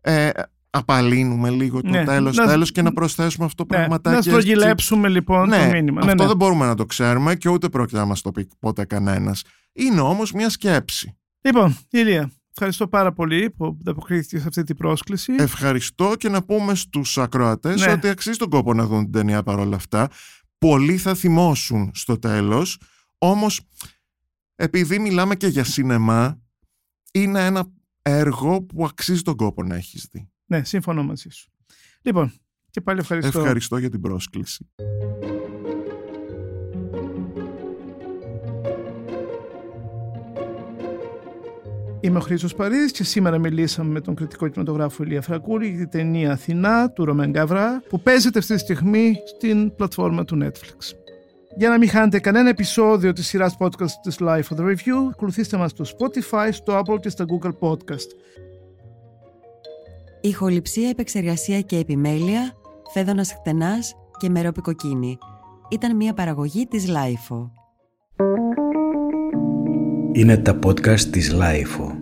ε, 0.00 0.30
απαλύνουμε 0.70 1.50
λίγο 1.50 1.80
το 1.80 1.88
ναι, 1.88 2.04
τέλος, 2.04 2.36
να, 2.36 2.46
τέλος 2.46 2.72
και 2.72 2.82
να 2.82 2.92
προσθέσουμε 2.92 3.44
αυτό 3.44 3.66
το 3.66 3.74
ναι, 3.74 3.80
πραγματάκι. 3.80 4.16
Να 4.16 4.22
στρογγυλέψουμε 4.22 5.08
λοιπόν 5.08 5.48
ναι, 5.48 5.64
το 5.64 5.72
μήνυμα. 5.72 6.00
Αυτό 6.00 6.14
ναι, 6.22 6.26
δεν 6.26 6.36
μπορούμε 6.36 6.66
να 6.66 6.74
το 6.74 6.86
ξέρουμε 6.86 7.34
και 7.34 7.48
ούτε 7.48 7.68
πρόκειται 7.68 7.98
να 7.98 8.04
μας 8.04 8.20
το 8.20 8.30
πει 8.32 8.48
ποτέ 8.58 8.84
κανένας. 8.84 9.42
Είναι 9.72 10.00
όμως 10.00 10.32
μια 10.32 10.48
σκέψη. 10.50 11.16
Λοιπόν, 11.40 11.76
Ηλία, 11.90 12.30
ευχαριστώ 12.56 12.88
πάρα 12.88 13.12
πολύ 13.12 13.50
που 13.50 13.64
ανταποκρίθηκες 13.80 14.40
σε 14.40 14.48
αυτή 14.48 14.62
την 14.62 14.76
πρόσκληση. 14.76 15.32
Ευχαριστώ 15.38 16.14
και 16.16 16.28
να 16.28 16.44
πούμε 16.44 16.74
στους 16.74 17.18
ακροατές 17.18 17.86
ότι 17.86 18.08
αξίζει 18.08 18.38
τον 18.38 18.48
κόπο 18.48 18.74
να 18.74 18.86
δουν 18.86 19.02
την 19.02 19.12
ταινία 19.12 19.42
παρόλα 19.42 19.76
αυτά. 19.76 20.08
Πολλοί 20.58 20.96
θα 20.96 21.14
θυμώσουν 21.14 21.90
στο 21.94 22.18
τέλος, 22.18 22.80
όμως 23.18 23.60
επειδή 24.54 24.98
μιλάμε 24.98 25.36
και 25.36 25.46
για 25.46 25.64
σινεμά, 25.64 26.42
είναι 27.12 27.46
ένα 27.46 27.70
έργο 28.02 28.62
που 28.62 28.84
αξίζει 28.84 29.22
τον 29.22 29.36
κόπο 29.36 29.62
να 29.62 29.74
έχεις 29.74 30.08
δει. 30.12 30.28
Ναι, 30.46 30.64
σύμφωνο 30.64 31.02
μαζί 31.02 31.28
σου. 31.28 31.50
Λοιπόν, 32.02 32.32
και 32.70 32.80
πάλι 32.80 33.00
ευχαριστώ. 33.00 33.38
Ευχαριστώ 33.38 33.78
για 33.78 33.90
την 33.90 34.00
πρόσκληση. 34.00 34.70
Είμαι 42.04 42.18
ο 42.18 42.20
Χρήστος 42.20 42.54
Παρίδης 42.54 42.92
και 42.92 43.04
σήμερα 43.04 43.38
μιλήσαμε 43.38 43.90
με 43.90 44.00
τον 44.00 44.14
κριτικό 44.14 44.48
κινηματογράφο 44.48 45.02
Ηλία 45.02 45.22
Φρακούλη 45.22 45.68
για 45.68 45.78
την 45.78 45.88
ταινία 45.88 46.32
Αθηνά 46.32 46.90
του 46.90 47.04
Ρωμέν 47.04 47.30
Γκαβρά 47.30 47.82
που 47.88 48.00
παίζεται 48.00 48.38
αυτή 48.38 48.54
τη 48.54 48.60
στιγμή 48.60 49.16
στην 49.36 49.74
πλατφόρμα 49.74 50.24
του 50.24 50.38
Netflix. 50.42 50.94
Για 51.56 51.68
να 51.68 51.78
μην 51.78 51.88
χάνετε 51.88 52.20
κανένα 52.20 52.48
επεισόδιο 52.48 53.12
της 53.12 53.26
σειράς 53.26 53.56
podcast 53.58 53.90
της 54.02 54.16
Life 54.20 54.42
for 54.42 54.56
the 54.56 54.64
Review, 54.64 55.10
ακολουθήστε 55.10 55.56
μας 55.56 55.70
στο 55.70 55.84
Spotify, 55.84 56.48
στο 56.50 56.78
Apple 56.78 57.00
και 57.00 57.08
στα 57.08 57.24
Google 57.24 57.52
Podcast. 57.60 58.08
Ηχοληψία, 60.20 60.88
επεξεργασία 60.88 61.60
και 61.60 61.76
επιμέλεια, 61.76 62.52
φέδωνας 62.92 63.32
χτενάς 63.32 63.94
και 64.18 64.28
μερόπικοκίνη. 64.28 65.18
Ήταν 65.70 65.96
μια 65.96 66.14
παραγωγή 66.14 66.66
της 66.66 66.86
Lifeo. 66.88 67.50
Είναι 70.16 70.36
τα 70.36 70.58
podcast 70.66 71.00
της 71.00 71.34
Lifeo. 71.34 71.93